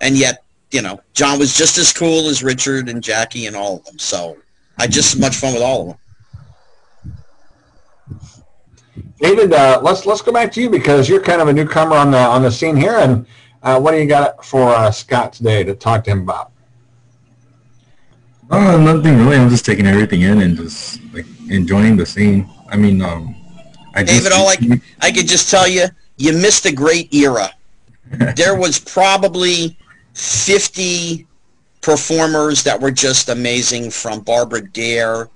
and 0.02 0.18
yet 0.18 0.44
you 0.76 0.82
know, 0.82 1.00
John 1.14 1.40
was 1.40 1.56
just 1.56 1.78
as 1.78 1.94
cool 1.94 2.28
as 2.28 2.44
Richard 2.44 2.90
and 2.90 3.02
Jackie 3.02 3.46
and 3.46 3.56
all 3.56 3.78
of 3.78 3.86
them. 3.86 3.98
So 3.98 4.38
I 4.78 4.88
just 4.88 5.16
as 5.16 5.22
much 5.22 5.36
fun 5.38 5.54
with 5.54 5.64
all 5.64 5.82
of 5.82 5.88
them. 5.88 5.98
David, 9.20 9.54
uh, 9.54 9.80
let's 9.82 10.06
let's 10.06 10.22
go 10.22 10.34
back 10.34 10.52
to 10.52 10.62
you 10.62 10.70
because 10.70 11.08
you're 11.08 11.22
kind 11.22 11.42
of 11.42 11.48
a 11.48 11.54
newcomer 11.54 11.96
on 11.96 12.12
the 12.12 12.18
on 12.18 12.42
the 12.42 12.52
scene 12.52 12.76
here. 12.76 12.98
And 12.98 13.26
uh, 13.64 13.80
what 13.80 13.92
do 13.92 13.98
you 14.00 14.08
got 14.08 14.44
for 14.44 14.70
uh, 14.70 14.92
Scott 14.92 15.32
today 15.32 15.64
to 15.64 15.74
talk 15.74 16.04
to 16.04 16.12
him 16.12 16.22
about? 16.22 16.52
Oh, 18.52 18.78
nothing 18.78 19.18
really. 19.18 19.38
I'm 19.38 19.50
just 19.50 19.66
taking 19.66 19.88
everything 19.88 20.22
in 20.22 20.42
and 20.42 20.56
just 20.56 21.02
like 21.14 21.26
enjoying 21.50 21.98
the 21.98 22.06
scene. 22.06 22.48
I 22.70 22.78
mean, 22.78 23.02
um, 23.02 23.36
I 23.96 24.04
just 24.04 24.24
David, 24.24 24.32
all 24.34 24.48
I, 24.48 24.82
I 25.02 25.12
could 25.12 25.28
just 25.28 25.50
tell 25.50 25.68
you, 25.68 25.86
you 26.18 26.34
missed 26.34 26.66
a 26.66 26.72
great 26.72 27.14
era. 27.14 27.50
There 28.36 28.56
was 28.56 28.78
probably 28.78 29.76
50 30.14 31.26
performers 31.82 32.64
that 32.64 32.80
were 32.80 32.92
just 32.92 33.30
amazing 33.30 33.90
from 33.90 34.20
Barbara 34.20 34.62
Dare 34.70 35.28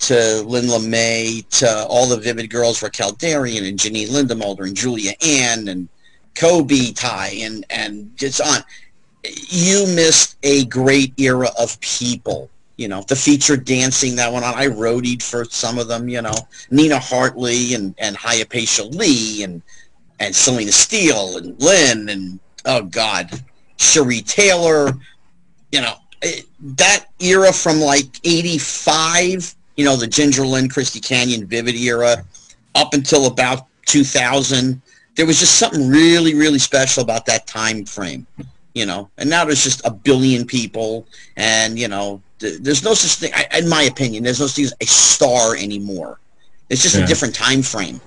to 0.00 0.42
Lynn 0.42 0.64
LeMay 0.64 1.48
to 1.60 1.86
all 1.86 2.08
the 2.08 2.16
Vivid 2.16 2.50
Girls, 2.50 2.82
Raquel 2.82 3.12
Darian 3.12 3.64
and 3.64 3.78
Janine 3.78 4.08
Lindemulder 4.08 4.66
and 4.66 4.76
Julia 4.76 5.12
Ann 5.24 5.68
and 5.68 5.88
Kobi 6.34 6.94
Tai 6.94 7.28
and, 7.28 7.64
and 7.70 8.16
just 8.16 8.40
on. 8.40 8.60
You 9.48 9.86
missed 9.94 10.36
a 10.42 10.64
great 10.66 11.18
era 11.18 11.48
of 11.58 11.80
people 11.80 12.50
you 12.76 12.88
know, 12.88 13.02
the 13.02 13.16
featured 13.16 13.64
dancing 13.64 14.16
that 14.16 14.32
went 14.32 14.44
on. 14.44 14.54
I 14.54 14.66
roadied 14.66 15.22
for 15.22 15.44
some 15.44 15.78
of 15.78 15.88
them, 15.88 16.08
you 16.08 16.20
know, 16.20 16.34
Nina 16.70 16.98
Hartley 16.98 17.74
and, 17.74 17.94
and 17.98 18.16
Hypatia 18.16 18.84
Lee 18.84 19.42
and, 19.42 19.62
and 20.20 20.34
Selena 20.34 20.72
Steele 20.72 21.38
and 21.38 21.60
Lynn 21.60 22.08
and, 22.08 22.38
oh 22.66 22.82
God, 22.82 23.30
Cherie 23.78 24.20
Taylor, 24.20 24.92
you 25.72 25.80
know, 25.80 25.94
it, 26.22 26.46
that 26.76 27.06
era 27.20 27.52
from 27.52 27.80
like 27.80 28.20
85, 28.24 29.54
you 29.76 29.84
know, 29.84 29.96
the 29.96 30.06
Ginger 30.06 30.46
Lynn, 30.46 30.68
Christy 30.68 31.00
Canyon, 31.00 31.46
Vivid 31.46 31.74
era, 31.74 32.24
up 32.74 32.94
until 32.94 33.26
about 33.26 33.66
2000, 33.86 34.80
there 35.14 35.26
was 35.26 35.40
just 35.40 35.58
something 35.58 35.88
really, 35.88 36.34
really 36.34 36.58
special 36.58 37.02
about 37.02 37.26
that 37.26 37.46
time 37.46 37.84
frame, 37.86 38.26
you 38.74 38.84
know. 38.84 39.08
And 39.16 39.30
now 39.30 39.44
there's 39.44 39.64
just 39.64 39.84
a 39.86 39.90
billion 39.90 40.46
people, 40.46 41.06
and 41.36 41.78
you 41.78 41.88
know, 41.88 42.20
there's 42.38 42.82
no 42.84 42.94
such 42.94 43.14
thing. 43.18 43.32
I, 43.34 43.58
in 43.58 43.68
my 43.68 43.82
opinion, 43.82 44.22
there's 44.22 44.40
no 44.40 44.46
such 44.46 44.56
thing 44.56 44.64
as 44.66 44.74
a 44.80 44.86
star 44.86 45.56
anymore. 45.56 46.18
It's 46.68 46.82
just 46.82 46.96
Yeah. 46.96 47.04
a 47.04 47.06
different 47.06 47.34
time 47.34 47.62
frame. 47.62 48.00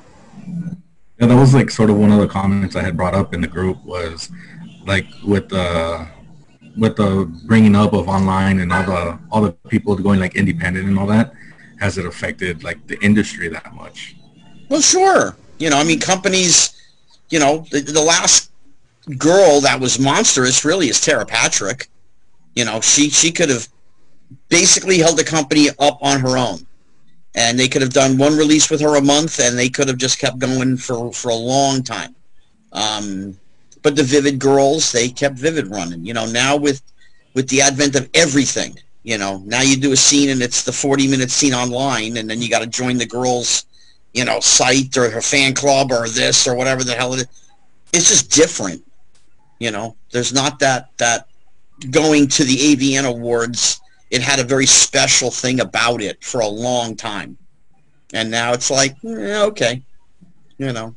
Yeah, 1.20 1.28
that 1.28 1.36
was 1.36 1.54
like 1.54 1.70
sort 1.70 1.90
of 1.90 1.98
one 1.98 2.12
of 2.12 2.20
the 2.20 2.28
comments 2.28 2.76
I 2.76 2.82
had 2.82 2.96
brought 2.96 3.14
up 3.16 3.34
in 3.34 3.42
the 3.42 3.48
group 3.48 3.84
was 3.84 4.30
like 4.86 5.06
with 5.26 5.50
the 5.50 6.08
with 6.78 6.96
the 6.96 7.26
bringing 7.46 7.76
up 7.76 7.94
of 7.94 8.08
online 8.08 8.60
and 8.60 8.72
all 8.72 8.84
the 8.84 9.20
all 9.32 9.42
the 9.42 9.52
people 9.70 9.96
going 9.96 10.20
like 10.20 10.36
independent 10.36 10.88
and 10.88 10.98
all 10.98 11.08
that. 11.08 11.34
Has 11.80 11.98
it 11.98 12.06
affected 12.06 12.64
like 12.64 12.86
the 12.88 13.02
industry 13.04 13.48
that 13.50 13.74
much? 13.74 14.16
Well, 14.70 14.82
sure. 14.82 15.36
You 15.58 15.70
know, 15.70 15.78
I 15.78 15.84
mean, 15.84 16.00
companies. 16.00 16.76
You 17.30 17.40
know, 17.40 17.66
the, 17.72 17.82
the 17.82 18.02
last 18.02 18.50
girl 19.18 19.62
that 19.62 19.80
was 19.80 20.00
monstrous 20.00 20.66
really 20.66 20.88
is 20.90 21.00
Tera 21.00 21.26
Patrick. 21.26 21.88
You 22.56 22.66
know, 22.66 22.82
she 22.82 23.10
she 23.10 23.32
could 23.32 23.50
have 23.50 23.68
basically 24.50 25.00
held 25.00 25.18
the 25.18 25.24
company 25.24 25.70
up 25.80 26.00
on 26.02 26.20
her 26.20 26.38
own, 26.38 26.66
and 27.36 27.60
they 27.60 27.68
could 27.68 27.82
have 27.82 27.94
done 27.94 28.18
one 28.18 28.38
release 28.38 28.70
with 28.70 28.82
her 28.82 28.96
a 28.96 29.02
month, 29.02 29.40
and 29.40 29.58
they 29.58 29.70
could 29.70 29.88
have 29.88 29.98
just 29.98 30.20
kept 30.20 30.40
going 30.40 30.78
for 30.78 31.12
for 31.14 31.30
a 31.30 31.36
long 31.36 31.84
time. 31.84 32.16
Um, 32.72 33.38
but 33.82 33.96
the 33.96 34.04
Vivid 34.04 34.40
girls, 34.40 34.92
they 34.92 35.10
kept 35.10 35.36
Vivid 35.36 35.68
running. 35.68 36.06
You 36.06 36.14
know, 36.14 36.26
now 36.26 36.56
with 36.56 36.82
with 37.34 37.48
the 37.50 37.62
advent 37.62 37.96
of 37.96 38.10
everything, 38.14 38.78
you 39.04 39.18
know, 39.18 39.42
now 39.46 39.62
you 39.62 39.78
do 39.78 39.92
a 39.92 39.98
scene 39.98 40.30
and 40.30 40.42
it's 40.42 40.64
the 40.64 40.74
40 40.74 41.08
minute 41.08 41.32
scene 41.32 41.54
online, 41.54 42.18
and 42.18 42.30
then 42.30 42.42
you 42.42 42.50
got 42.50 42.60
to 42.60 42.68
join 42.68 42.98
the 42.98 43.06
girls 43.06 43.66
you 44.14 44.26
know, 44.26 44.40
site 44.40 44.98
or 44.98 45.10
her 45.10 45.22
fan 45.22 45.54
club 45.54 45.92
or 45.92 46.08
this 46.08 46.48
or 46.48 46.56
whatever 46.56 46.84
the 46.84 46.94
hell 46.94 47.14
it 47.14 47.22
is. 47.22 47.28
It's 47.94 48.10
just 48.10 48.32
different. 48.32 48.84
You 49.60 49.72
know, 49.72 49.96
there's 50.12 50.34
not 50.34 50.60
that 50.60 50.90
that 50.98 51.28
going 51.92 52.28
to 52.30 52.44
the 52.44 52.56
AVN 52.56 53.06
Awards. 53.06 53.82
It 54.10 54.22
had 54.22 54.40
a 54.40 54.44
very 54.44 54.66
special 54.66 55.32
thing 55.32 55.60
about 55.60 56.02
it 56.02 56.24
for 56.24 56.42
a 56.42 56.48
long 56.48 56.96
time, 56.96 57.38
and 58.14 58.32
now 58.32 58.54
it's 58.54 58.72
like 58.72 58.96
eh, 59.04 59.44
okay, 59.44 59.84
you 60.58 60.74
know. 60.74 60.96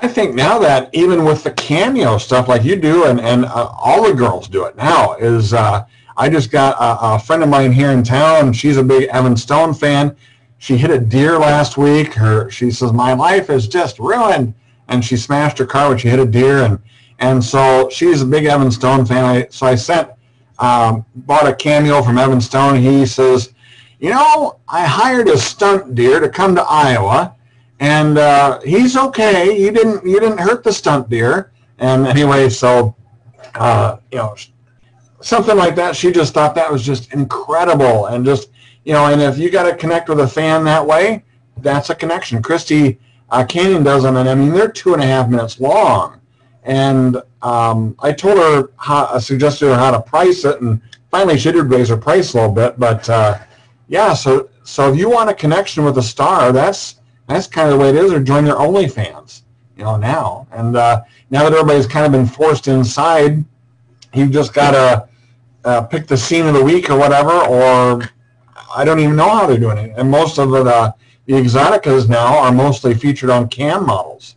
I 0.00 0.08
think 0.08 0.34
now 0.34 0.58
that 0.60 0.90
even 0.92 1.24
with 1.24 1.42
the 1.42 1.50
cameo 1.50 2.18
stuff 2.18 2.48
like 2.48 2.62
you 2.62 2.76
do, 2.76 3.04
and, 3.04 3.20
and 3.20 3.44
uh, 3.44 3.72
all 3.76 4.04
the 4.06 4.14
girls 4.14 4.46
do 4.48 4.64
it 4.64 4.76
now, 4.76 5.14
is 5.14 5.52
uh, 5.52 5.84
I 6.16 6.28
just 6.28 6.50
got 6.50 6.76
a, 6.76 7.14
a 7.14 7.18
friend 7.18 7.42
of 7.42 7.48
mine 7.48 7.72
here 7.72 7.90
in 7.90 8.02
town. 8.02 8.52
She's 8.52 8.76
a 8.76 8.82
big 8.82 9.08
Evan 9.08 9.36
Stone 9.36 9.74
fan. 9.74 10.16
She 10.58 10.76
hit 10.76 10.90
a 10.90 10.98
deer 10.98 11.38
last 11.38 11.76
week. 11.76 12.14
Her 12.14 12.50
she 12.50 12.70
says 12.70 12.92
my 12.92 13.12
life 13.12 13.50
is 13.50 13.68
just 13.68 13.98
ruined, 13.98 14.54
and 14.88 15.04
she 15.04 15.16
smashed 15.16 15.58
her 15.58 15.66
car 15.66 15.88
when 15.88 15.98
she 15.98 16.08
hit 16.08 16.18
a 16.18 16.26
deer, 16.26 16.64
and 16.64 16.78
and 17.18 17.42
so 17.42 17.88
she's 17.90 18.22
a 18.22 18.26
big 18.26 18.44
Evan 18.44 18.70
Stone 18.70 19.06
fan. 19.06 19.24
I, 19.24 19.48
so 19.50 19.66
I 19.66 19.74
sent 19.74 20.10
um, 20.58 21.04
bought 21.14 21.46
a 21.46 21.54
cameo 21.54 22.02
from 22.02 22.18
Evan 22.18 22.40
Stone. 22.40 22.76
He 22.76 23.06
says, 23.06 23.52
you 24.00 24.10
know, 24.10 24.58
I 24.68 24.84
hired 24.84 25.28
a 25.28 25.38
stunt 25.38 25.94
deer 25.94 26.20
to 26.20 26.28
come 26.28 26.54
to 26.54 26.62
Iowa 26.62 27.34
and 27.80 28.18
uh, 28.18 28.60
he's 28.60 28.96
okay. 28.96 29.58
You 29.58 29.70
didn't 29.70 30.04
you 30.04 30.18
didn't 30.20 30.38
hurt 30.38 30.64
the 30.64 30.72
stunt 30.72 31.08
deer. 31.08 31.52
And 31.78 32.06
anyway, 32.06 32.48
so 32.48 32.96
uh, 33.54 33.98
you 34.10 34.18
know 34.18 34.34
something 35.20 35.56
like 35.56 35.76
that. 35.76 35.94
She 35.94 36.10
just 36.10 36.34
thought 36.34 36.54
that 36.56 36.70
was 36.70 36.84
just 36.84 37.12
incredible, 37.12 38.06
and 38.06 38.24
just 38.24 38.50
you 38.84 38.92
know, 38.92 39.06
and 39.06 39.22
if 39.22 39.38
you 39.38 39.50
got 39.50 39.64
to 39.64 39.76
connect 39.76 40.08
with 40.08 40.20
a 40.20 40.28
fan 40.28 40.64
that 40.64 40.84
way, 40.84 41.22
that's 41.58 41.90
a 41.90 41.94
connection. 41.94 42.42
Christy 42.42 42.98
uh, 43.30 43.44
Canyon 43.44 43.84
does 43.84 44.02
them, 44.02 44.16
and 44.16 44.28
I 44.28 44.34
mean 44.34 44.50
they're 44.50 44.70
two 44.70 44.94
and 44.94 45.02
a 45.02 45.06
half 45.06 45.28
minutes 45.28 45.60
long. 45.60 46.17
And 46.68 47.16
um, 47.40 47.96
I 47.98 48.12
told 48.12 48.36
her 48.36 48.70
how, 48.76 49.06
I 49.06 49.18
suggested 49.18 49.68
her 49.68 49.74
how 49.74 49.90
to 49.90 50.02
price 50.02 50.44
it, 50.44 50.60
and 50.60 50.80
finally 51.10 51.38
she 51.38 51.50
did 51.50 51.64
raise 51.64 51.88
her 51.88 51.96
price 51.96 52.34
a 52.34 52.36
little 52.36 52.52
bit. 52.52 52.78
But 52.78 53.08
uh, 53.08 53.38
yeah, 53.88 54.12
so 54.12 54.50
so 54.64 54.92
if 54.92 54.98
you 54.98 55.08
want 55.08 55.30
a 55.30 55.34
connection 55.34 55.82
with 55.82 55.96
a 55.96 56.02
star, 56.02 56.52
that's 56.52 56.96
that's 57.26 57.46
kind 57.46 57.68
of 57.68 57.78
the 57.78 57.80
way 57.82 57.88
it 57.88 57.96
is, 57.96 58.12
or 58.12 58.20
join 58.22 58.44
their 58.44 58.56
OnlyFans, 58.56 59.42
you 59.78 59.84
know, 59.84 59.96
now. 59.96 60.46
And 60.52 60.76
uh, 60.76 61.04
now 61.30 61.42
that 61.44 61.54
everybody's 61.54 61.86
kind 61.86 62.04
of 62.04 62.12
been 62.12 62.26
forced 62.26 62.68
inside, 62.68 63.42
you've 64.12 64.30
just 64.30 64.52
got 64.52 64.72
to 64.72 65.08
uh, 65.64 65.82
pick 65.82 66.06
the 66.06 66.16
scene 66.16 66.46
of 66.46 66.54
the 66.54 66.62
week 66.62 66.90
or 66.90 66.98
whatever, 66.98 67.32
or 67.32 68.08
I 68.76 68.84
don't 68.84 69.00
even 69.00 69.16
know 69.16 69.28
how 69.30 69.46
they're 69.46 69.58
doing 69.58 69.78
it. 69.78 69.94
And 69.96 70.10
most 70.10 70.38
of 70.38 70.50
the, 70.50 70.94
the 71.26 71.32
exoticas 71.32 72.08
now 72.08 72.38
are 72.38 72.52
mostly 72.52 72.94
featured 72.94 73.30
on 73.30 73.48
cam 73.48 73.86
models. 73.86 74.36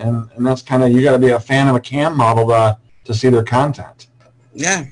And, 0.00 0.30
and 0.34 0.46
that's 0.46 0.62
kind 0.62 0.82
of, 0.82 0.90
you 0.90 1.02
got 1.02 1.12
to 1.12 1.18
be 1.18 1.30
a 1.30 1.40
fan 1.40 1.68
of 1.68 1.76
a 1.76 1.80
cam 1.80 2.16
model 2.16 2.46
to, 2.48 2.76
to 3.04 3.14
see 3.14 3.28
their 3.28 3.44
content. 3.44 4.08
Yeah, 4.54 4.84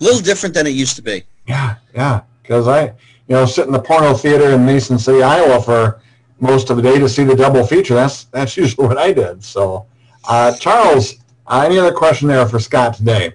a 0.00 0.04
little 0.04 0.20
different 0.20 0.54
than 0.54 0.66
it 0.66 0.70
used 0.70 0.96
to 0.96 1.02
be. 1.02 1.24
Yeah, 1.46 1.76
yeah. 1.94 2.22
Because 2.42 2.68
I, 2.68 2.86
you 2.86 3.36
know, 3.36 3.46
sit 3.46 3.66
in 3.66 3.72
the 3.72 3.80
porno 3.80 4.14
theater 4.14 4.50
in 4.50 4.64
Mason 4.64 4.98
City, 4.98 5.22
Iowa 5.22 5.62
for 5.62 6.00
most 6.40 6.70
of 6.70 6.76
the 6.76 6.82
day 6.82 6.98
to 6.98 7.08
see 7.08 7.24
the 7.24 7.36
double 7.36 7.66
feature. 7.66 7.94
That's 7.94 8.24
that's 8.24 8.56
usually 8.62 8.86
what 8.86 8.98
I 8.98 9.12
did. 9.12 9.42
So, 9.42 9.86
uh, 10.28 10.54
Charles, 10.56 11.14
uh, 11.46 11.62
any 11.66 11.78
other 11.78 11.92
question 11.92 12.28
there 12.28 12.46
for 12.46 12.58
Scott 12.58 12.94
today? 12.94 13.34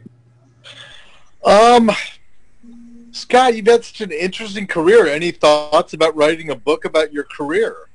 Um, 1.43 1.91
Scott, 3.11 3.55
you've 3.55 3.65
had 3.65 3.83
such 3.83 4.01
an 4.01 4.11
interesting 4.11 4.67
career. 4.67 5.07
Any 5.07 5.31
thoughts 5.31 5.93
about 5.93 6.15
writing 6.15 6.49
a 6.49 6.55
book 6.55 6.85
about 6.85 7.13
your 7.13 7.23
career? 7.23 7.89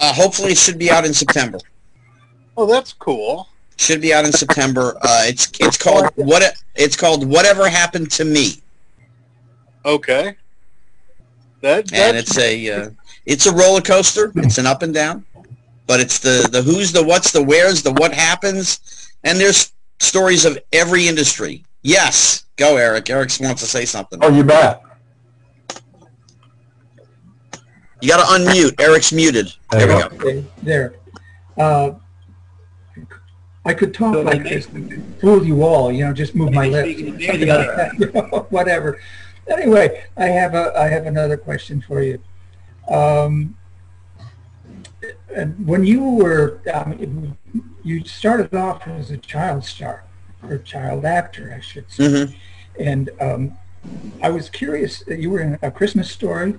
Uh, 0.00 0.12
hopefully, 0.12 0.52
it 0.52 0.58
should 0.58 0.78
be 0.78 0.90
out 0.90 1.04
in 1.04 1.14
September. 1.14 1.58
Oh, 2.56 2.66
that's 2.66 2.92
cool. 2.92 3.48
Should 3.76 4.00
be 4.00 4.14
out 4.14 4.24
in 4.24 4.32
September. 4.32 4.96
Uh, 5.02 5.24
it's 5.26 5.50
it's 5.58 5.76
called 5.76 6.10
what 6.14 6.42
it's 6.76 6.96
called 6.96 7.26
whatever 7.28 7.68
happened 7.68 8.10
to 8.12 8.24
me, 8.24 8.62
Okay. 9.84 10.36
That, 11.60 11.92
and 11.92 12.16
it's 12.16 12.38
a 12.38 12.70
uh, 12.70 12.90
it's 13.26 13.46
a 13.46 13.52
roller 13.52 13.80
coaster. 13.80 14.30
It's 14.36 14.58
an 14.58 14.66
up 14.66 14.82
and 14.82 14.94
down, 14.94 15.24
but 15.86 15.98
it's 15.98 16.18
the 16.20 16.48
the 16.52 16.62
who's 16.62 16.92
the 16.92 17.02
what's 17.02 17.32
the 17.32 17.42
where's 17.42 17.82
the 17.82 17.92
what 17.92 18.12
happens, 18.14 19.10
and 19.24 19.40
there's 19.40 19.72
stories 19.98 20.44
of 20.44 20.58
every 20.72 21.08
industry. 21.08 21.64
Yes, 21.82 22.44
go 22.56 22.76
Eric. 22.76 23.10
Eric 23.10 23.32
wants 23.40 23.62
to 23.62 23.66
say 23.68 23.84
something. 23.86 24.18
Oh, 24.22 24.28
you 24.30 24.44
bet. 24.44 24.82
You 28.00 28.08
got 28.08 28.18
to 28.18 28.44
unmute. 28.44 28.78
Eric's 28.80 29.12
muted. 29.12 29.52
There 29.70 29.86
There 29.86 29.96
we 29.96 30.18
go. 30.18 30.40
go. 30.42 30.44
There. 30.62 30.94
Uh, 31.56 31.92
I 33.64 33.72
could 33.72 33.94
talk 33.94 34.16
like 34.24 34.42
this, 34.42 34.66
fool 35.20 35.44
you 35.44 35.62
all, 35.62 35.90
you 35.90 36.04
know, 36.04 36.12
just 36.12 36.34
move 36.34 36.52
my 36.52 36.68
lips, 36.68 37.00
something 37.00 37.48
like 37.48 37.76
that, 37.76 37.98
you 37.98 38.12
know, 38.12 38.46
whatever. 38.50 39.00
Anyway, 39.48 40.04
I 40.16 40.26
have 40.26 40.54
a, 40.54 40.78
I 40.78 40.88
have 40.88 41.06
another 41.06 41.36
question 41.36 41.80
for 41.80 42.02
you. 42.02 42.18
Um, 42.88 43.56
and 45.34 45.66
when 45.66 45.84
you 45.84 46.02
were, 46.02 46.60
um, 46.72 47.36
you 47.82 48.04
started 48.04 48.54
off 48.54 48.86
as 48.86 49.10
a 49.10 49.16
child 49.16 49.64
star, 49.64 50.04
or 50.42 50.58
child 50.58 51.04
actor, 51.06 51.54
I 51.56 51.60
should 51.60 51.90
say. 51.90 52.04
Mhm. 52.04 52.34
And 52.78 53.10
um, 53.20 53.56
I 54.22 54.30
was 54.30 54.50
curious, 54.50 55.02
that 55.04 55.18
you 55.20 55.30
were 55.30 55.40
in 55.40 55.58
A 55.62 55.70
Christmas 55.70 56.10
Story, 56.10 56.58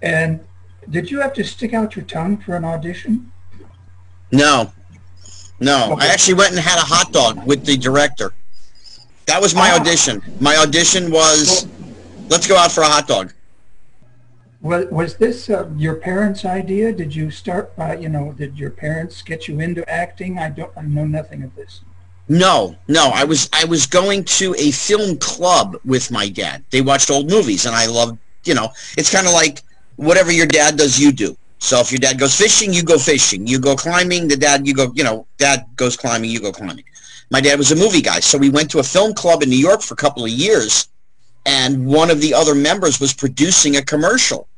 and 0.00 0.40
did 0.88 1.10
you 1.10 1.20
have 1.20 1.32
to 1.34 1.44
stick 1.44 1.74
out 1.74 1.96
your 1.96 2.04
tongue 2.04 2.36
for 2.38 2.54
an 2.54 2.64
audition? 2.64 3.32
No, 4.30 4.72
no. 5.60 5.96
I 5.98 6.06
actually 6.06 6.34
went 6.34 6.50
and 6.52 6.60
had 6.60 6.78
a 6.78 6.82
hot 6.82 7.12
dog 7.12 7.46
with 7.46 7.64
the 7.64 7.76
director. 7.76 8.32
That 9.26 9.40
was 9.40 9.54
my 9.54 9.70
Ah. 9.72 9.80
audition. 9.80 10.22
My 10.40 10.56
audition 10.56 11.10
was, 11.10 11.66
let's 12.28 12.46
go 12.46 12.56
out 12.56 12.70
for 12.72 12.82
a 12.82 12.86
hot 12.88 13.08
dog. 13.08 13.32
Was, 14.62 14.86
was 14.90 15.16
this 15.16 15.50
uh, 15.50 15.68
your 15.76 15.96
parents' 15.96 16.44
idea? 16.44 16.92
Did 16.92 17.14
you 17.14 17.30
start 17.30 17.76
by, 17.76 17.96
you 17.96 18.08
know, 18.08 18.32
did 18.32 18.58
your 18.58 18.70
parents 18.70 19.22
get 19.22 19.46
you 19.48 19.60
into 19.60 19.88
acting? 19.88 20.38
I 20.38 20.50
don't, 20.50 20.72
I 20.76 20.82
know 20.82 21.04
nothing 21.06 21.42
of 21.42 21.54
this. 21.54 21.82
No, 22.28 22.74
no. 22.88 23.10
I 23.14 23.22
was 23.22 23.48
I 23.52 23.64
was 23.66 23.86
going 23.86 24.24
to 24.24 24.54
a 24.58 24.72
film 24.72 25.16
club 25.18 25.76
with 25.84 26.10
my 26.10 26.28
dad. 26.28 26.64
They 26.70 26.80
watched 26.82 27.08
old 27.08 27.30
movies, 27.30 27.66
and 27.66 27.74
I 27.76 27.86
loved. 27.86 28.18
You 28.44 28.54
know, 28.54 28.70
it's 28.98 29.12
kind 29.12 29.28
of 29.28 29.32
like 29.32 29.62
whatever 29.94 30.32
your 30.32 30.46
dad 30.46 30.76
does, 30.76 30.98
you 30.98 31.12
do. 31.12 31.36
So 31.58 31.80
if 31.80 31.90
your 31.90 31.98
dad 31.98 32.18
goes 32.18 32.36
fishing, 32.36 32.72
you 32.72 32.82
go 32.82 32.98
fishing. 32.98 33.46
You 33.46 33.58
go 33.58 33.76
climbing, 33.76 34.28
the 34.28 34.36
dad 34.36 34.66
you 34.66 34.74
go. 34.74 34.92
You 34.94 35.04
know, 35.04 35.26
dad 35.38 35.66
goes 35.76 35.96
climbing, 35.96 36.30
you 36.30 36.40
go 36.40 36.52
climbing. 36.52 36.84
My 37.30 37.40
dad 37.40 37.58
was 37.58 37.72
a 37.72 37.76
movie 37.76 38.02
guy, 38.02 38.20
so 38.20 38.38
we 38.38 38.50
went 38.50 38.70
to 38.70 38.78
a 38.78 38.84
film 38.84 39.12
club 39.12 39.42
in 39.42 39.50
New 39.50 39.58
York 39.58 39.82
for 39.82 39.94
a 39.94 39.96
couple 39.96 40.24
of 40.24 40.30
years, 40.30 40.88
and 41.44 41.84
one 41.84 42.10
of 42.10 42.20
the 42.20 42.32
other 42.32 42.54
members 42.54 43.00
was 43.00 43.12
producing 43.12 43.76
a 43.76 43.82
commercial 43.82 44.48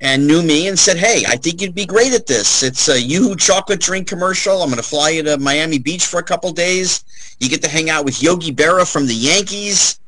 and 0.00 0.26
knew 0.26 0.42
me 0.42 0.68
and 0.68 0.78
said, 0.78 0.96
hey, 0.96 1.24
I 1.26 1.36
think 1.36 1.60
you'd 1.60 1.74
be 1.74 1.86
great 1.86 2.12
at 2.12 2.26
this. 2.26 2.62
It's 2.62 2.88
a 2.88 3.00
Yoo-Hoo 3.00 3.36
chocolate 3.36 3.80
drink 3.80 4.08
commercial. 4.08 4.62
I'm 4.62 4.68
going 4.68 4.76
to 4.76 4.82
fly 4.82 5.10
you 5.10 5.22
to 5.24 5.38
Miami 5.38 5.78
Beach 5.78 6.06
for 6.06 6.20
a 6.20 6.22
couple 6.22 6.52
days. 6.52 7.04
You 7.40 7.48
get 7.48 7.62
to 7.62 7.68
hang 7.68 7.90
out 7.90 8.04
with 8.04 8.22
Yogi 8.22 8.52
Berra 8.52 8.90
from 8.90 9.06
the 9.06 9.14
Yankees. 9.14 9.98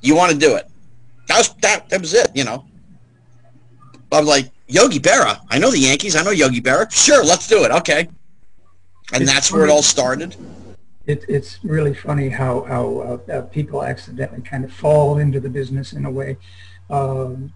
You 0.00 0.16
want 0.16 0.32
to 0.32 0.38
do 0.38 0.56
it. 0.56 0.68
That 1.28 1.38
was, 1.38 1.54
that, 1.62 1.88
that 1.88 2.00
was 2.00 2.14
it, 2.14 2.30
you 2.34 2.44
know. 2.44 2.64
I'm 4.10 4.26
like, 4.26 4.50
Yogi 4.72 5.00
Berra? 5.00 5.40
I 5.48 5.58
know 5.58 5.70
the 5.70 5.78
Yankees. 5.78 6.16
I 6.16 6.22
know 6.22 6.30
Yogi 6.30 6.60
Berra. 6.60 6.90
Sure, 6.90 7.24
let's 7.24 7.46
do 7.46 7.64
it. 7.64 7.70
Okay. 7.70 8.08
And 9.12 9.22
It's 9.22 9.32
that's 9.32 9.52
where 9.52 9.64
it 9.64 9.70
all 9.70 9.82
started. 9.82 10.34
It, 11.06 11.24
it's 11.28 11.58
really 11.62 11.94
funny 11.94 12.28
how, 12.28 12.62
how 12.62 13.20
uh, 13.28 13.32
uh, 13.32 13.42
people 13.42 13.82
accidentally 13.82 14.40
kind 14.42 14.64
of 14.64 14.72
fall 14.72 15.18
into 15.18 15.40
the 15.40 15.50
business 15.50 15.92
in 15.92 16.04
a 16.06 16.10
way. 16.10 16.38
Um, 16.88 17.52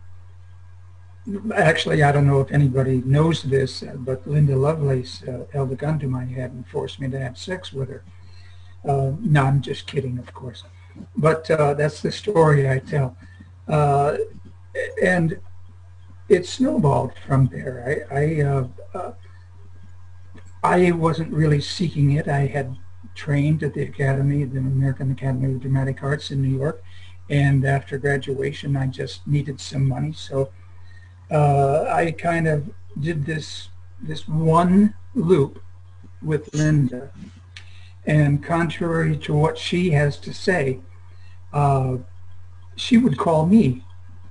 actually, 1.55 2.03
I 2.03 2.13
don't 2.13 2.27
know 2.27 2.41
if 2.41 2.51
anybody 2.51 3.03
knows 3.05 3.43
this, 3.43 3.83
uh, 3.83 3.95
but 3.97 4.27
Linda 4.27 4.57
Lovelace 4.57 5.23
uh, 5.23 5.47
held 5.53 5.73
a 5.73 5.77
gun 5.77 5.99
to 6.01 6.09
my 6.09 6.25
head 6.25 6.51
and 6.53 6.67
forced 6.67 7.01
me 7.01 7.09
to 7.09 7.19
have 7.19 7.39
sex 7.39 7.73
with 7.73 7.89
her. 7.89 8.05
Uh, 8.87 9.13
no, 9.21 9.45
I'm 9.45 9.63
just 9.63 9.87
kidding, 9.87 10.19
of 10.19 10.33
course. 10.35 10.65
But 11.17 11.51
uh, 11.51 11.75
that's 11.75 12.03
the 12.03 12.13
story 12.13 12.69
I 12.69 12.79
tell. 12.81 13.17
Uh, 13.69 14.17
and 15.03 15.39
it 16.29 16.47
snowballed 16.47 17.13
from 17.27 17.47
there. 17.49 18.07
I, 18.11 18.19
I, 18.19 18.41
uh, 18.43 18.69
uh, 18.95 19.13
I 20.63 20.91
wasn't 20.93 21.33
really 21.33 21.61
seeking 21.61 22.13
it. 22.13 22.29
I 22.29 22.47
had 22.47 22.77
trained 23.15 23.63
at 23.63 23.75
the 23.75 23.83
Academy, 23.83 24.45
the 24.45 24.59
American 24.59 25.13
Academy 25.13 25.55
of 25.55 25.61
Dramatic 25.61 26.03
Arts 26.03 26.31
in 26.31 26.43
New 26.43 26.57
York. 26.57 26.83
And 27.31 27.65
after 27.65 27.99
graduation, 27.99 28.77
I 28.77 28.87
just 28.87 29.27
needed 29.27 29.61
some 29.61 29.89
money. 29.89 30.13
So 30.13 30.51
uh, 31.31 31.85
I 31.85 32.13
kind 32.13 32.47
of 32.47 32.71
did 33.01 33.25
this, 33.25 33.69
this 34.01 34.29
one 34.29 34.95
loop 35.15 35.63
with 36.23 36.53
Linda. 36.55 37.11
And 38.05 38.43
contrary 38.43 39.17
to 39.19 39.35
what 39.35 39.59
she 39.59 39.91
has 39.91 40.19
to 40.19 40.33
say, 40.33 40.81
uh, 41.53 41.99
she 42.77 42.99
would 42.99 43.17
call 43.17 43.47
me 43.47 43.85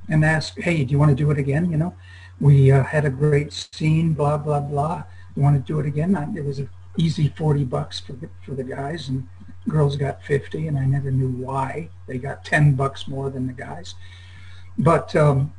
and 0.10 0.24
ask, 0.24 0.60
hey, 0.60 0.84
do 0.84 0.92
you 0.92 1.00
want 1.00 1.10
to 1.10 1.16
do 1.16 1.32
it 1.32 1.38
again? 1.38 1.72
You 1.72 1.78
know, 1.78 1.96
we 2.40 2.72
uh, 2.72 2.84
had 2.84 3.06
a 3.06 3.10
great 3.10 3.54
scene, 3.54 4.14
blah, 4.14 4.38
blah, 4.38 4.60
blah. 4.60 5.04
You 5.36 5.42
want 5.42 5.56
to 5.56 5.74
do 5.74 5.80
it 5.80 5.86
again? 5.86 6.16
I, 6.16 6.24
it 6.36 6.46
was 6.46 6.60
an 6.60 6.70
easy 6.98 7.30
40 7.30 7.64
bucks 7.66 8.00
for 8.00 8.14
the, 8.14 8.30
for 8.46 8.52
the 8.52 8.64
guys 8.64 9.10
and 9.10 9.28
girls 9.68 9.96
got 9.96 10.24
50 10.24 10.68
and 10.68 10.78
I 10.78 10.86
never 10.86 11.12
knew 11.12 11.30
why. 11.30 11.90
They 12.08 12.18
got 12.18 12.46
10 12.46 12.76
bucks 12.76 13.08
more 13.08 13.30
than 13.30 13.48
the 13.48 13.54
guys. 13.54 13.96
But 14.78 15.16
um, 15.16 15.54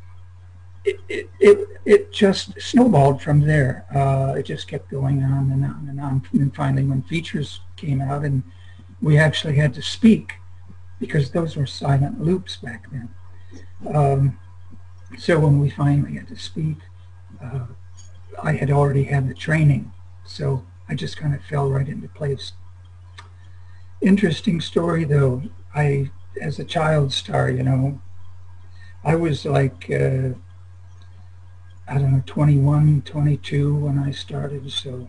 it, 0.84 1.00
it, 1.08 1.30
it, 1.40 1.68
it 1.84 2.12
just 2.12 2.60
snowballed 2.60 3.20
from 3.20 3.40
there. 3.40 3.86
Uh, 3.94 4.34
it 4.38 4.44
just 4.44 4.68
kept 4.68 4.90
going 4.90 5.22
on 5.22 5.50
and 5.50 5.64
on 5.64 5.86
and 5.88 6.00
on. 6.00 6.22
And 6.32 6.54
finally 6.54 6.84
when 6.84 7.02
features 7.02 7.60
came 7.76 8.00
out 8.00 8.24
and 8.24 8.42
we 9.02 9.18
actually 9.18 9.56
had 9.56 9.74
to 9.74 9.82
speak 9.82 10.34
because 11.00 11.30
those 11.30 11.56
were 11.56 11.66
silent 11.66 12.22
loops 12.22 12.56
back 12.56 12.90
then. 12.90 13.08
Um, 13.94 14.38
so 15.18 15.38
when 15.38 15.60
we 15.60 15.70
finally 15.70 16.14
had 16.14 16.28
to 16.28 16.36
speak, 16.36 16.78
uh, 17.42 17.66
I 18.42 18.52
had 18.52 18.70
already 18.70 19.04
had 19.04 19.28
the 19.28 19.34
training, 19.34 19.92
so 20.24 20.64
I 20.88 20.94
just 20.94 21.16
kind 21.16 21.34
of 21.34 21.42
fell 21.44 21.70
right 21.70 21.88
into 21.88 22.08
place. 22.08 22.52
Interesting 24.00 24.60
story 24.60 25.04
though. 25.04 25.42
I, 25.74 26.10
as 26.40 26.58
a 26.58 26.64
child 26.64 27.12
star, 27.12 27.50
you 27.50 27.62
know, 27.62 28.00
I 29.04 29.14
was 29.14 29.44
like, 29.44 29.90
uh, 29.90 30.30
I 31.88 31.98
don't 31.98 32.12
know, 32.12 32.22
21, 32.26 33.02
22 33.02 33.74
when 33.76 33.98
I 33.98 34.10
started, 34.10 34.70
so 34.70 35.08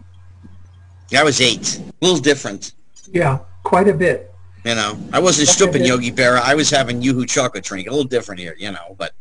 I 1.15 1.23
was 1.23 1.41
eight. 1.41 1.79
A 1.79 2.05
little 2.05 2.19
different. 2.19 2.73
yeah, 3.11 3.39
quite 3.63 3.87
a 3.87 3.93
bit. 3.93 4.33
You 4.63 4.75
know, 4.75 4.97
I 5.13 5.19
wasn't 5.19 5.47
stooping 5.47 5.85
Yogi 5.85 6.11
Berra. 6.11 6.41
I 6.41 6.55
was 6.55 6.69
having 6.69 7.01
Yoo-Hoo 7.01 7.25
chocolate 7.25 7.63
drink. 7.63 7.87
A 7.87 7.91
little 7.91 8.03
different 8.03 8.39
here, 8.41 8.55
you 8.57 8.71
know, 8.71 8.95
but 8.97 9.13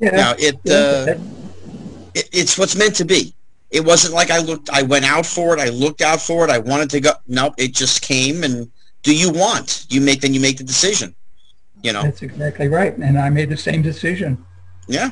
Yeah, 0.00 0.10
now 0.10 0.34
it, 0.38 0.54
uh, 0.70 1.18
it 2.14 2.28
it's 2.32 2.58
what's 2.58 2.76
meant 2.76 2.94
to 2.96 3.04
be. 3.04 3.34
It 3.70 3.84
wasn't 3.84 4.14
like 4.14 4.30
I 4.30 4.38
looked, 4.38 4.70
I 4.70 4.82
went 4.82 5.04
out 5.04 5.26
for 5.26 5.56
it. 5.56 5.60
I 5.60 5.70
looked 5.70 6.02
out 6.02 6.20
for 6.20 6.44
it. 6.44 6.50
I 6.50 6.58
wanted 6.58 6.90
to 6.90 7.00
go. 7.00 7.12
Nope. 7.26 7.54
It 7.58 7.74
just 7.74 8.02
came. 8.02 8.44
And 8.44 8.70
do 9.02 9.16
you 9.16 9.30
want? 9.30 9.86
You 9.88 10.00
make, 10.00 10.20
then 10.20 10.34
you 10.34 10.40
make 10.40 10.58
the 10.58 10.64
decision, 10.64 11.14
you 11.82 11.92
know? 11.92 12.02
that's 12.02 12.22
exactly 12.22 12.68
right. 12.68 12.96
And 12.96 13.18
I 13.18 13.30
made 13.30 13.48
the 13.48 13.56
same 13.56 13.82
decision. 13.82 14.44
Yeah. 14.88 15.10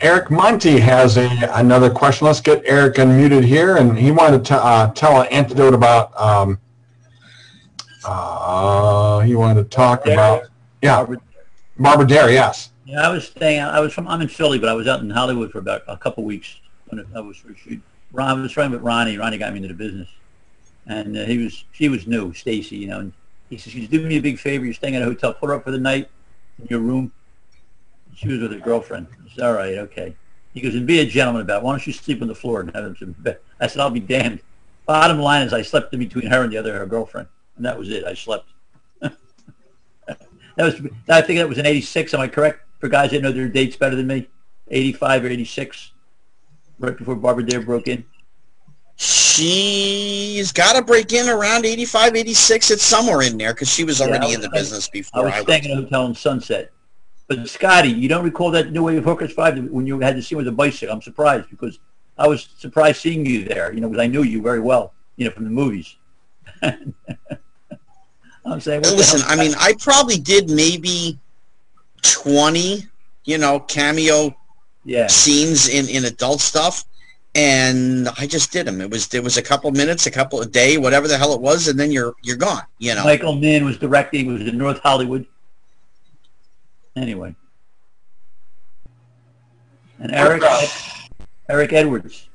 Eric 0.00 0.30
Monti 0.30 0.80
has 0.80 1.18
a 1.18 1.28
another 1.54 1.90
question. 1.90 2.26
Let's 2.26 2.40
get 2.40 2.62
Eric 2.64 2.94
unmuted 2.96 3.44
here, 3.44 3.76
and 3.76 3.98
he 3.98 4.10
wanted 4.10 4.44
to 4.46 4.56
uh, 4.56 4.92
tell 4.92 5.20
an 5.20 5.26
anecdote 5.28 5.74
about. 5.74 6.18
Um, 6.18 6.58
uh, 8.06 9.20
he 9.20 9.34
wanted 9.34 9.62
to 9.62 9.68
talk 9.68 10.04
Dare. 10.04 10.14
about 10.14 10.44
yeah, 10.80 11.06
Barbara 11.78 12.06
Dare. 12.06 12.30
Yes. 12.30 12.70
Yeah, 12.86 13.06
I 13.06 13.12
was 13.12 13.26
staying. 13.26 13.60
I 13.60 13.78
was 13.80 13.92
from. 13.92 14.08
I'm 14.08 14.22
in 14.22 14.28
Philly, 14.28 14.58
but 14.58 14.70
I 14.70 14.72
was 14.72 14.88
out 14.88 15.00
in 15.00 15.10
Hollywood 15.10 15.52
for 15.52 15.58
about 15.58 15.82
a 15.86 15.98
couple 15.98 16.24
weeks 16.24 16.60
when 16.88 17.04
I 17.14 17.20
was 17.20 17.36
for 17.36 17.54
shoot. 17.54 17.80
Ron, 18.12 18.38
I 18.38 18.42
was 18.42 18.52
trying 18.52 18.70
with 18.70 18.80
Ronnie. 18.80 19.18
Ronnie 19.18 19.36
got 19.36 19.52
me 19.52 19.58
into 19.58 19.68
the 19.68 19.74
business, 19.74 20.08
and 20.86 21.16
uh, 21.16 21.24
he 21.26 21.36
was. 21.36 21.64
She 21.72 21.90
was 21.90 22.06
new, 22.06 22.32
Stacy. 22.32 22.76
You 22.76 22.88
know, 22.88 23.00
and 23.00 23.12
he 23.50 23.58
says, 23.58 23.74
"Could 23.74 23.82
you 23.82 23.88
do 23.88 24.08
me 24.08 24.16
a 24.16 24.22
big 24.22 24.38
favor? 24.38 24.64
You're 24.64 24.72
staying 24.72 24.96
at 24.96 25.02
a 25.02 25.04
hotel. 25.04 25.34
Put 25.34 25.48
her 25.48 25.56
up 25.56 25.64
for 25.64 25.72
the 25.72 25.78
night 25.78 26.08
in 26.58 26.68
your 26.68 26.80
room." 26.80 27.12
She 28.14 28.28
was 28.28 28.40
with 28.40 28.52
her 28.52 28.58
girlfriend. 28.58 29.06
I 29.24 29.34
said, 29.34 29.44
"All 29.44 29.54
right, 29.54 29.78
okay." 29.78 30.16
He 30.52 30.60
goes, 30.60 30.74
"And 30.74 30.86
be 30.86 31.00
a 31.00 31.06
gentleman 31.06 31.42
about. 31.42 31.62
It. 31.62 31.64
Why 31.64 31.72
don't 31.72 31.86
you 31.86 31.92
sleep 31.92 32.22
on 32.22 32.28
the 32.28 32.34
floor 32.34 32.60
and 32.60 32.74
have 32.74 32.84
him 32.84 32.96
some 32.96 33.12
bed?" 33.12 33.38
I 33.60 33.66
said, 33.66 33.80
"I'll 33.80 33.90
be 33.90 34.00
damned." 34.00 34.40
Bottom 34.86 35.20
line 35.20 35.46
is, 35.46 35.52
I 35.52 35.62
slept 35.62 35.92
in 35.92 36.00
between 36.00 36.26
her 36.26 36.42
and 36.42 36.52
the 36.52 36.56
other 36.56 36.76
her 36.78 36.86
girlfriend, 36.86 37.28
and 37.56 37.64
that 37.64 37.78
was 37.78 37.90
it. 37.90 38.04
I 38.04 38.14
slept. 38.14 38.48
that 39.00 39.16
was. 40.58 40.80
I 41.08 41.22
think 41.22 41.38
that 41.38 41.48
was 41.48 41.58
in 41.58 41.66
'86. 41.66 42.14
Am 42.14 42.20
I 42.20 42.28
correct? 42.28 42.66
For 42.78 42.88
guys 42.88 43.10
that 43.10 43.22
know 43.22 43.32
their 43.32 43.48
dates 43.48 43.76
better 43.76 43.94
than 43.94 44.06
me, 44.06 44.28
'85 44.68 45.24
or 45.24 45.28
'86, 45.28 45.92
right 46.78 46.96
before 46.96 47.14
Barbara 47.14 47.46
Dare 47.46 47.60
broke 47.60 47.88
in. 47.88 48.04
She's 48.96 50.52
got 50.52 50.74
to 50.74 50.82
break 50.82 51.14
in 51.14 51.26
around 51.26 51.64
85, 51.64 52.16
86. 52.16 52.70
It's 52.70 52.82
somewhere 52.82 53.22
in 53.22 53.38
there 53.38 53.54
because 53.54 53.72
she 53.72 53.82
was 53.82 54.02
already 54.02 54.24
I 54.24 54.26
was 54.26 54.34
in 54.34 54.40
the 54.42 54.50
business 54.50 54.88
I 54.88 54.90
before 54.92 55.24
was 55.24 55.32
I, 55.32 55.36
was 55.36 55.44
staying 55.44 55.64
in 55.64 55.70
a 55.70 55.76
hotel 55.76 56.04
in 56.04 56.14
Sunset. 56.14 56.70
But 57.30 57.48
Scotty, 57.48 57.90
you 57.90 58.08
don't 58.08 58.24
recall 58.24 58.50
that 58.50 58.72
New 58.72 58.82
Wave 58.82 59.04
Hookers 59.04 59.32
Five 59.32 59.56
when 59.70 59.86
you 59.86 60.00
had 60.00 60.16
the 60.16 60.22
scene 60.22 60.36
with 60.36 60.46
the 60.46 60.52
bicycle? 60.52 60.92
I'm 60.92 61.00
surprised 61.00 61.48
because 61.48 61.78
I 62.18 62.26
was 62.26 62.48
surprised 62.58 63.00
seeing 63.00 63.24
you 63.24 63.44
there. 63.44 63.72
You 63.72 63.80
know, 63.80 63.88
because 63.88 64.02
I 64.02 64.08
knew 64.08 64.24
you 64.24 64.42
very 64.42 64.58
well. 64.58 64.94
You 65.16 65.26
know, 65.26 65.30
from 65.30 65.44
the 65.44 65.50
movies. 65.50 65.94
I'm 66.62 66.92
saying, 68.58 68.82
what 68.82 68.96
Listen, 68.96 69.20
I 69.28 69.36
mean, 69.36 69.52
I 69.60 69.74
probably 69.78 70.18
did 70.18 70.50
maybe 70.50 71.20
20, 72.02 72.88
you 73.26 73.38
know, 73.38 73.60
cameo 73.60 74.34
yeah, 74.84 75.06
scenes 75.06 75.68
in, 75.68 75.88
in 75.88 76.06
adult 76.06 76.40
stuff. 76.40 76.84
And 77.36 78.08
I 78.18 78.26
just 78.26 78.50
did 78.50 78.66
them. 78.66 78.80
It 78.80 78.90
was 78.90 79.14
it 79.14 79.22
was 79.22 79.36
a 79.36 79.42
couple 79.42 79.70
minutes, 79.70 80.08
a 80.08 80.10
couple 80.10 80.40
a 80.40 80.46
day, 80.46 80.78
whatever 80.78 81.06
the 81.06 81.16
hell 81.16 81.32
it 81.32 81.40
was, 81.40 81.68
and 81.68 81.78
then 81.78 81.92
you're 81.92 82.14
you're 82.24 82.36
gone. 82.36 82.64
You 82.78 82.96
know. 82.96 83.04
Michael 83.04 83.36
Mann 83.36 83.64
was 83.64 83.78
directing. 83.78 84.28
It 84.28 84.32
was 84.32 84.48
in 84.48 84.58
North 84.58 84.80
Hollywood. 84.80 85.24
Anyway, 87.00 87.34
and 90.00 90.12
Eric, 90.12 90.42
Eric 91.48 91.72
Edwards. 91.72 92.28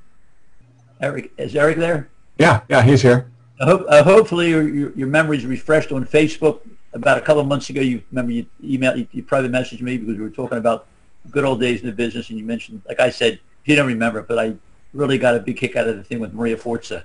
Eric, 1.00 1.32
is 1.38 1.56
Eric 1.56 1.78
there? 1.78 2.10
Yeah. 2.40 2.62
Yeah. 2.68 2.82
He's 2.82 3.04
here. 3.04 3.30
I 3.62 3.66
hope, 3.66 3.86
uh, 3.88 4.04
hopefully 4.04 4.50
your, 4.50 4.68
your, 4.68 4.92
your 4.94 5.08
memory's 5.08 5.46
refreshed 5.46 5.92
on 5.92 6.04
Facebook. 6.04 6.62
About 6.94 7.20
a 7.20 7.22
couple 7.22 7.42
of 7.42 7.48
months 7.48 7.70
ago, 7.70 7.80
you 7.82 8.02
remember 8.12 8.32
you 8.32 8.46
email, 8.64 8.98
you, 8.98 9.08
you 9.12 9.22
private 9.22 9.52
messaged 9.52 9.82
me 9.82 9.98
because 9.98 10.16
we 10.18 10.24
were 10.24 10.30
talking 10.32 10.58
about 10.58 10.88
good 11.30 11.44
old 11.44 11.60
days 11.60 11.82
in 11.82 11.86
the 11.88 11.92
business, 11.94 12.30
and 12.30 12.40
you 12.40 12.46
mentioned, 12.46 12.82
like 12.88 13.00
I 13.00 13.10
said, 13.12 13.40
you 13.66 13.76
don't 13.76 13.86
remember, 13.88 14.24
but 14.24 14.40
I 14.40 14.56
really 14.94 15.18
got 15.20 15.36
a 15.36 15.40
big 15.40 15.58
kick 15.58 15.76
out 15.76 15.88
of 15.88 15.98
the 15.98 16.04
thing 16.04 16.20
with 16.20 16.34
Maria 16.34 16.56
Forsa 16.58 17.04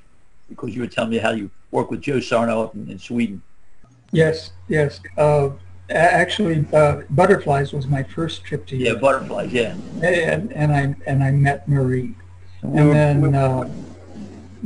because 0.48 0.74
you 0.74 0.80
were 0.80 0.86
telling 0.86 1.10
me 1.10 1.18
how 1.18 1.32
you 1.32 1.50
work 1.72 1.90
with 1.90 2.00
Joe 2.00 2.20
Sarno 2.20 2.62
up 2.62 2.74
in, 2.74 2.88
in 2.90 2.98
Sweden. 2.98 3.42
Yes, 4.12 4.52
yes. 4.68 5.00
Uh, 5.18 5.50
a- 5.50 5.52
actually, 5.90 6.64
uh, 6.72 7.02
Butterflies 7.10 7.72
was 7.72 7.86
my 7.86 8.02
first 8.02 8.44
trip 8.44 8.66
to 8.66 8.76
Yeah, 8.76 8.88
Europe. 8.88 9.00
butterflies. 9.02 9.52
Yeah. 9.52 9.74
and, 10.02 10.52
and 10.52 10.72
I 10.72 10.94
and 11.06 11.22
I 11.22 11.30
met 11.32 11.68
Marie, 11.68 12.14
And 12.62 12.72
we 12.72 12.78
and 12.80 12.88
were- 12.88 12.94
then 12.94 13.20
we- 13.20 13.36
uh, 13.38 13.64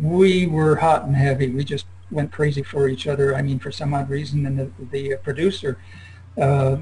we 0.02 0.46
were 0.46 0.76
hot 0.76 1.04
and 1.04 1.14
heavy. 1.16 1.48
We 1.50 1.64
just 1.64 1.86
went 2.10 2.32
crazy 2.32 2.62
for 2.62 2.88
each 2.88 3.06
other. 3.06 3.34
I 3.34 3.42
mean, 3.42 3.58
for 3.58 3.70
some 3.72 3.94
odd 3.94 4.10
reason, 4.10 4.44
and 4.46 4.58
the, 4.58 4.70
the 4.90 5.16
producer 5.22 5.78
uh, 6.40 6.76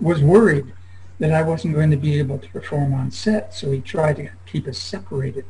was 0.00 0.20
worried 0.20 0.72
that 1.20 1.32
I 1.32 1.42
wasn't 1.42 1.74
going 1.74 1.90
to 1.90 1.96
be 1.96 2.18
able 2.18 2.38
to 2.38 2.48
perform 2.48 2.92
on 2.94 3.10
set, 3.10 3.54
so 3.54 3.70
he 3.70 3.80
tried 3.80 4.16
to 4.16 4.28
keep 4.46 4.66
us 4.66 4.78
separated. 4.78 5.44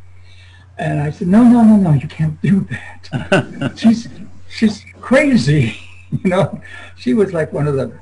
And 0.78 1.00
I 1.00 1.10
said, 1.10 1.28
no, 1.28 1.44
no, 1.44 1.62
no, 1.62 1.76
no, 1.76 1.92
you 1.94 2.08
can't 2.08 2.40
do 2.42 2.66
that. 2.70 3.72
she's 3.76 4.08
she's 4.48 4.84
crazy. 5.00 5.78
You 6.24 6.30
know, 6.30 6.60
she 6.96 7.14
was 7.14 7.32
like 7.32 7.52
one 7.52 7.68
of 7.68 7.74
the, 7.74 7.92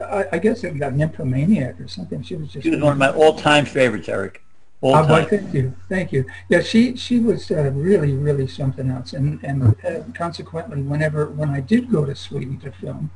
I, 0.00 0.24
I 0.32 0.38
guess 0.38 0.64
it 0.64 0.72
was 0.72 0.80
a 0.80 0.90
nymphomaniac 0.90 1.78
or 1.80 1.86
something. 1.88 2.22
She 2.22 2.34
was 2.36 2.48
just. 2.50 2.64
She 2.64 2.70
was 2.70 2.80
one 2.80 2.92
of 2.92 2.98
my 2.98 3.10
all-time 3.10 3.66
favorites, 3.66 4.08
Eric. 4.08 4.42
All 4.80 4.96
Oh, 4.96 5.06
time. 5.06 5.26
thank 5.28 5.54
you, 5.54 5.74
thank 5.88 6.12
you. 6.12 6.24
Yeah, 6.48 6.60
she 6.60 6.96
she 6.96 7.20
was 7.20 7.50
uh, 7.52 7.70
really 7.72 8.14
really 8.14 8.48
something 8.48 8.90
else, 8.90 9.12
and 9.12 9.38
and 9.44 9.76
uh, 9.84 10.00
consequently, 10.12 10.82
whenever 10.82 11.26
when 11.26 11.50
I 11.50 11.60
did 11.60 11.88
go 11.88 12.04
to 12.04 12.16
Sweden 12.16 12.58
to 12.60 12.72
film, 12.72 13.10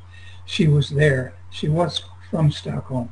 she 0.45 0.69
was 0.69 0.91
there. 0.91 1.35
She 1.51 1.69
was 1.69 2.05
from 2.31 2.53
Stockholm. 2.53 3.11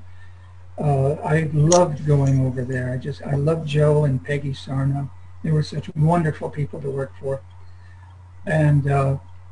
Uh, 0.79 1.14
I 1.14 1.51
loved 1.53 2.07
going 2.07 2.41
over 2.47 2.64
there. 2.64 2.93
I 2.93 2.97
just 2.99 3.22
I 3.27 3.35
loved 3.35 3.66
Joe 3.66 4.05
and 4.05 4.22
Peggy 4.25 4.55
Sarno. 4.55 5.11
They 5.43 5.51
were 5.51 5.62
such 5.64 5.89
wonderful 5.97 6.49
people 6.49 6.81
to 6.81 6.91
work 6.91 7.12
for, 7.20 7.41
and 8.47 8.87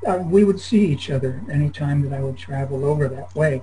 uh, 0.07 0.11
uh, 0.11 0.17
we 0.19 0.45
would 0.45 0.61
see 0.61 0.85
each 0.87 1.11
other 1.11 1.43
anytime 1.51 2.03
that 2.03 2.13
I 2.17 2.23
would 2.23 2.37
travel 2.37 2.85
over 2.85 3.09
that 3.09 3.35
way, 3.35 3.63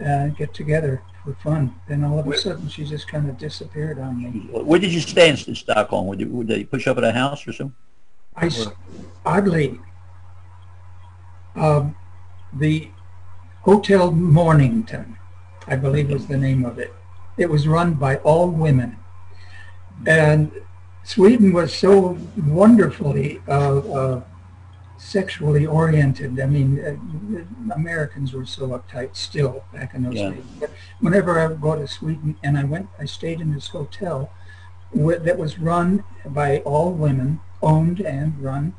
and 0.00 0.36
get 0.36 0.54
together 0.54 1.02
for 1.24 1.34
fun. 1.34 1.74
Then 1.88 2.04
all 2.04 2.18
of 2.18 2.26
a 2.26 2.36
sudden, 2.36 2.68
she 2.68 2.84
just 2.84 3.08
kind 3.08 3.28
of 3.28 3.38
disappeared 3.38 3.98
on 3.98 4.22
me. 4.22 4.40
Where 4.50 4.78
did 4.78 4.92
you 4.92 5.00
stay 5.00 5.28
in 5.28 5.36
Stockholm? 5.36 6.06
Would, 6.06 6.20
you, 6.20 6.28
would 6.28 6.48
they 6.48 6.64
push 6.64 6.86
up 6.86 6.98
at 6.98 7.04
a 7.04 7.12
house 7.12 7.46
or 7.46 7.52
something? 7.52 7.74
I 8.36 8.50
oddly, 9.24 9.80
um, 11.54 11.96
the 12.52 12.90
Hotel 13.62 14.12
Mornington, 14.12 15.16
I 15.66 15.76
believe 15.76 16.10
was 16.10 16.26
the 16.26 16.36
name 16.36 16.64
of 16.64 16.78
it. 16.78 16.92
It 17.38 17.48
was 17.48 17.66
run 17.66 17.94
by 17.94 18.16
all 18.18 18.48
women, 18.48 18.96
and 20.06 20.52
Sweden 21.02 21.52
was 21.52 21.74
so 21.74 22.18
wonderfully 22.46 23.40
uh, 23.48 23.78
uh, 23.78 24.22
sexually 25.06 25.64
oriented. 25.66 26.40
I 26.40 26.46
mean, 26.46 26.80
uh, 26.80 27.74
Americans 27.74 28.32
were 28.32 28.44
so 28.44 28.68
uptight 28.68 29.14
still 29.14 29.64
back 29.72 29.94
in 29.94 30.02
those 30.02 30.16
Yeah. 30.16 30.30
days. 30.30 30.44
But 30.60 30.70
whenever 31.00 31.38
I 31.38 31.46
would 31.46 31.60
go 31.60 31.76
to 31.76 31.86
Sweden, 31.86 32.36
and 32.42 32.58
I 32.58 32.64
went, 32.64 32.88
I 32.98 33.04
stayed 33.04 33.40
in 33.40 33.52
this 33.54 33.68
hotel 33.68 34.30
wi- 34.92 35.18
that 35.18 35.38
was 35.38 35.58
run 35.58 36.02
by 36.24 36.58
all 36.58 36.90
women, 36.92 37.40
owned 37.62 38.00
and 38.00 38.34
run. 38.42 38.74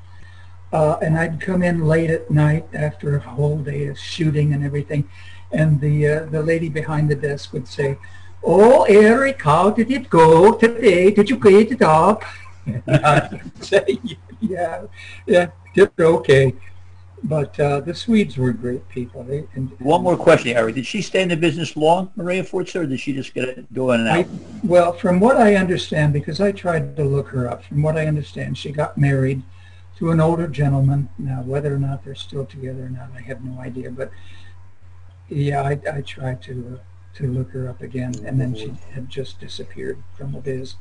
Uh, 0.73 0.97
and 1.01 1.17
I'd 1.17 1.39
come 1.39 1.63
in 1.63 1.85
late 1.85 2.09
at 2.09 2.29
night 2.29 2.65
after 2.73 3.15
a 3.15 3.19
whole 3.21 3.59
day 3.59 3.87
of 3.87 3.97
shooting 3.97 4.51
and 4.53 4.65
everything, 4.65 5.05
and 5.51 5.79
the 5.79 5.95
uh, 6.07 6.25
the 6.25 6.43
lady 6.43 6.67
behind 6.67 7.07
the 7.09 7.15
desk 7.15 7.53
would 7.53 7.69
say, 7.69 7.97
"Oh, 8.43 8.83
Eric, 8.83 9.41
how 9.43 9.69
did 9.69 9.89
it 9.97 10.09
go 10.09 10.51
today? 10.65 11.09
Did 11.11 11.29
you 11.29 11.37
get 11.37 11.71
it 11.71 11.81
up?" 11.81 12.25
And 12.67 13.51
say, 13.61 13.99
"Yeah, 14.39 14.83
yeah, 15.25 15.47
did 15.73 15.91
okay." 15.99 16.53
But 17.23 17.59
uh, 17.59 17.79
the 17.79 17.95
Swedes 17.95 18.37
were 18.37 18.51
great 18.51 18.87
people. 18.89 19.23
They, 19.23 19.47
and, 19.55 19.71
One 19.79 20.03
more 20.03 20.15
question, 20.15 20.55
Harry. 20.55 20.71
Did 20.71 20.85
she 20.85 21.01
stay 21.01 21.23
in 21.23 21.29
the 21.29 21.35
business 21.35 21.75
long, 21.75 22.11
Maria 22.15 22.43
Forsa, 22.43 22.81
or 22.81 22.85
did 22.85 22.99
she 22.99 23.11
just 23.11 23.33
get 23.33 23.49
it 23.49 23.73
go 23.73 23.91
in 23.91 24.01
and 24.01 24.09
out? 24.09 24.25
I, 24.25 24.27
well, 24.63 24.93
from 24.93 25.19
what 25.19 25.37
I 25.37 25.55
understand, 25.55 26.13
because 26.13 26.39
I 26.39 26.51
tried 26.51 26.95
to 26.95 27.03
look 27.03 27.29
her 27.29 27.49
up, 27.49 27.63
from 27.63 27.81
what 27.81 27.97
I 27.97 28.05
understand, 28.05 28.57
she 28.57 28.71
got 28.71 28.97
married 28.97 29.41
to 29.97 30.11
an 30.11 30.19
older 30.19 30.47
gentleman. 30.47 31.09
Now, 31.17 31.41
whether 31.41 31.73
or 31.73 31.79
not 31.79 32.05
they're 32.05 32.13
still 32.13 32.45
together 32.45 32.85
or 32.85 32.89
not, 32.89 33.09
I 33.15 33.21
have 33.21 33.43
no 33.43 33.59
idea. 33.59 33.89
But 33.89 34.11
yeah, 35.27 35.63
I, 35.63 35.79
I 35.91 36.01
tried 36.01 36.41
to 36.43 36.77
uh, 36.79 36.83
to 37.15 37.27
look 37.27 37.49
her 37.49 37.67
up 37.67 37.81
again, 37.81 38.13
and 38.25 38.39
then 38.39 38.53
she 38.53 38.71
had 38.93 39.09
just 39.09 39.39
disappeared 39.39 40.03
from 40.15 40.33
the 40.33 40.39
biz. 40.39 40.75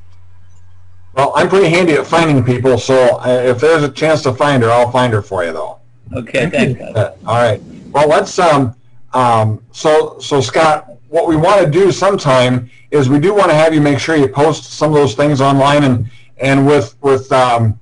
Well, 1.17 1.33
I'm 1.35 1.49
pretty 1.49 1.71
handy 1.71 1.95
at 1.95 2.07
finding 2.07 2.45
people, 2.45 2.77
so 2.77 3.19
if 3.25 3.59
there's 3.59 3.83
a 3.83 3.91
chance 3.91 4.23
to 4.25 4.35
find 4.35 4.62
her, 4.62 4.71
I'll 4.71 4.91
find 4.91 5.12
her 5.14 5.23
for 5.23 5.45
you, 5.45 5.53
though. 5.53 5.79
okay, 6.14 6.51
Thank 6.51 6.79
thanks. 6.79 6.99
all 7.27 7.37
right. 7.37 7.61
Well, 7.91 8.07
let's. 8.09 8.39
Um, 8.39 8.77
um, 9.14 9.64
so, 9.73 10.19
so 10.19 10.43
Scott, 10.43 10.91
what 11.09 11.27
we 11.27 11.37
want 11.37 11.64
to 11.64 11.71
do 11.71 11.91
sometime 11.91 12.69
is 12.91 13.09
we 13.09 13.19
do 13.19 13.33
want 13.33 13.49
to 13.51 13.55
have 13.55 13.73
you 13.73 13.81
make 13.81 13.99
sure 13.99 14.14
you 14.14 14.29
post 14.29 14.64
some 14.64 14.91
of 14.91 14.95
those 14.95 15.14
things 15.14 15.41
online, 15.41 15.85
and 15.85 16.11
and 16.37 16.67
with 16.67 16.95
with 17.01 17.33
um, 17.33 17.81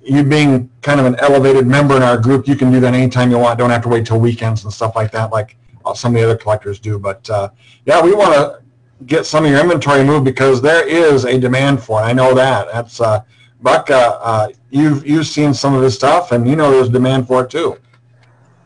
you 0.00 0.22
being 0.22 0.70
kind 0.82 1.00
of 1.00 1.06
an 1.06 1.16
elevated 1.16 1.66
member 1.66 1.96
in 1.96 2.02
our 2.04 2.16
group, 2.16 2.46
you 2.46 2.54
can 2.54 2.70
do 2.70 2.78
that 2.78 2.94
anytime 2.94 3.28
you 3.28 3.38
want. 3.38 3.58
Don't 3.58 3.70
have 3.70 3.82
to 3.82 3.88
wait 3.88 4.06
till 4.06 4.20
weekends 4.20 4.62
and 4.62 4.72
stuff 4.72 4.94
like 4.94 5.10
that, 5.10 5.32
like 5.32 5.56
uh, 5.84 5.94
some 5.94 6.14
of 6.14 6.20
the 6.20 6.24
other 6.24 6.36
collectors 6.38 6.78
do. 6.78 6.96
But 6.96 7.28
uh, 7.28 7.48
yeah, 7.86 8.00
we 8.00 8.14
want 8.14 8.34
to 8.34 8.60
get 9.04 9.26
some 9.26 9.44
of 9.44 9.50
your 9.50 9.60
inventory 9.60 10.02
moved 10.02 10.24
because 10.24 10.62
there 10.62 10.86
is 10.88 11.24
a 11.26 11.38
demand 11.38 11.82
for 11.82 12.00
it. 12.00 12.04
I 12.04 12.12
know 12.12 12.34
that. 12.34 12.68
That's 12.72 13.00
uh, 13.00 13.20
Buck. 13.60 13.90
Uh, 13.90 14.18
uh, 14.22 14.48
you've 14.70 15.06
you've 15.06 15.26
seen 15.26 15.52
some 15.52 15.74
of 15.74 15.82
this 15.82 15.94
stuff, 15.94 16.32
and 16.32 16.48
you 16.48 16.56
know 16.56 16.70
there's 16.70 16.88
demand 16.88 17.26
for 17.26 17.44
it 17.44 17.50
too. 17.50 17.76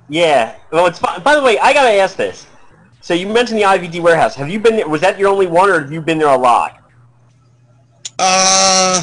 Yeah. 0.08 0.56
Well, 0.70 0.86
it's 0.86 0.98
fi- 0.98 1.18
by 1.18 1.34
the 1.34 1.42
way, 1.42 1.58
I 1.58 1.72
gotta 1.72 1.90
ask 1.94 2.16
this. 2.16 2.46
So 3.00 3.14
you 3.14 3.26
mentioned 3.28 3.58
the 3.58 3.64
IVD 3.64 4.00
warehouse. 4.02 4.34
Have 4.36 4.50
you 4.50 4.60
been 4.60 4.76
there? 4.76 4.88
Was 4.88 5.00
that 5.00 5.18
your 5.18 5.28
only 5.28 5.46
one, 5.46 5.70
or 5.70 5.80
have 5.80 5.92
you 5.92 6.00
been 6.00 6.18
there 6.18 6.28
a 6.28 6.36
lot? 6.36 6.76
Uh, 8.18 9.02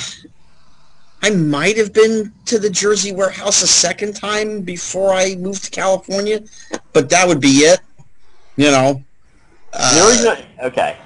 I 1.23 1.32
might 1.32 1.75
have 1.78 1.91
been 1.93 2.32
to 2.45 2.59
the 2.59 2.69
Jersey 2.69 3.11
warehouse 3.11 3.63
a 3.63 3.67
second 3.67 4.15
time 4.15 4.61
before 4.61 5.13
I 5.13 5.36
moved 5.36 5.63
to 5.65 5.71
California, 5.71 6.41
but 6.93 7.09
that 7.09 7.28
would 7.28 7.41
be 7.41 7.59
it. 7.59 7.80
You 8.55 8.71
know. 8.71 9.03
The 9.73 10.07
reason 10.09 10.28
Uh, 10.28 10.61
I, 10.61 10.65
okay. 10.67 10.97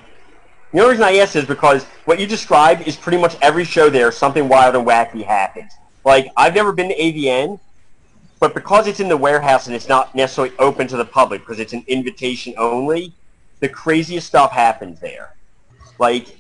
The 0.74 0.80
only 0.80 0.92
reason 0.92 1.04
I 1.04 1.18
ask 1.18 1.36
is 1.36 1.46
because 1.46 1.84
what 2.06 2.20
you 2.20 2.26
described 2.28 2.88
is 2.88 2.96
pretty 2.96 3.18
much 3.18 3.36
every 3.42 3.66
show 3.66 3.90
there. 3.90 4.12
Something 4.12 4.48
wild 4.48 4.76
and 4.76 4.88
wacky 4.88 5.24
happens. 5.26 5.74
Like 6.06 6.32
I've 6.38 6.56
never 6.56 6.72
been 6.72 6.90
to 6.90 6.96
AVN, 6.96 7.60
but 8.40 8.54
because 8.54 8.88
it's 8.88 9.00
in 9.00 9.10
the 9.10 9.18
warehouse 9.18 9.68
and 9.68 9.76
it's 9.76 9.90
not 9.90 10.16
necessarily 10.16 10.54
open 10.60 10.88
to 10.88 10.98
the 10.98 11.06
public 11.06 11.42
because 11.42 11.60
it's 11.60 11.74
an 11.74 11.84
invitation 11.88 12.54
only, 12.58 13.14
the 13.60 13.70
craziest 13.70 14.28
stuff 14.28 14.52
happens 14.52 15.00
there. 15.00 15.36
Like 16.00 16.38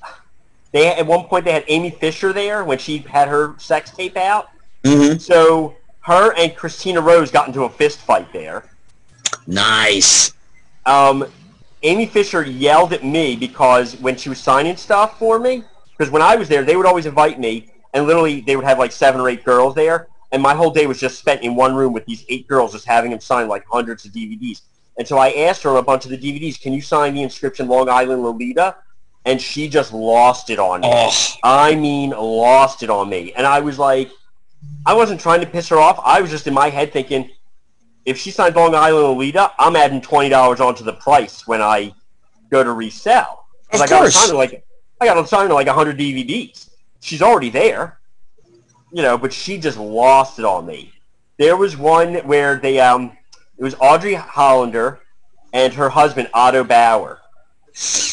they 0.71 0.87
at 0.87 1.05
one 1.05 1.25
point 1.25 1.45
they 1.45 1.51
had 1.51 1.65
Amy 1.67 1.91
Fisher 1.91 2.31
there 2.33 2.63
when 2.63 2.77
she 2.77 2.99
had 2.99 3.27
her 3.27 3.55
sex 3.59 3.91
tape 3.91 4.15
out. 4.17 4.49
mhm. 4.83 5.19
So 5.19 5.75
her 6.01 6.33
and 6.37 6.55
Christina 6.55 7.01
Rose 7.01 7.29
got 7.31 7.47
into 7.47 7.63
a 7.63 7.69
fist 7.69 7.99
fight 7.99 8.31
there. 8.33 8.63
Nice. 9.45 10.33
um, 10.85 11.25
Amy 11.83 12.05
Fisher 12.05 12.43
yelled 12.43 12.93
at 12.93 13.03
me 13.03 13.35
because 13.35 13.95
when 13.97 14.15
she 14.15 14.29
was 14.29 14.39
signing 14.39 14.77
stuff 14.77 15.17
for 15.17 15.39
me, 15.39 15.63
because 15.97 16.11
when 16.11 16.21
I 16.21 16.35
was 16.35 16.47
there, 16.47 16.63
they 16.63 16.75
would 16.75 16.85
always 16.85 17.05
invite 17.05 17.39
me, 17.39 17.71
and 17.93 18.05
literally 18.05 18.41
they 18.41 18.55
would 18.55 18.65
have 18.65 18.79
like 18.79 18.91
seven 18.91 19.19
or 19.19 19.29
eight 19.29 19.43
girls 19.43 19.75
there, 19.75 20.07
and 20.31 20.41
my 20.41 20.53
whole 20.53 20.71
day 20.71 20.85
was 20.85 20.99
just 20.99 21.19
spent 21.19 21.41
in 21.41 21.55
one 21.55 21.75
room 21.75 21.93
with 21.93 22.05
these 22.05 22.23
eight 22.29 22.47
girls, 22.47 22.71
just 22.73 22.85
having 22.85 23.11
them 23.11 23.19
sign 23.19 23.47
like 23.47 23.65
hundreds 23.69 24.05
of 24.05 24.11
DVDs. 24.11 24.61
And 24.97 25.07
so 25.07 25.17
I 25.17 25.31
asked 25.31 25.63
her 25.63 25.71
on 25.71 25.77
a 25.77 25.83
bunch 25.83 26.05
of 26.05 26.11
the 26.11 26.17
DVDs, 26.17 26.61
"Can 26.61 26.73
you 26.73 26.81
sign 26.81 27.15
the 27.15 27.23
inscription 27.23 27.67
Long 27.67 27.89
Island 27.89 28.23
Lolita?" 28.23 28.75
And 29.25 29.39
she 29.39 29.69
just 29.69 29.93
lost 29.93 30.49
it 30.49 30.57
on 30.57 30.81
me. 30.81 30.89
Oh, 30.91 31.35
I 31.43 31.75
mean, 31.75 32.09
lost 32.09 32.81
it 32.81 32.89
on 32.89 33.07
me. 33.07 33.33
And 33.33 33.45
I 33.45 33.59
was 33.59 33.77
like, 33.77 34.09
I 34.85 34.95
wasn't 34.95 35.21
trying 35.21 35.41
to 35.41 35.47
piss 35.47 35.69
her 35.69 35.77
off. 35.77 35.99
I 36.03 36.21
was 36.21 36.31
just 36.31 36.47
in 36.47 36.53
my 36.53 36.69
head 36.69 36.91
thinking, 36.91 37.29
if 38.05 38.17
she 38.17 38.31
signed 38.31 38.55
Long 38.55 38.75
Island 38.75 39.17
Alita, 39.17 39.51
I'm 39.59 39.75
adding 39.75 40.01
twenty 40.01 40.29
dollars 40.29 40.59
onto 40.59 40.83
the 40.83 40.93
price 40.93 41.47
when 41.47 41.61
I 41.61 41.93
go 42.49 42.63
to 42.63 42.71
resell. 42.71 43.45
Of 43.71 43.81
I 43.81 43.87
got 43.87 43.99
course. 44.01 44.29
to 44.29 44.35
like 44.35 44.65
I 44.99 45.05
got 45.05 45.15
to 45.15 45.27
sign 45.27 45.47
her 45.47 45.53
like 45.53 45.67
hundred 45.67 45.97
DVDs. 45.97 46.69
She's 46.99 47.21
already 47.21 47.49
there, 47.49 47.99
you 48.91 49.01
know. 49.01 49.17
But 49.17 49.33
she 49.33 49.57
just 49.57 49.77
lost 49.77 50.39
it 50.39 50.45
on 50.45 50.65
me. 50.65 50.93
There 51.37 51.57
was 51.57 51.77
one 51.77 52.15
where 52.27 52.57
they 52.57 52.79
um, 52.79 53.17
it 53.57 53.63
was 53.63 53.75
Audrey 53.79 54.13
Hollander 54.13 54.99
and 55.53 55.73
her 55.73 55.89
husband 55.89 56.29
Otto 56.33 56.63
Bauer, 56.63 57.19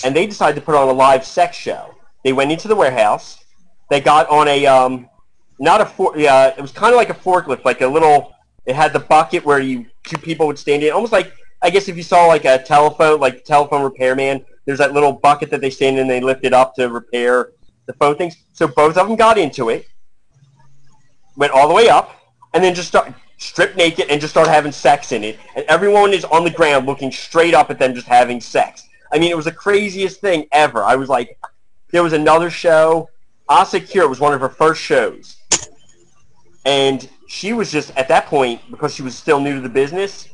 and 0.05 0.14
they 0.14 0.26
decided 0.26 0.59
to 0.61 0.64
put 0.64 0.74
on 0.74 0.89
a 0.89 0.93
live 0.93 1.24
sex 1.24 1.57
show. 1.57 1.95
They 2.24 2.32
went 2.32 2.53
into 2.53 2.68
the 2.68 2.76
warehouse. 2.76 3.45
They 3.91 4.01
got 4.01 4.28
on 4.28 4.49
a 4.49 4.66
um, 4.66 5.09
not 5.59 5.80
a 5.80 5.86
for, 5.86 6.16
uh, 6.16 6.53
it 6.57 6.61
was 6.61 6.72
kind 6.72 6.93
of 6.93 6.97
like 6.97 7.11
a 7.11 7.14
forklift, 7.14 7.64
like 7.64 7.80
a 7.80 7.86
little. 7.86 8.34
It 8.69 8.77
had 8.77 8.93
the 8.93 9.01
bucket 9.01 9.45
where 9.47 9.61
you 9.61 9.87
two 10.05 10.19
people 10.19 10.47
would 10.47 10.59
stand 10.59 10.83
in, 10.83 10.93
almost 10.93 11.11
like 11.11 11.33
I 11.62 11.71
guess 11.71 11.89
if 11.89 11.97
you 11.97 12.03
saw 12.03 12.27
like 12.27 12.45
a 12.45 12.62
telephone, 12.62 13.19
like 13.19 13.45
telephone 13.45 13.83
repairman. 13.83 14.45
There's 14.66 14.79
that 14.79 14.93
little 14.93 15.14
bucket 15.14 15.49
that 15.51 15.62
they 15.62 15.71
stand 15.71 15.97
in 15.97 16.03
and 16.03 16.11
they 16.11 16.21
lift 16.21 16.45
it 16.45 16.53
up 16.53 16.75
to 16.75 16.91
repair 16.91 17.53
the 17.87 17.95
phone 17.95 18.16
things. 18.16 18.37
So 18.53 18.69
both 18.69 18.99
of 18.99 19.09
them 19.09 19.16
got 19.16 19.39
into 19.39 19.71
it, 19.71 19.89
went 21.37 21.53
all 21.53 21.66
the 21.66 21.73
way 21.73 21.89
up, 21.89 22.21
and 22.53 22.62
then 22.62 22.75
just 22.75 22.89
start 22.89 23.14
stripped 23.39 23.77
naked 23.77 24.11
and 24.11 24.21
just 24.21 24.35
start 24.35 24.47
having 24.47 24.71
sex 24.71 25.12
in 25.12 25.25
it. 25.25 25.39
And 25.57 25.64
everyone 25.69 26.12
is 26.12 26.25
on 26.27 26.45
the 26.45 26.51
ground 26.51 26.85
looking 26.85 27.11
straight 27.11 27.55
up 27.55 27.71
at 27.71 27.79
them 27.79 27.95
just 27.95 28.07
having 28.07 28.41
sex. 28.41 28.87
I 29.11 29.19
mean, 29.19 29.31
it 29.31 29.37
was 29.37 29.47
the 29.47 29.53
craziest 29.53 30.21
thing 30.21 30.47
ever. 30.53 30.85
I 30.85 30.97
was 30.97 31.09
like, 31.09 31.39
there 31.91 32.03
was 32.03 32.12
another 32.12 32.51
show. 32.51 33.09
Asa 33.49 33.81
was 34.07 34.21
one 34.21 34.35
of 34.35 34.43
her 34.43 34.51
first 34.51 34.83
shows. 34.83 35.37
And 36.66 37.09
she 37.29 37.53
was 37.53 37.70
just, 37.70 37.95
at 37.97 38.09
that 38.09 38.26
point, 38.26 38.61
because 38.70 38.95
she 38.95 39.03
was 39.03 39.14
still 39.14 39.39
new 39.39 39.55
to 39.55 39.61
the 39.61 39.68
business, 39.68 40.29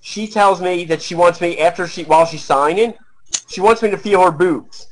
she 0.00 0.28
tells 0.28 0.60
me 0.60 0.84
that 0.84 1.00
she 1.00 1.14
wants 1.14 1.40
me, 1.40 1.58
after 1.58 1.88
she, 1.88 2.04
while 2.04 2.26
she's 2.26 2.44
signing, 2.44 2.92
she 3.48 3.60
wants 3.60 3.80
me 3.82 3.90
to 3.90 3.96
feel 3.96 4.22
her 4.22 4.30
boobs. 4.30 4.88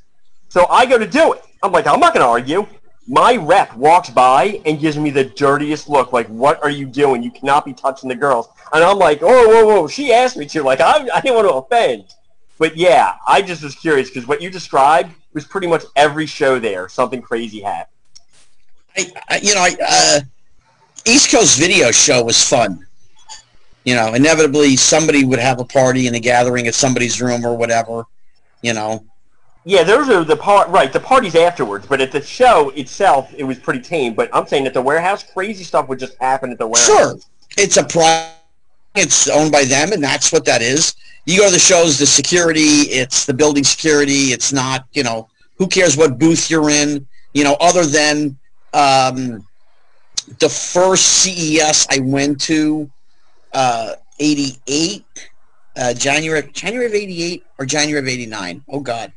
So 0.48 0.66
I 0.68 0.86
go 0.86 0.96
to 0.98 1.06
do 1.06 1.34
it. 1.34 1.42
I'm 1.62 1.70
like, 1.70 1.86
I'm 1.86 2.00
not 2.00 2.14
going 2.14 2.24
to 2.24 2.28
argue. 2.28 2.66
my 3.06 3.36
rep 3.36 3.74
walks 3.76 4.10
by 4.10 4.60
and 4.64 4.80
gives 4.80 4.96
me 4.96 5.10
the 5.10 5.24
dirtiest 5.24 5.88
look, 5.88 6.12
like, 6.12 6.26
"What 6.28 6.62
are 6.62 6.70
you 6.70 6.86
doing? 6.86 7.22
You 7.22 7.30
cannot 7.30 7.64
be 7.64 7.72
touching 7.72 8.08
the 8.08 8.14
girls." 8.14 8.48
And 8.72 8.82
I'm 8.82 8.98
like, 8.98 9.20
"Oh, 9.22 9.48
whoa, 9.48 9.66
whoa!" 9.66 9.88
She 9.88 10.12
asked 10.12 10.36
me 10.36 10.46
to. 10.46 10.62
Like, 10.62 10.80
I, 10.80 11.08
I 11.12 11.20
didn't 11.20 11.36
want 11.36 11.48
to 11.48 11.54
offend, 11.54 12.14
but 12.58 12.76
yeah, 12.76 13.14
I 13.26 13.42
just 13.42 13.62
was 13.62 13.74
curious 13.74 14.08
because 14.08 14.26
what 14.26 14.40
you 14.40 14.50
described 14.50 15.12
was 15.32 15.44
pretty 15.44 15.66
much 15.66 15.84
every 15.96 16.26
show 16.26 16.58
there. 16.58 16.88
Something 16.88 17.22
crazy 17.22 17.60
happened. 17.60 17.88
I, 18.96 19.12
I 19.28 19.36
you 19.38 19.54
know, 19.54 19.62
I, 19.62 19.76
uh, 19.86 20.20
East 21.04 21.30
Coast 21.30 21.58
Video 21.58 21.90
Show 21.90 22.24
was 22.24 22.42
fun. 22.42 22.86
You 23.84 23.96
know, 23.96 24.14
inevitably 24.14 24.76
somebody 24.76 25.24
would 25.24 25.40
have 25.40 25.58
a 25.58 25.64
party 25.64 26.06
in 26.06 26.14
a 26.14 26.20
gathering 26.20 26.68
at 26.68 26.74
somebody's 26.74 27.20
room 27.20 27.44
or 27.44 27.56
whatever. 27.56 28.04
You 28.62 28.74
know, 28.74 29.04
Yeah, 29.64 29.82
those 29.82 30.08
are 30.08 30.22
the 30.24 30.36
part 30.36 30.68
right. 30.68 30.92
The 30.92 31.00
parties 31.00 31.34
afterwards, 31.34 31.86
but 31.86 32.00
at 32.00 32.12
the 32.12 32.22
show 32.22 32.70
itself, 32.70 33.32
it 33.36 33.42
was 33.42 33.58
pretty 33.58 33.80
tame. 33.80 34.14
But 34.14 34.30
I'm 34.32 34.46
saying 34.46 34.66
at 34.66 34.74
the 34.74 34.82
warehouse, 34.82 35.24
crazy 35.24 35.64
stuff 35.64 35.88
would 35.88 35.98
just 35.98 36.16
happen 36.20 36.52
at 36.52 36.58
the 36.58 36.66
warehouse. 36.66 36.86
Sure. 36.86 37.16
It's 37.56 37.76
a 37.76 37.84
pri 37.84 38.30
It's 38.94 39.28
owned 39.28 39.50
by 39.50 39.64
them, 39.64 39.92
and 39.92 40.02
that's 40.02 40.32
what 40.32 40.44
that 40.44 40.62
is. 40.62 40.94
You 41.26 41.38
go 41.38 41.46
to 41.46 41.52
the 41.52 41.58
shows, 41.58 41.98
the 41.98 42.06
security, 42.06 42.90
it's 42.90 43.26
the 43.26 43.34
building 43.34 43.64
security. 43.64 44.32
It's 44.32 44.52
not, 44.52 44.86
you 44.92 45.02
know, 45.02 45.28
who 45.56 45.66
cares 45.66 45.96
what 45.96 46.18
booth 46.18 46.50
you're 46.50 46.70
in, 46.70 47.06
you 47.32 47.42
know, 47.44 47.56
other 47.60 47.84
than 47.86 48.36
um, 48.74 49.46
the 50.38 50.48
first 50.48 51.04
CES 51.22 51.86
I 51.90 52.00
went 52.00 52.40
to, 52.42 52.90
uh, 53.52 53.94
88, 54.18 55.04
uh, 55.76 55.94
January, 55.94 56.50
January 56.52 56.86
of 56.86 56.94
88 56.94 57.44
or 57.58 57.64
January 57.64 58.00
of 58.00 58.08
89. 58.08 58.62
Oh, 58.68 58.80
God. 58.80 59.12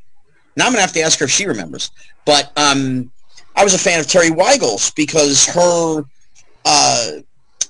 Now 0.56 0.66
I'm 0.66 0.72
going 0.72 0.78
to 0.78 0.82
have 0.82 0.94
to 0.94 1.02
ask 1.02 1.20
her 1.20 1.26
if 1.26 1.32
she 1.32 1.46
remembers. 1.46 1.92
But 2.26 2.52
um, 2.58 3.12
I 3.56 3.64
was 3.64 3.74
a 3.74 3.78
fan 3.78 4.00
of 4.00 4.08
Terri 4.08 4.36
Weigel's 4.36 4.92
because 4.92 5.46
her 5.48 6.04
uh, 6.66 7.12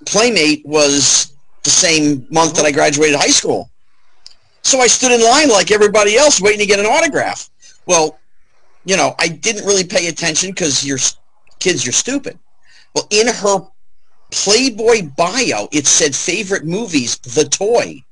playmate 0.06 0.66
was 0.66 1.34
the 1.64 1.70
same 1.70 2.28
month 2.30 2.56
that 2.56 2.66
I 2.66 2.72
graduated 2.72 3.16
high 3.16 3.28
school. 3.28 3.70
So 4.62 4.80
I 4.80 4.88
stood 4.88 5.12
in 5.12 5.24
line 5.24 5.50
like 5.50 5.72
everybody 5.72 6.16
else 6.18 6.42
waiting 6.42 6.60
to 6.60 6.66
get 6.66 6.80
an 6.80 6.86
autograph. 6.86 7.50
Well, 7.86 8.18
you 8.86 8.98
know, 8.98 9.16
I 9.20 9.28
didn't 9.28 9.66
really 9.66 9.84
pay 9.84 10.08
attention 10.08 10.52
because 10.52 10.86
you're 10.86 11.00
kids, 11.60 11.86
you're 11.86 11.94
stupid. 11.94 12.40
Well, 12.96 13.08
in 13.12 13.28
her 13.28 13.60
Playboy 14.32 15.10
bio, 15.18 15.68
it 15.72 15.88
said 15.88 16.16
favorite 16.16 16.66
movies, 16.66 17.18
The 17.20 17.46
Toy. 17.46 18.04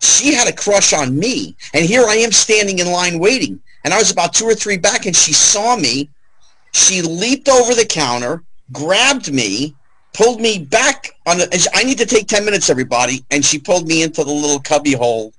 she 0.00 0.34
had 0.34 0.48
a 0.48 0.52
crush 0.52 0.92
on 0.92 1.18
me, 1.18 1.56
and 1.74 1.84
here 1.84 2.04
I 2.06 2.16
am 2.16 2.32
standing 2.32 2.78
in 2.78 2.90
line 2.90 3.18
waiting. 3.18 3.60
And 3.84 3.94
I 3.94 3.98
was 3.98 4.10
about 4.10 4.34
two 4.34 4.46
or 4.46 4.54
three 4.54 4.78
back, 4.78 5.06
and 5.06 5.16
she 5.16 5.32
saw 5.32 5.76
me. 5.76 6.10
She 6.72 7.02
leaped 7.02 7.48
over 7.48 7.74
the 7.74 7.84
counter, 7.86 8.44
grabbed 8.72 9.32
me, 9.32 9.74
pulled 10.14 10.40
me 10.40 10.58
back 10.60 11.12
on 11.26 11.38
the, 11.38 11.70
I 11.74 11.84
need 11.84 11.98
to 11.98 12.06
take 12.06 12.28
10 12.28 12.44
minutes, 12.44 12.70
everybody. 12.70 13.24
And 13.30 13.44
she 13.44 13.58
pulled 13.58 13.88
me 13.88 14.02
into 14.02 14.24
the 14.24 14.32
little 14.32 14.60
cubby 14.60 14.92
hole 14.92 15.32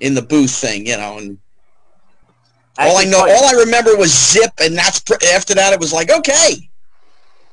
in 0.00 0.14
the 0.14 0.22
booth 0.22 0.54
thing, 0.54 0.86
you 0.86 0.96
know, 0.96 1.18
and 1.18 1.38
all 2.78 2.96
I 2.98 3.04
Actually, 3.04 3.10
know, 3.10 3.20
all 3.20 3.44
I 3.46 3.52
remember 3.52 3.96
was 3.96 4.12
zip, 4.12 4.52
and 4.60 4.76
that's 4.76 5.02
after 5.34 5.54
that 5.54 5.72
it 5.72 5.80
was 5.80 5.92
like 5.92 6.10
okay, 6.10 6.68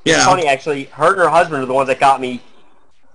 you 0.04 0.14
It's 0.14 0.24
funny, 0.24 0.46
actually. 0.46 0.84
Her 0.84 1.08
and 1.12 1.18
her 1.18 1.28
husband 1.28 1.62
are 1.62 1.66
the 1.66 1.74
ones 1.74 1.88
that 1.88 2.00
got 2.00 2.20
me 2.20 2.42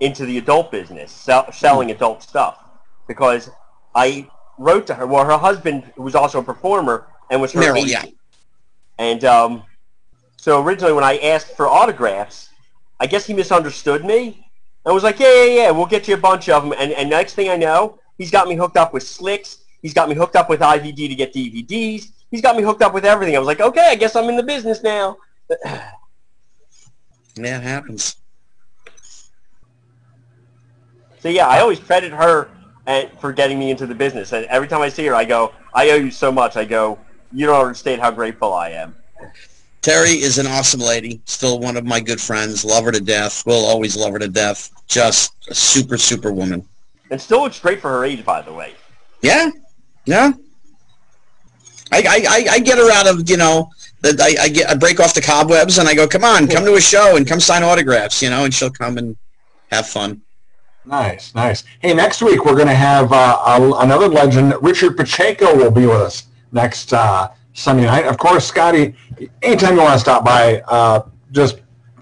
into 0.00 0.24
the 0.24 0.38
adult 0.38 0.70
business, 0.70 1.10
sell, 1.10 1.50
selling 1.52 1.90
adult 1.90 2.22
stuff. 2.22 2.58
Because 3.06 3.50
I 3.94 4.28
wrote 4.58 4.86
to 4.88 4.94
her. 4.94 5.06
Well, 5.06 5.24
her 5.24 5.38
husband 5.38 5.92
was 5.96 6.14
also 6.14 6.40
a 6.40 6.42
performer 6.42 7.06
and 7.30 7.40
was 7.40 7.52
her 7.52 7.60
Merrill, 7.60 7.84
agent. 7.84 8.04
yeah. 8.04 8.10
And 8.98 9.24
um, 9.24 9.62
so 10.36 10.62
originally, 10.62 10.92
when 10.92 11.04
I 11.04 11.18
asked 11.18 11.56
for 11.56 11.68
autographs, 11.68 12.50
I 13.00 13.06
guess 13.06 13.26
he 13.26 13.34
misunderstood 13.34 14.04
me. 14.04 14.44
I 14.84 14.92
was 14.92 15.02
like, 15.02 15.18
yeah, 15.18 15.44
yeah, 15.44 15.54
yeah, 15.54 15.70
we'll 15.70 15.86
get 15.86 16.08
you 16.08 16.14
a 16.14 16.18
bunch 16.18 16.48
of 16.48 16.62
them. 16.62 16.72
And, 16.78 16.92
and 16.92 17.10
next 17.10 17.34
thing 17.34 17.48
I 17.50 17.56
know, 17.56 17.98
he's 18.16 18.30
got 18.30 18.48
me 18.48 18.56
hooked 18.56 18.76
up 18.76 18.92
with 18.92 19.02
Slicks. 19.02 19.58
He's 19.82 19.94
got 19.94 20.08
me 20.08 20.14
hooked 20.14 20.36
up 20.36 20.48
with 20.48 20.60
IVD 20.60 21.08
to 21.08 21.14
get 21.14 21.32
DVDs. 21.34 22.10
He's 22.30 22.40
got 22.40 22.56
me 22.56 22.62
hooked 22.62 22.82
up 22.82 22.94
with 22.94 23.04
everything. 23.04 23.36
I 23.36 23.38
was 23.38 23.46
like, 23.46 23.60
okay, 23.60 23.88
I 23.90 23.94
guess 23.94 24.16
I'm 24.16 24.28
in 24.28 24.36
the 24.36 24.42
business 24.42 24.82
now. 24.82 25.16
Yeah, 27.44 27.58
it 27.58 27.62
happens. 27.62 28.16
So 31.20 31.28
yeah, 31.28 31.48
I 31.48 31.60
always 31.60 31.78
credit 31.78 32.12
her 32.12 32.50
and 32.86 33.10
for 33.20 33.32
getting 33.32 33.58
me 33.58 33.70
into 33.70 33.86
the 33.86 33.94
business. 33.94 34.32
And 34.32 34.46
every 34.46 34.68
time 34.68 34.80
I 34.80 34.88
see 34.88 35.04
her, 35.06 35.14
I 35.14 35.24
go, 35.24 35.52
I 35.74 35.90
owe 35.90 35.96
you 35.96 36.10
so 36.10 36.32
much. 36.32 36.56
I 36.56 36.64
go, 36.64 36.98
you 37.32 37.46
don't 37.46 37.60
understand 37.60 38.00
how 38.00 38.10
grateful 38.10 38.52
I 38.54 38.70
am. 38.70 38.96
Terri 39.82 40.16
is 40.16 40.38
an 40.38 40.46
awesome 40.46 40.80
lady. 40.80 41.20
Still 41.24 41.60
one 41.60 41.76
of 41.76 41.84
my 41.84 42.00
good 42.00 42.20
friends. 42.20 42.64
Love 42.64 42.84
her 42.84 42.92
to 42.92 43.00
death. 43.00 43.44
Will 43.46 43.64
always 43.64 43.96
love 43.96 44.12
her 44.12 44.18
to 44.18 44.28
death. 44.28 44.70
Just 44.88 45.32
a 45.48 45.54
super, 45.54 45.96
super 45.96 46.32
woman. 46.32 46.66
And 47.10 47.20
still 47.20 47.42
looks 47.42 47.60
great 47.60 47.80
for 47.80 47.88
her 47.90 48.04
age, 48.04 48.24
by 48.24 48.42
the 48.42 48.52
way. 48.52 48.74
Yeah, 49.22 49.50
yeah. 50.04 50.32
I, 51.90 52.02
I, 52.28 52.46
I, 52.50 52.58
get 52.58 52.76
her 52.76 52.92
out 52.92 53.06
of 53.06 53.30
you 53.30 53.38
know 53.38 53.70
that 53.77 53.77
I, 54.04 54.36
I 54.42 54.48
get 54.48 54.70
I 54.70 54.74
break 54.74 55.00
off 55.00 55.14
the 55.14 55.20
cobwebs 55.20 55.78
and 55.78 55.88
I 55.88 55.94
go 55.94 56.06
come 56.06 56.24
on 56.24 56.46
come 56.46 56.64
to 56.64 56.74
a 56.74 56.80
show 56.80 57.16
and 57.16 57.26
come 57.26 57.40
sign 57.40 57.62
autographs 57.62 58.22
you 58.22 58.30
know 58.30 58.44
and 58.44 58.54
she'll 58.54 58.70
come 58.70 58.96
and 58.98 59.16
have 59.70 59.86
fun. 59.86 60.22
Nice, 60.84 61.34
nice. 61.34 61.64
Hey, 61.80 61.92
next 61.92 62.22
week 62.22 62.46
we're 62.46 62.54
going 62.54 62.68
to 62.68 62.74
have 62.74 63.12
uh, 63.12 63.36
a, 63.46 63.72
another 63.80 64.08
legend. 64.08 64.54
Richard 64.62 64.96
Pacheco 64.96 65.54
will 65.54 65.70
be 65.70 65.84
with 65.84 66.00
us 66.00 66.28
next 66.52 66.94
uh, 66.94 67.28
Sunday 67.52 67.84
night. 67.84 68.06
Of 68.06 68.16
course, 68.16 68.46
Scotty, 68.46 68.94
anytime 69.42 69.74
you 69.74 69.82
want 69.82 69.92
to 69.92 69.98
stop 69.98 70.24
by, 70.24 70.62
uh, 70.62 71.02
just 71.30 71.60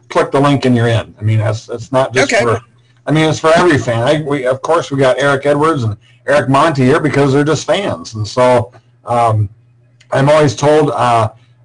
click 0.09 0.30
the 0.30 0.40
link 0.40 0.66
and 0.66 0.76
you're 0.76 0.86
in. 0.86 1.16
I 1.18 1.22
mean, 1.22 1.38
that's 1.38 1.66
that's 1.66 1.90
not 1.90 2.14
just 2.14 2.32
Okay. 2.32 2.44
for. 2.44 2.61
I 3.07 3.11
mean, 3.11 3.28
it's 3.28 3.40
for 3.40 3.53
every 3.57 3.78
fan. 3.78 4.03
I, 4.05 4.22
we, 4.22 4.47
of 4.47 4.62
course, 4.62 4.92
we 4.92 4.99
got 4.99 5.18
Eric 5.18 5.47
Edwards 5.47 5.82
and 5.82 5.97
Eric 6.28 6.49
Monti 6.49 6.84
here 6.84 7.01
because 7.01 7.32
they're 7.32 7.42
just 7.42 7.66
fans, 7.66 8.14
and 8.14 8.26
so 8.26 8.72
um, 9.05 9.49
I'm 10.12 10.28
always 10.28 10.55
told. 10.55 10.92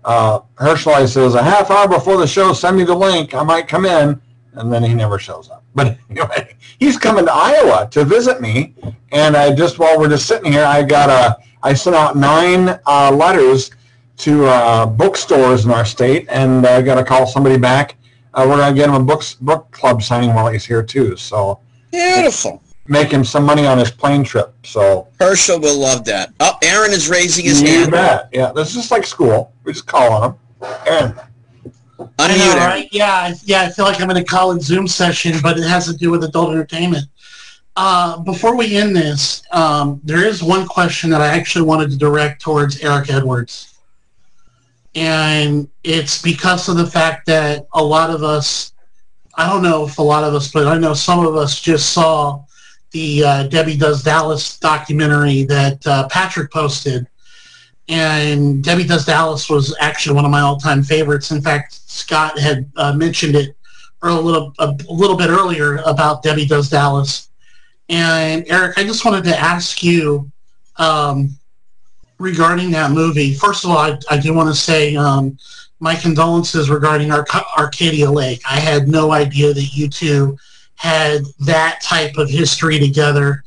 Uh, 0.04 0.42
Herschel 0.56 1.08
says 1.08 1.36
a 1.36 1.44
half 1.44 1.70
hour 1.70 1.88
before 1.88 2.18
the 2.18 2.28
show, 2.28 2.54
send 2.54 2.78
me 2.78 2.84
the 2.84 2.96
link. 2.96 3.34
I 3.34 3.44
might 3.44 3.68
come 3.68 3.86
in, 3.86 4.20
and 4.54 4.74
then 4.74 4.84
he 4.84 4.94
never 4.94 5.20
shows 5.20 5.50
up. 5.50 5.64
But 5.76 5.98
anyway, 6.10 6.56
he's 6.80 6.98
coming 6.98 7.26
to 7.26 7.34
Iowa 7.34 7.88
to 7.92 8.04
visit 8.04 8.42
me, 8.42 8.74
and 9.12 9.38
I 9.38 9.54
just 9.54 9.80
while 9.80 10.00
we're 10.00 10.10
just 10.10 10.28
sitting 10.28 10.52
here, 10.52 10.66
I 10.66 10.84
got 10.84 11.10
a 11.10 11.38
I 11.64 11.74
sent 11.74 11.96
out 11.96 12.16
nine 12.16 12.80
uh, 12.88 13.12
letters 13.12 13.72
to 14.18 14.46
uh, 14.46 14.86
bookstores 14.86 15.66
in 15.66 15.72
our 15.72 15.86
state, 15.86 16.28
and 16.30 16.66
I 16.66 16.82
got 16.82 16.96
to 16.96 17.04
call 17.04 17.28
somebody 17.28 17.58
back. 17.58 17.96
Uh, 18.34 18.46
we're 18.48 18.58
gonna 18.58 18.76
get 18.76 18.88
him 18.88 18.96
a 18.96 19.04
books 19.04 19.36
book 19.36 19.70
club 19.72 20.02
signing 20.02 20.34
while 20.34 20.48
he's 20.48 20.66
here 20.66 20.82
too. 20.82 21.18
So 21.18 21.60
Beautiful. 21.92 22.61
Make 22.88 23.12
him 23.12 23.24
some 23.24 23.44
money 23.44 23.66
on 23.66 23.78
his 23.78 23.92
plane 23.92 24.24
trip. 24.24 24.54
So 24.64 25.08
Herschel 25.20 25.60
will 25.60 25.80
love 25.80 26.06
that. 26.06 26.34
Oh, 26.40 26.58
Aaron 26.64 26.92
is 26.92 27.10
raising 27.10 27.46
his 27.46 27.62
you 27.62 27.68
hand. 27.68 27.92
bet. 27.92 28.30
Yeah, 28.34 28.52
this 28.52 28.70
is 28.70 28.76
just 28.76 28.92
like 28.92 29.06
school. 29.06 29.54
We 29.64 29.74
just 29.74 29.88
call 29.88 30.12
on 30.12 30.32
him. 30.32 30.40
Aaron. 30.86 31.20
I 32.18 32.30
Unmute 32.30 32.38
know, 32.38 32.56
right? 32.58 32.90
Yeah, 32.92 33.34
yeah. 33.44 33.62
I 33.62 33.70
feel 33.70 33.86
like 33.86 34.02
I'm 34.02 34.10
in 34.10 34.18
a 34.18 34.24
college 34.24 34.62
Zoom 34.64 34.88
session, 34.88 35.34
but 35.42 35.58
it 35.58 35.64
has 35.68 35.86
to 35.86 35.94
do 35.94 36.10
with 36.12 36.24
adult 36.24 36.52
entertainment. 36.52 37.06
Uh, 37.76 38.20
before 38.20 38.56
we 38.56 38.76
end 38.76 38.96
this, 38.96 39.44
um, 39.52 40.02
there 40.04 40.26
is 40.26 40.44
one 40.44 40.68
question 40.68 41.10
that 41.10 41.22
I 41.22 41.28
actually 41.28 41.66
wanted 41.66 41.90
to 41.92 41.98
direct 41.98 42.42
towards 42.42 42.82
Eric 42.82 43.10
Edwards, 43.10 43.80
and 44.96 45.70
it's 45.84 46.22
because 46.22 46.68
of 46.68 46.76
the 46.76 46.86
fact 46.86 47.26
that 47.28 47.68
a 47.74 47.84
lot 47.84 48.10
of 48.10 48.24
us, 48.24 48.74
I 49.36 49.48
don't 49.48 49.64
know 49.64 49.86
if 49.86 50.00
a 50.00 50.04
lot 50.04 50.24
of 50.24 50.34
us, 50.34 50.52
but 50.52 50.68
I 50.68 50.78
know 50.78 50.94
some 50.94 51.26
of 51.26 51.36
us 51.36 51.62
just 51.62 51.94
saw 51.94 52.44
the 52.92 53.24
uh, 53.24 53.44
Debbie 53.48 53.78
Does 53.78 54.04
Dallas 54.04 54.58
documentary 54.60 55.44
that 55.44 55.86
uh, 55.88 56.08
Patrick 56.10 56.52
posted 56.52 57.08
and 57.92 58.64
Debbie 58.64 58.86
Does 58.86 59.06
Dallas 59.06 59.50
was 59.50 59.76
actually 59.80 60.16
one 60.16 60.24
of 60.24 60.32
my 60.32 60.40
all-time 60.40 60.82
favorites. 60.82 61.32
In 61.32 61.42
fact, 61.42 61.82
Scott 61.90 62.40
had 62.40 62.72
uh, 62.78 62.94
mentioned 62.94 63.36
it 63.36 63.56
a 64.02 64.14
little 64.14 64.54
a, 64.60 64.76
little 64.90 65.18
bit 65.18 65.30
earlier 65.30 65.78
about 65.86 66.24
Debbie 66.24 66.46
Does 66.46 66.70
Dallas. 66.70 67.30
And 67.90 68.46
Eric, 68.48 68.78
I 68.78 68.84
just 68.84 69.04
wanted 69.04 69.26
to 69.26 69.38
ask 69.38 69.84
you 69.84 70.32
um, 70.78 71.38
regarding 72.18 72.72
that 72.72 72.92
movie. 72.92 73.34
First 73.34 73.66
of 73.66 73.72
all, 73.72 73.78
I, 73.78 73.98
I 74.10 74.18
do 74.18 74.34
want 74.34 74.48
to 74.48 74.56
say 74.56 74.96
um, 74.96 75.38
my 75.82 75.96
condolences 75.96 76.70
regarding 76.70 77.12
Arc- 77.12 77.36
Arcadia 77.58 78.10
Lake. 78.10 78.42
I 78.50 78.60
had 78.60 78.88
no 78.88 79.12
idea 79.12 79.54
that 79.54 79.76
you 79.76 79.90
two 79.90 80.38
had 80.82 81.22
that 81.40 81.80
type 81.80 82.18
of 82.18 82.28
history 82.28 82.80
together. 82.80 83.44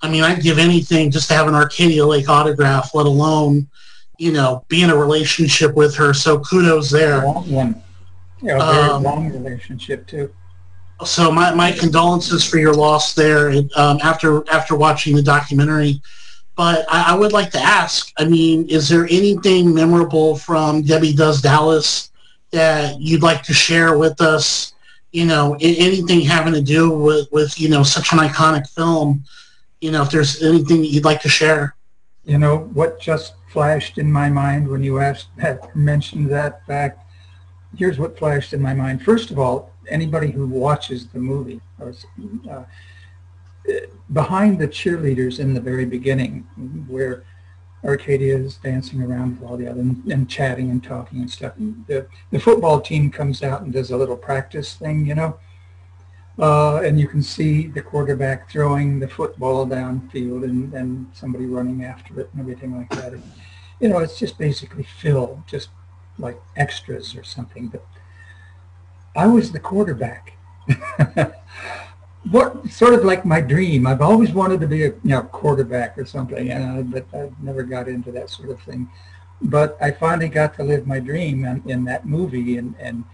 I 0.00 0.08
mean, 0.08 0.22
I'd 0.22 0.40
give 0.42 0.58
anything 0.58 1.10
just 1.10 1.28
to 1.28 1.34
have 1.34 1.46
an 1.46 1.54
Arcadia 1.54 2.06
Lake 2.06 2.30
autograph, 2.30 2.94
let 2.94 3.04
alone, 3.04 3.68
you 4.16 4.32
know, 4.32 4.64
be 4.68 4.80
in 4.80 4.88
a 4.88 4.96
relationship 4.96 5.74
with 5.74 5.94
her. 5.96 6.14
So 6.14 6.38
kudos 6.38 6.88
there. 6.88 7.26
Long 7.26 7.50
one. 7.50 7.82
Yeah, 8.40 8.56
a 8.56 8.72
very 8.72 8.90
Um, 8.90 9.02
long 9.02 9.28
relationship 9.30 10.06
too. 10.06 10.32
So 11.04 11.30
my, 11.30 11.52
my 11.52 11.72
condolences 11.72 12.42
for 12.42 12.56
your 12.56 12.72
loss 12.72 13.12
there 13.12 13.50
and, 13.50 13.70
um, 13.76 13.98
after 14.02 14.42
after 14.50 14.74
watching 14.74 15.14
the 15.14 15.22
documentary. 15.22 16.00
But 16.56 16.86
I, 16.88 17.12
I 17.12 17.14
would 17.14 17.34
like 17.34 17.50
to 17.50 17.60
ask, 17.60 18.10
I 18.18 18.24
mean, 18.24 18.66
is 18.68 18.88
there 18.88 19.04
anything 19.04 19.74
memorable 19.74 20.36
from 20.36 20.82
Debbie 20.82 21.12
Does 21.12 21.42
Dallas 21.42 22.10
that 22.50 22.98
you'd 22.98 23.22
like 23.22 23.42
to 23.42 23.52
share 23.52 23.98
with 23.98 24.22
us? 24.22 24.72
You 25.18 25.26
know, 25.26 25.56
anything 25.60 26.20
having 26.20 26.52
to 26.52 26.62
do 26.62 26.90
with, 26.90 27.26
with 27.32 27.60
you 27.60 27.68
know 27.68 27.82
such 27.82 28.12
an 28.12 28.20
iconic 28.20 28.68
film. 28.68 29.24
You 29.80 29.90
know, 29.90 30.02
if 30.02 30.10
there's 30.12 30.40
anything 30.44 30.84
you'd 30.84 31.04
like 31.04 31.20
to 31.22 31.28
share. 31.28 31.74
You 32.24 32.38
know 32.38 32.58
what 32.78 33.00
just 33.00 33.34
flashed 33.52 33.98
in 33.98 34.12
my 34.12 34.28
mind 34.28 34.68
when 34.68 34.84
you 34.84 35.00
asked 35.00 35.30
that 35.38 35.74
mentioned 35.74 36.30
that 36.30 36.64
fact. 36.66 37.02
Here's 37.76 37.98
what 37.98 38.16
flashed 38.16 38.52
in 38.52 38.62
my 38.62 38.74
mind. 38.74 39.02
First 39.02 39.32
of 39.32 39.40
all, 39.40 39.72
anybody 39.88 40.30
who 40.30 40.46
watches 40.46 41.08
the 41.08 41.18
movie, 41.18 41.60
or, 41.80 41.94
uh, 42.48 42.62
behind 44.12 44.60
the 44.60 44.68
cheerleaders 44.68 45.40
in 45.40 45.52
the 45.52 45.60
very 45.60 45.84
beginning, 45.96 46.46
where 46.86 47.24
Arcadia 47.84 48.36
is 48.36 48.56
dancing 48.56 49.02
around 49.02 49.38
with 49.38 49.48
all 49.48 49.56
the 49.56 49.68
other 49.68 49.80
and, 49.80 50.04
and, 50.10 50.28
chatting 50.28 50.70
and 50.70 50.82
talking 50.82 51.20
and 51.20 51.30
stuff. 51.30 51.52
The, 51.86 52.06
the 52.30 52.40
football 52.40 52.80
team 52.80 53.10
comes 53.10 53.42
out 53.42 53.62
and 53.62 53.72
does 53.72 53.90
a 53.90 53.96
little 53.96 54.16
practice 54.16 54.74
thing, 54.74 55.06
you 55.06 55.14
know, 55.14 55.38
uh, 56.38 56.80
and 56.82 57.00
you 57.00 57.08
can 57.08 57.22
see 57.22 57.66
the 57.66 57.82
quarterback 57.82 58.50
throwing 58.50 58.98
the 58.98 59.08
football 59.08 59.66
downfield 59.66 60.44
and, 60.44 60.72
and 60.74 61.06
somebody 61.12 61.46
running 61.46 61.84
after 61.84 62.20
it 62.20 62.30
and 62.32 62.40
everything 62.40 62.76
like 62.76 62.90
that. 62.90 63.12
And, 63.12 63.22
you 63.80 63.88
know, 63.88 63.98
it's 63.98 64.18
just 64.18 64.38
basically 64.38 64.84
fill, 64.84 65.42
just 65.46 65.68
like 66.18 66.40
extras 66.56 67.16
or 67.16 67.24
something. 67.24 67.68
But 67.68 67.84
I 69.16 69.26
was 69.26 69.52
the 69.52 69.60
quarterback. 69.60 70.32
what 72.30 72.68
sort 72.70 72.94
of 72.94 73.04
like 73.04 73.24
my 73.24 73.40
dream. 73.40 73.86
I've 73.86 74.00
always 74.00 74.32
wanted 74.32 74.60
to 74.60 74.66
be 74.66 74.84
a 74.84 74.88
you 74.88 74.98
know 75.04 75.22
quarterback 75.22 75.96
or 75.98 76.04
something, 76.04 76.50
and 76.50 76.90
but 76.90 77.06
I 77.14 77.30
never 77.40 77.62
got 77.62 77.88
into 77.88 78.12
that 78.12 78.30
sort 78.30 78.50
of 78.50 78.60
thing. 78.62 78.88
But 79.40 79.78
I 79.80 79.92
finally 79.92 80.28
got 80.28 80.54
to 80.54 80.64
live 80.64 80.86
my 80.86 80.98
dream 80.98 81.44
in, 81.44 81.62
in 81.66 81.84
that 81.84 82.06
movie, 82.06 82.56
and 82.58 82.74
and 82.78 83.04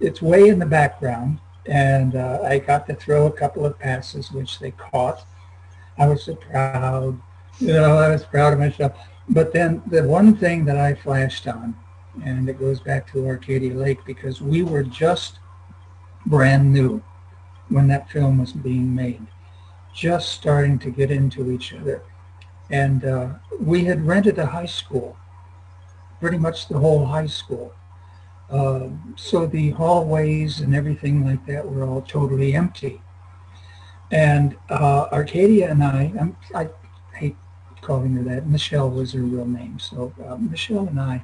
it's 0.00 0.22
way 0.22 0.48
in 0.48 0.58
the 0.58 0.66
background. 0.66 1.40
And 1.66 2.14
uh, 2.14 2.42
I 2.44 2.60
got 2.60 2.86
to 2.86 2.94
throw 2.94 3.26
a 3.26 3.32
couple 3.32 3.66
of 3.66 3.76
passes, 3.78 4.30
which 4.30 4.60
they 4.60 4.70
caught. 4.70 5.26
I 5.98 6.06
was 6.06 6.24
so 6.24 6.36
proud, 6.36 7.20
you 7.58 7.72
know, 7.72 7.96
I 7.96 8.10
was 8.10 8.24
proud 8.24 8.52
of 8.52 8.60
myself. 8.60 8.92
But 9.28 9.52
then 9.52 9.82
the 9.86 10.04
one 10.04 10.36
thing 10.36 10.64
that 10.66 10.76
I 10.76 10.94
flashed 10.94 11.48
on, 11.48 11.74
and 12.24 12.48
it 12.48 12.60
goes 12.60 12.78
back 12.78 13.10
to 13.12 13.26
Arcadia 13.26 13.74
Lake 13.74 14.04
because 14.04 14.40
we 14.40 14.62
were 14.62 14.84
just 14.84 15.40
brand 16.26 16.72
new 16.72 17.02
when 17.68 17.88
that 17.88 18.10
film 18.10 18.38
was 18.38 18.52
being 18.52 18.94
made, 18.94 19.26
just 19.94 20.30
starting 20.30 20.78
to 20.78 20.90
get 20.90 21.10
into 21.10 21.50
each 21.50 21.72
other. 21.74 22.02
And 22.70 23.04
uh, 23.04 23.28
we 23.60 23.84
had 23.84 24.06
rented 24.06 24.38
a 24.38 24.46
high 24.46 24.66
school, 24.66 25.16
pretty 26.20 26.38
much 26.38 26.68
the 26.68 26.78
whole 26.78 27.06
high 27.06 27.26
school. 27.26 27.72
Uh, 28.50 28.88
so 29.16 29.46
the 29.46 29.70
hallways 29.70 30.60
and 30.60 30.74
everything 30.74 31.24
like 31.24 31.44
that 31.46 31.68
were 31.68 31.84
all 31.84 32.02
totally 32.02 32.54
empty. 32.54 33.00
And 34.10 34.56
uh, 34.68 35.08
Arcadia 35.12 35.70
and 35.70 35.82
I, 35.82 36.12
I'm, 36.18 36.36
i 36.54 36.68
hate 37.14 37.36
calling 37.80 38.14
her 38.14 38.22
that, 38.22 38.46
Michelle 38.46 38.90
was 38.90 39.12
her 39.12 39.20
real 39.20 39.46
name. 39.46 39.78
So 39.78 40.12
uh, 40.24 40.36
Michelle 40.36 40.86
and 40.86 41.00
I 41.00 41.22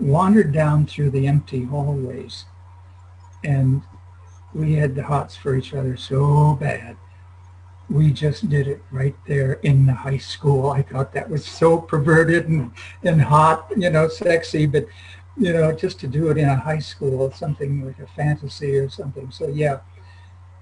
wandered 0.00 0.52
down 0.52 0.86
through 0.86 1.10
the 1.10 1.26
empty 1.26 1.64
hallways 1.64 2.44
and 3.44 3.82
we 4.56 4.72
had 4.72 4.94
the 4.94 5.02
hots 5.02 5.36
for 5.36 5.54
each 5.54 5.74
other 5.74 5.96
so 5.96 6.54
bad. 6.54 6.96
We 7.88 8.10
just 8.10 8.48
did 8.48 8.66
it 8.66 8.82
right 8.90 9.14
there 9.26 9.54
in 9.62 9.86
the 9.86 9.92
high 9.92 10.18
school. 10.18 10.70
I 10.70 10.82
thought 10.82 11.12
that 11.12 11.28
was 11.28 11.44
so 11.44 11.78
perverted 11.78 12.48
and, 12.48 12.72
and 13.04 13.20
hot, 13.22 13.70
you 13.76 13.90
know, 13.90 14.08
sexy, 14.08 14.66
but, 14.66 14.86
you 15.36 15.52
know, 15.52 15.72
just 15.72 16.00
to 16.00 16.08
do 16.08 16.30
it 16.30 16.38
in 16.38 16.48
a 16.48 16.56
high 16.56 16.80
school, 16.80 17.30
something 17.32 17.84
like 17.84 17.98
a 17.98 18.06
fantasy 18.08 18.76
or 18.76 18.88
something. 18.88 19.30
So, 19.30 19.46
yeah, 19.46 19.80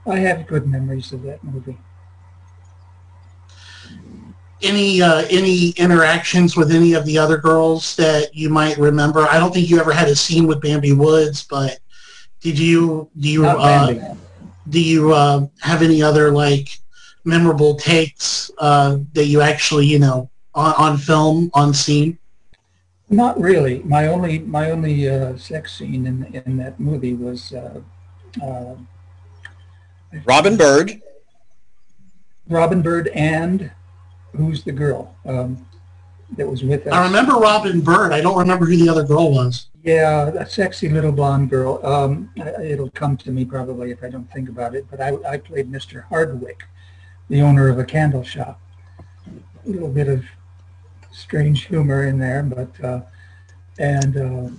I 0.06 0.18
have 0.18 0.46
good 0.46 0.66
memories 0.66 1.12
of 1.12 1.22
that 1.22 1.42
movie. 1.44 1.78
Any 4.62 5.02
uh, 5.02 5.26
any 5.30 5.70
interactions 5.70 6.56
with 6.56 6.70
any 6.70 6.94
of 6.94 7.04
the 7.04 7.18
other 7.18 7.36
girls 7.36 7.96
that 7.96 8.34
you 8.34 8.48
might 8.48 8.78
remember? 8.78 9.20
I 9.20 9.38
don't 9.38 9.52
think 9.52 9.68
you 9.68 9.78
ever 9.78 9.92
had 9.92 10.08
a 10.08 10.16
scene 10.16 10.46
with 10.46 10.62
Bambi 10.62 10.92
Woods, 10.92 11.44
but 11.44 11.80
did 12.44 12.58
you 12.58 13.08
do 13.18 13.28
you 13.30 13.46
uh, 13.46 14.14
do 14.68 14.80
you 14.80 15.14
uh, 15.14 15.46
have 15.62 15.80
any 15.80 16.02
other 16.02 16.30
like 16.30 16.78
memorable 17.24 17.74
takes 17.74 18.50
uh, 18.58 18.98
that 19.14 19.24
you 19.24 19.40
actually 19.40 19.86
you 19.86 19.98
know 19.98 20.28
on, 20.54 20.74
on 20.74 20.98
film 20.98 21.50
on 21.54 21.72
scene? 21.72 22.18
Not 23.08 23.40
really. 23.40 23.82
My 23.82 24.08
only 24.08 24.40
my 24.40 24.70
only 24.70 25.08
uh, 25.08 25.38
sex 25.38 25.74
scene 25.74 26.06
in 26.06 26.42
in 26.44 26.58
that 26.58 26.78
movie 26.78 27.14
was 27.14 27.52
uh, 27.54 27.80
uh, 28.42 28.74
Robin 30.26 30.58
Byrd. 30.58 31.00
Robin 32.46 32.82
Byrd 32.82 33.08
and 33.14 33.70
who's 34.36 34.64
the 34.64 34.72
girl 34.72 35.16
um, 35.24 35.66
that 36.36 36.48
was 36.48 36.62
with 36.62 36.86
us? 36.86 36.92
I 36.92 37.04
remember 37.04 37.34
Robin 37.34 37.80
Byrd. 37.80 38.12
I 38.12 38.20
don't 38.20 38.38
remember 38.38 38.66
who 38.66 38.76
the 38.76 38.88
other 38.88 39.04
girl 39.04 39.32
was. 39.32 39.66
Yeah, 39.82 40.28
a 40.28 40.48
sexy 40.48 40.88
little 40.88 41.12
blonde 41.12 41.50
girl. 41.50 41.84
Um, 41.84 42.30
it'll 42.62 42.90
come 42.90 43.16
to 43.18 43.30
me 43.30 43.44
probably 43.44 43.90
if 43.90 44.02
I 44.02 44.08
don't 44.08 44.30
think 44.32 44.48
about 44.48 44.74
it. 44.74 44.86
But 44.90 45.00
I, 45.00 45.16
I 45.28 45.36
played 45.36 45.70
Mr. 45.70 46.04
Hardwick, 46.04 46.64
the 47.28 47.42
owner 47.42 47.68
of 47.68 47.78
a 47.78 47.84
candle 47.84 48.24
shop. 48.24 48.60
A 49.26 49.68
little 49.68 49.90
bit 49.90 50.08
of 50.08 50.24
strange 51.12 51.66
humor 51.66 52.06
in 52.06 52.18
there, 52.18 52.42
but 52.42 52.84
uh, 52.84 53.00
and 53.78 54.16
uh, 54.16 54.50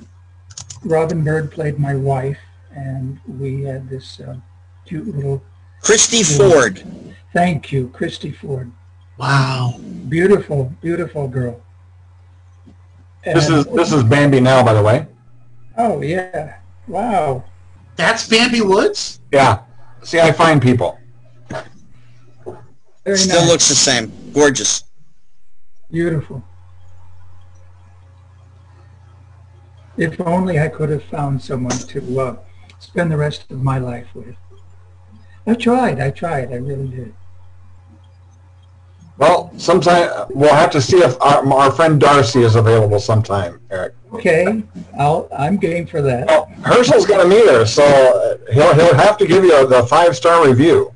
Robin 0.83 1.23
Byrd 1.23 1.51
played 1.51 1.79
my 1.79 1.95
wife, 1.95 2.39
and 2.71 3.19
we 3.27 3.63
had 3.63 3.89
this 3.89 4.19
uh, 4.19 4.37
cute 4.85 5.07
little 5.07 5.43
Christie 5.81 6.23
Ford. 6.23 6.83
Thank 7.33 7.71
you, 7.71 7.89
Christie 7.89 8.31
Ford. 8.31 8.71
Wow, 9.17 9.79
beautiful, 10.09 10.73
beautiful 10.81 11.27
girl. 11.27 11.61
And 13.23 13.37
this 13.37 13.49
is 13.49 13.65
this 13.67 13.91
is 13.91 14.03
Bambi 14.03 14.39
now, 14.39 14.63
by 14.63 14.73
the 14.73 14.83
way. 14.83 15.07
Oh 15.77 16.01
yeah! 16.01 16.57
Wow. 16.87 17.43
That's 17.95 18.27
Bambi 18.27 18.61
Woods. 18.61 19.19
Yeah. 19.31 19.59
See, 20.03 20.19
I 20.19 20.31
find 20.31 20.61
people. 20.61 20.99
Very 23.05 23.17
Still 23.17 23.41
nice. 23.41 23.49
looks 23.49 23.69
the 23.69 23.75
same. 23.75 24.11
Gorgeous. 24.33 24.83
Beautiful. 25.91 26.43
If 29.97 30.19
only 30.19 30.59
I 30.59 30.67
could 30.67 30.89
have 30.89 31.03
found 31.05 31.41
someone 31.41 31.77
to 31.77 32.19
uh, 32.19 32.35
spend 32.79 33.11
the 33.11 33.17
rest 33.17 33.49
of 33.49 33.63
my 33.63 33.77
life 33.79 34.07
with. 34.13 34.35
I 35.47 35.53
tried. 35.53 35.99
I 35.99 36.11
tried. 36.11 36.51
I 36.51 36.57
really 36.57 36.87
did. 36.87 37.13
Well, 39.17 39.51
sometime 39.57 40.27
we'll 40.31 40.53
have 40.53 40.71
to 40.71 40.81
see 40.81 40.97
if 40.97 41.19
our, 41.21 41.47
our 41.53 41.71
friend 41.71 41.99
Darcy 42.01 42.41
is 42.43 42.55
available 42.55 42.99
sometime, 42.99 43.59
Eric. 43.71 43.93
Okay, 44.11 44.63
I'll, 44.99 45.27
I'm 45.37 45.57
game 45.57 45.85
for 45.87 46.01
that. 46.01 46.27
Well, 46.27 46.45
Herschel's 46.63 47.05
going 47.05 47.21
to 47.21 47.27
meet 47.27 47.47
her, 47.49 47.65
so 47.65 47.83
uh, 47.83 48.51
he'll 48.53 48.73
he'll 48.75 48.93
have 48.95 49.17
to 49.17 49.25
give 49.25 49.43
you 49.43 49.67
the 49.67 49.85
five 49.87 50.15
star 50.15 50.45
review. 50.45 50.93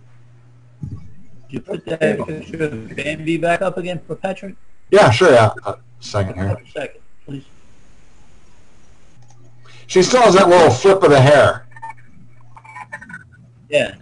you 1.49 1.61
put 1.61 1.85
that 1.85 2.19
picture 2.27 2.63
of 2.65 2.95
Bambi 2.95 3.37
back 3.37 3.61
up 3.61 3.77
again 3.77 3.99
for 4.05 4.15
Patrick? 4.15 4.55
Yeah, 4.91 5.09
sure. 5.11 5.31
Yeah, 5.31 5.51
a 5.65 5.77
second 5.99 6.35
here. 6.35 6.57
A 6.65 6.71
second, 6.71 7.01
please. 7.25 7.45
She 9.87 10.03
still 10.03 10.21
has 10.21 10.35
that 10.35 10.47
little 10.49 10.69
flip 10.69 11.03
of 11.03 11.09
the 11.09 11.21
hair. 11.21 11.67
Yeah. 13.69 13.95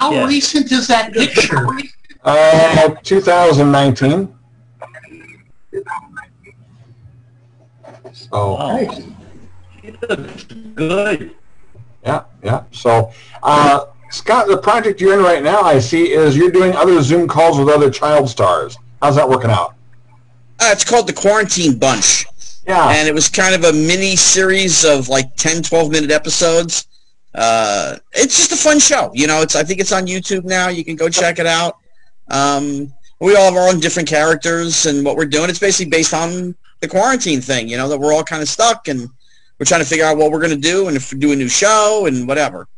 How 0.00 0.12
Yeah. 0.12 0.26
recent 0.26 0.70
is 0.72 0.88
that 0.88 1.12
picture? 1.14 1.66
Uh, 2.26 2.88
2019. 3.04 4.34
So 8.12 8.54
Wow. 8.54 8.72
Nice. 8.72 9.02
Good. 10.74 11.30
yeah, 12.04 12.24
yeah. 12.42 12.64
So 12.72 13.12
uh, 13.42 13.86
Scott, 14.10 14.48
the 14.48 14.58
project 14.58 15.00
you're 15.00 15.14
in 15.14 15.22
right 15.22 15.42
now, 15.42 15.60
I 15.60 15.78
see, 15.78 16.10
is 16.12 16.36
you're 16.36 16.50
doing 16.50 16.74
other 16.74 17.00
Zoom 17.02 17.28
calls 17.28 17.58
with 17.58 17.68
other 17.68 17.90
child 17.90 18.28
stars. 18.28 18.76
How's 19.00 19.14
that 19.16 19.28
working 19.28 19.50
out? 19.50 19.74
Uh, 20.58 20.70
it's 20.72 20.84
called 20.84 21.06
the 21.06 21.12
Quarantine 21.12 21.78
Bunch. 21.78 22.26
Yeah. 22.66 22.88
and 22.90 23.06
it 23.06 23.14
was 23.14 23.28
kind 23.28 23.54
of 23.54 23.62
a 23.62 23.72
mini 23.72 24.16
series 24.16 24.84
of 24.84 25.08
like 25.08 25.36
10 25.36 25.62
12 25.62 25.92
minute 25.92 26.10
episodes 26.10 26.88
uh, 27.36 27.96
it's 28.12 28.36
just 28.36 28.50
a 28.50 28.56
fun 28.56 28.80
show 28.80 29.12
you 29.14 29.28
know 29.28 29.40
it's 29.40 29.54
i 29.54 29.62
think 29.62 29.78
it's 29.78 29.92
on 29.92 30.06
youtube 30.08 30.42
now 30.42 30.66
you 30.68 30.84
can 30.84 30.96
go 30.96 31.08
check 31.08 31.38
it 31.38 31.46
out 31.46 31.76
um, 32.28 32.92
we 33.20 33.34
all 33.34 33.44
have 33.44 33.54
our 33.54 33.68
own 33.68 33.80
different 33.80 34.08
characters 34.08 34.86
and 34.86 35.04
what 35.04 35.16
we're 35.16 35.24
doing 35.24 35.48
it's 35.48 35.58
basically 35.58 35.90
based 35.90 36.14
on 36.14 36.54
the 36.80 36.88
quarantine 36.88 37.40
thing 37.40 37.68
you 37.68 37.76
know 37.76 37.88
that 37.88 37.98
we're 37.98 38.12
all 38.12 38.24
kind 38.24 38.42
of 38.42 38.48
stuck 38.48 38.88
and 38.88 39.08
we're 39.58 39.66
trying 39.66 39.80
to 39.80 39.86
figure 39.86 40.04
out 40.04 40.16
what 40.16 40.30
we're 40.30 40.40
going 40.40 40.50
to 40.50 40.56
do 40.56 40.88
and 40.88 40.96
if 40.96 41.12
we 41.12 41.18
do 41.18 41.32
a 41.32 41.36
new 41.36 41.48
show 41.48 42.04
and 42.06 42.28
whatever 42.28 42.68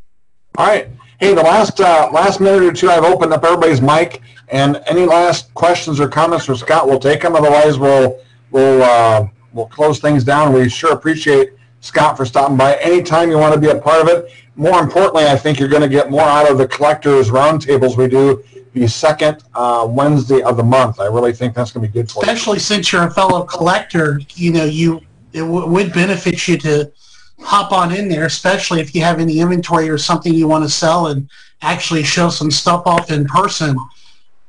All 0.56 0.66
right. 0.66 0.88
Hey, 1.20 1.34
the 1.34 1.42
last 1.42 1.80
uh, 1.80 2.10
last 2.12 2.40
minute 2.40 2.62
or 2.62 2.72
two, 2.72 2.90
I've 2.90 3.02
opened 3.02 3.32
up 3.32 3.44
everybody's 3.44 3.80
mic, 3.80 4.22
and 4.48 4.80
any 4.86 5.04
last 5.04 5.52
questions 5.54 5.98
or 5.98 6.08
comments 6.08 6.46
for 6.46 6.54
Scott, 6.54 6.86
we'll 6.86 7.00
take 7.00 7.22
them. 7.22 7.34
Otherwise, 7.34 7.76
we'll 7.78 8.20
we'll 8.52 8.82
uh, 8.84 9.26
we'll 9.52 9.66
close 9.66 9.98
things 9.98 10.22
down. 10.22 10.52
We 10.52 10.68
sure 10.68 10.92
appreciate 10.92 11.50
Scott, 11.80 12.16
for 12.16 12.24
stopping 12.24 12.56
by. 12.56 12.76
Anytime 12.76 13.30
you 13.30 13.38
want 13.38 13.52
to 13.54 13.60
be 13.60 13.68
a 13.68 13.80
part 13.80 14.00
of 14.00 14.08
it. 14.08 14.30
More 14.58 14.80
importantly, 14.80 15.24
I 15.26 15.36
think 15.36 15.60
you're 15.60 15.68
going 15.68 15.82
to 15.82 15.88
get 15.88 16.10
more 16.10 16.22
out 16.22 16.50
of 16.50 16.58
the 16.58 16.66
collectors 16.66 17.30
roundtables 17.30 17.96
we 17.96 18.08
do 18.08 18.42
the 18.74 18.88
second 18.88 19.44
uh, 19.54 19.86
Wednesday 19.88 20.42
of 20.42 20.56
the 20.56 20.64
month. 20.64 20.98
I 20.98 21.06
really 21.06 21.32
think 21.32 21.54
that's 21.54 21.70
going 21.70 21.86
to 21.86 21.92
be 21.92 21.96
good 22.00 22.10
for 22.10 22.24
you. 22.24 22.30
Especially 22.32 22.58
since 22.58 22.90
you're 22.92 23.04
a 23.06 23.10
fellow 23.10 23.44
collector, 23.44 24.20
you 24.34 24.50
know, 24.52 24.64
you 24.64 25.00
it 25.32 25.40
w- 25.40 25.66
would 25.66 25.92
benefit 25.92 26.48
you 26.48 26.58
to 26.58 26.90
hop 27.38 27.70
on 27.70 27.94
in 27.94 28.08
there, 28.08 28.24
especially 28.26 28.80
if 28.80 28.96
you 28.96 29.00
have 29.02 29.20
any 29.20 29.38
inventory 29.38 29.88
or 29.88 29.96
something 29.96 30.34
you 30.34 30.48
want 30.48 30.64
to 30.64 30.70
sell 30.70 31.06
and 31.06 31.30
actually 31.62 32.02
show 32.02 32.28
some 32.28 32.50
stuff 32.50 32.82
off 32.84 33.12
in 33.12 33.26
person. 33.26 33.76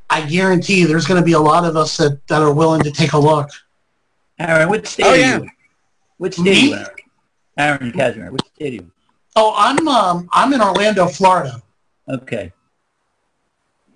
I 0.09 0.21
guarantee 0.25 0.79
you 0.79 0.87
there's 0.87 1.05
going 1.05 1.21
to 1.21 1.25
be 1.25 1.33
a 1.33 1.39
lot 1.39 1.65
of 1.65 1.75
us 1.77 1.97
that, 1.97 2.19
that 2.29 2.41
are 2.41 2.51
willing 2.53 2.81
to 2.81 2.89
take 2.91 3.13
a 3.13 3.17
look. 3.19 3.47
Aaron, 4.39 4.69
which 4.69 4.87
state 4.87 5.05
Oh, 5.05 5.09
are 5.11 5.15
yeah. 5.17 5.37
you? 5.39 5.49
Which 6.17 6.33
state 6.33 6.43
Me? 6.45 6.69
you? 6.71 6.85
Aaron 7.59 7.91
Casimir, 7.91 8.31
which 8.31 8.45
state 8.55 8.71
are 8.73 8.75
you 8.83 8.91
Oh, 9.41 9.53
I'm 9.55 9.87
um, 9.87 10.27
I'm 10.33 10.51
in 10.51 10.61
Orlando, 10.61 11.07
Florida. 11.07 11.61
Okay. 12.09 12.51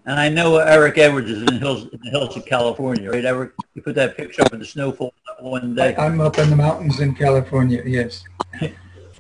And 0.06 0.18
I 0.18 0.30
know 0.30 0.56
Eric 0.58 0.98
Edwards 0.98 1.30
is 1.30 1.39
in 1.39 1.46
the 1.48 1.58
hills, 1.60 1.84
in 1.91 2.00
the 2.02 2.12
hills 2.12 2.38
of 2.38 2.46
California, 2.46 3.12
right, 3.12 3.26
Eric? 3.26 3.52
You 3.76 3.82
put 3.82 3.94
that 3.96 4.16
picture 4.16 4.41
up 4.44 4.54
in 4.54 4.60
the 4.60 4.66
snowfall 4.66 5.14
one 5.41 5.76
day. 5.76 5.96
I'm 5.98 6.22
up 6.22 6.38
in 6.38 6.50
the 6.50 6.56
mountains 6.56 7.02
in 7.02 7.14
California, 7.14 7.84
yes. 7.86 8.24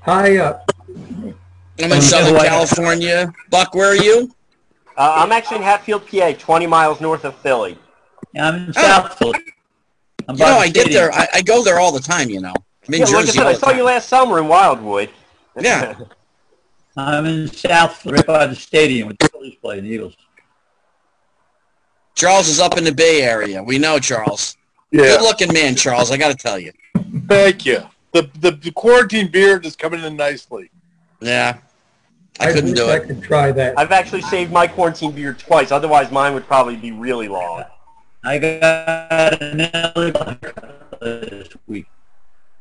Hi, 0.03 0.37
up. 0.37 0.69
I'm 0.97 1.91
in 1.91 2.01
Southern 2.01 2.41
California. 2.41 3.33
Buck, 3.49 3.75
where 3.75 3.91
are 3.91 3.95
you? 4.01 4.33
Uh, 4.95 5.15
I'm 5.17 5.31
actually 5.33 5.57
in 5.57 5.63
Hatfield, 5.63 6.07
PA, 6.07 6.31
20 6.39 6.67
miles 6.67 7.01
north 7.01 7.25
of 7.25 7.35
Philly. 7.35 7.77
Yeah, 8.33 8.47
I'm 8.47 8.55
in 8.55 8.69
Oh. 8.69 8.81
South 8.81 9.17
Philly. 9.17 9.39
I'm 10.29 10.37
You 10.37 10.45
know, 10.45 10.57
I 10.57 10.69
get 10.69 10.89
there. 10.89 11.11
I, 11.11 11.27
I 11.33 11.41
go 11.41 11.63
there 11.65 11.79
all 11.79 11.91
the 11.91 11.99
time. 11.99 12.29
You 12.29 12.39
know, 12.39 12.53
I'm 12.87 12.93
in 12.93 13.01
Yeah, 13.01 13.07
like 13.07 13.27
I 13.27 13.31
said, 13.31 13.45
I 13.47 13.53
saw 13.55 13.67
time. 13.67 13.77
you 13.77 13.83
last 13.83 14.07
summer 14.07 14.39
in 14.39 14.47
Wildwood. 14.47 15.09
Yeah. 15.59 15.99
I'm 16.97 17.25
in 17.25 17.47
South 17.47 18.05
right 18.05 18.25
by 18.25 18.45
the 18.47 18.55
stadium 18.55 19.07
with 19.07 19.17
the 19.17 19.27
Phillies 19.29 19.55
play, 19.55 19.79
the 19.79 19.87
Eagles. 19.87 20.15
Charles 22.15 22.47
is 22.47 22.59
up 22.59 22.77
in 22.77 22.83
the 22.83 22.91
Bay 22.91 23.23
Area. 23.23 23.63
We 23.63 23.79
know 23.79 23.97
Charles. 23.97 24.55
Yeah. 24.91 25.01
Good 25.03 25.21
looking 25.21 25.51
man, 25.51 25.75
Charles. 25.75 26.11
I 26.11 26.17
got 26.17 26.29
to 26.29 26.35
tell 26.35 26.59
you. 26.59 26.71
Thank 27.27 27.65
you. 27.65 27.81
The, 28.11 28.29
the 28.41 28.51
the 28.51 28.71
quarantine 28.71 29.31
beard 29.31 29.65
is 29.65 29.75
coming 29.75 30.03
in 30.03 30.15
nicely. 30.15 30.69
Yeah, 31.19 31.57
I, 32.39 32.49
I 32.49 32.53
couldn't 32.53 32.71
wish 32.71 32.79
do 32.79 32.85
I 32.85 32.97
it. 32.97 33.07
could 33.07 33.23
try 33.23 33.51
that. 33.51 33.73
I've 33.77 33.91
actually 33.91 34.21
saved 34.21 34.51
my 34.51 34.67
quarantine 34.67 35.13
beard 35.13 35.39
twice. 35.39 35.71
Otherwise, 35.71 36.11
mine 36.11 36.35
would 36.35 36.45
probably 36.45 36.75
be 36.75 36.91
really 36.91 37.27
long. 37.27 37.63
I 38.23 38.37
got 38.37 39.41
an 39.41 39.57
this 41.01 41.49
week. 41.67 41.87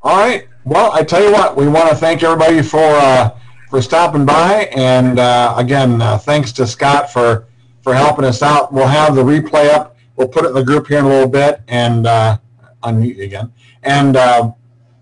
All 0.05 0.17
right. 0.17 0.49
Well, 0.65 0.91
I 0.93 1.05
tell 1.05 1.23
you 1.23 1.31
what, 1.31 1.57
we 1.57 1.69
want 1.69 1.89
to 1.89 1.95
thank 1.95 2.25
everybody 2.25 2.61
for 2.61 2.81
uh, 2.81 3.31
for 3.71 3.81
stopping 3.81 4.27
by, 4.27 4.69
and 4.75 5.21
uh, 5.21 5.55
again, 5.57 6.03
uh, 6.03 6.19
thanks 6.19 6.51
to 6.53 6.67
Scott 6.67 7.13
for 7.13 7.47
for 7.83 7.95
helping 7.95 8.25
us 8.25 8.43
out. 8.43 8.73
We'll 8.73 8.89
have 8.89 9.15
the 9.15 9.23
replay 9.23 9.73
up. 9.73 9.97
We'll 10.17 10.27
put 10.27 10.45
it 10.45 10.49
in 10.49 10.55
the 10.55 10.65
group 10.65 10.89
here 10.89 10.99
in 10.99 11.05
a 11.05 11.09
little 11.09 11.29
bit, 11.29 11.61
and 11.69 12.09
uh, 12.09 12.39
unmute 12.83 13.17
you 13.17 13.23
again, 13.23 13.53
and 13.85 14.17
uh, 14.17 14.51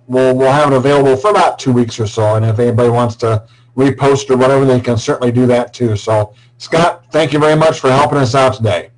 we'll 0.07 0.36
we'll 0.36 0.53
have 0.53 0.70
it 0.70 0.76
available 0.76 1.16
for 1.16 1.30
about 1.30 1.59
two 1.59 1.72
weeks 1.72 1.98
or 1.98 2.07
so. 2.07 2.34
And 2.34 2.44
if 2.44 2.59
anybody 2.59 2.90
wants 2.90 3.16
to 3.16 3.46
repost 3.78 4.28
or 4.28 4.36
whatever, 4.36 4.66
they 4.66 4.80
can 4.80 4.98
certainly 4.98 5.32
do 5.32 5.46
that 5.46 5.72
too. 5.72 5.96
So, 5.96 6.34
Scott, 6.59 7.07
thank 7.11 7.32
you 7.32 7.38
very 7.38 7.57
much 7.57 7.80
for 7.80 7.90
helping 7.90 8.18
us 8.18 8.34
out 8.34 8.53
today. 8.53 8.90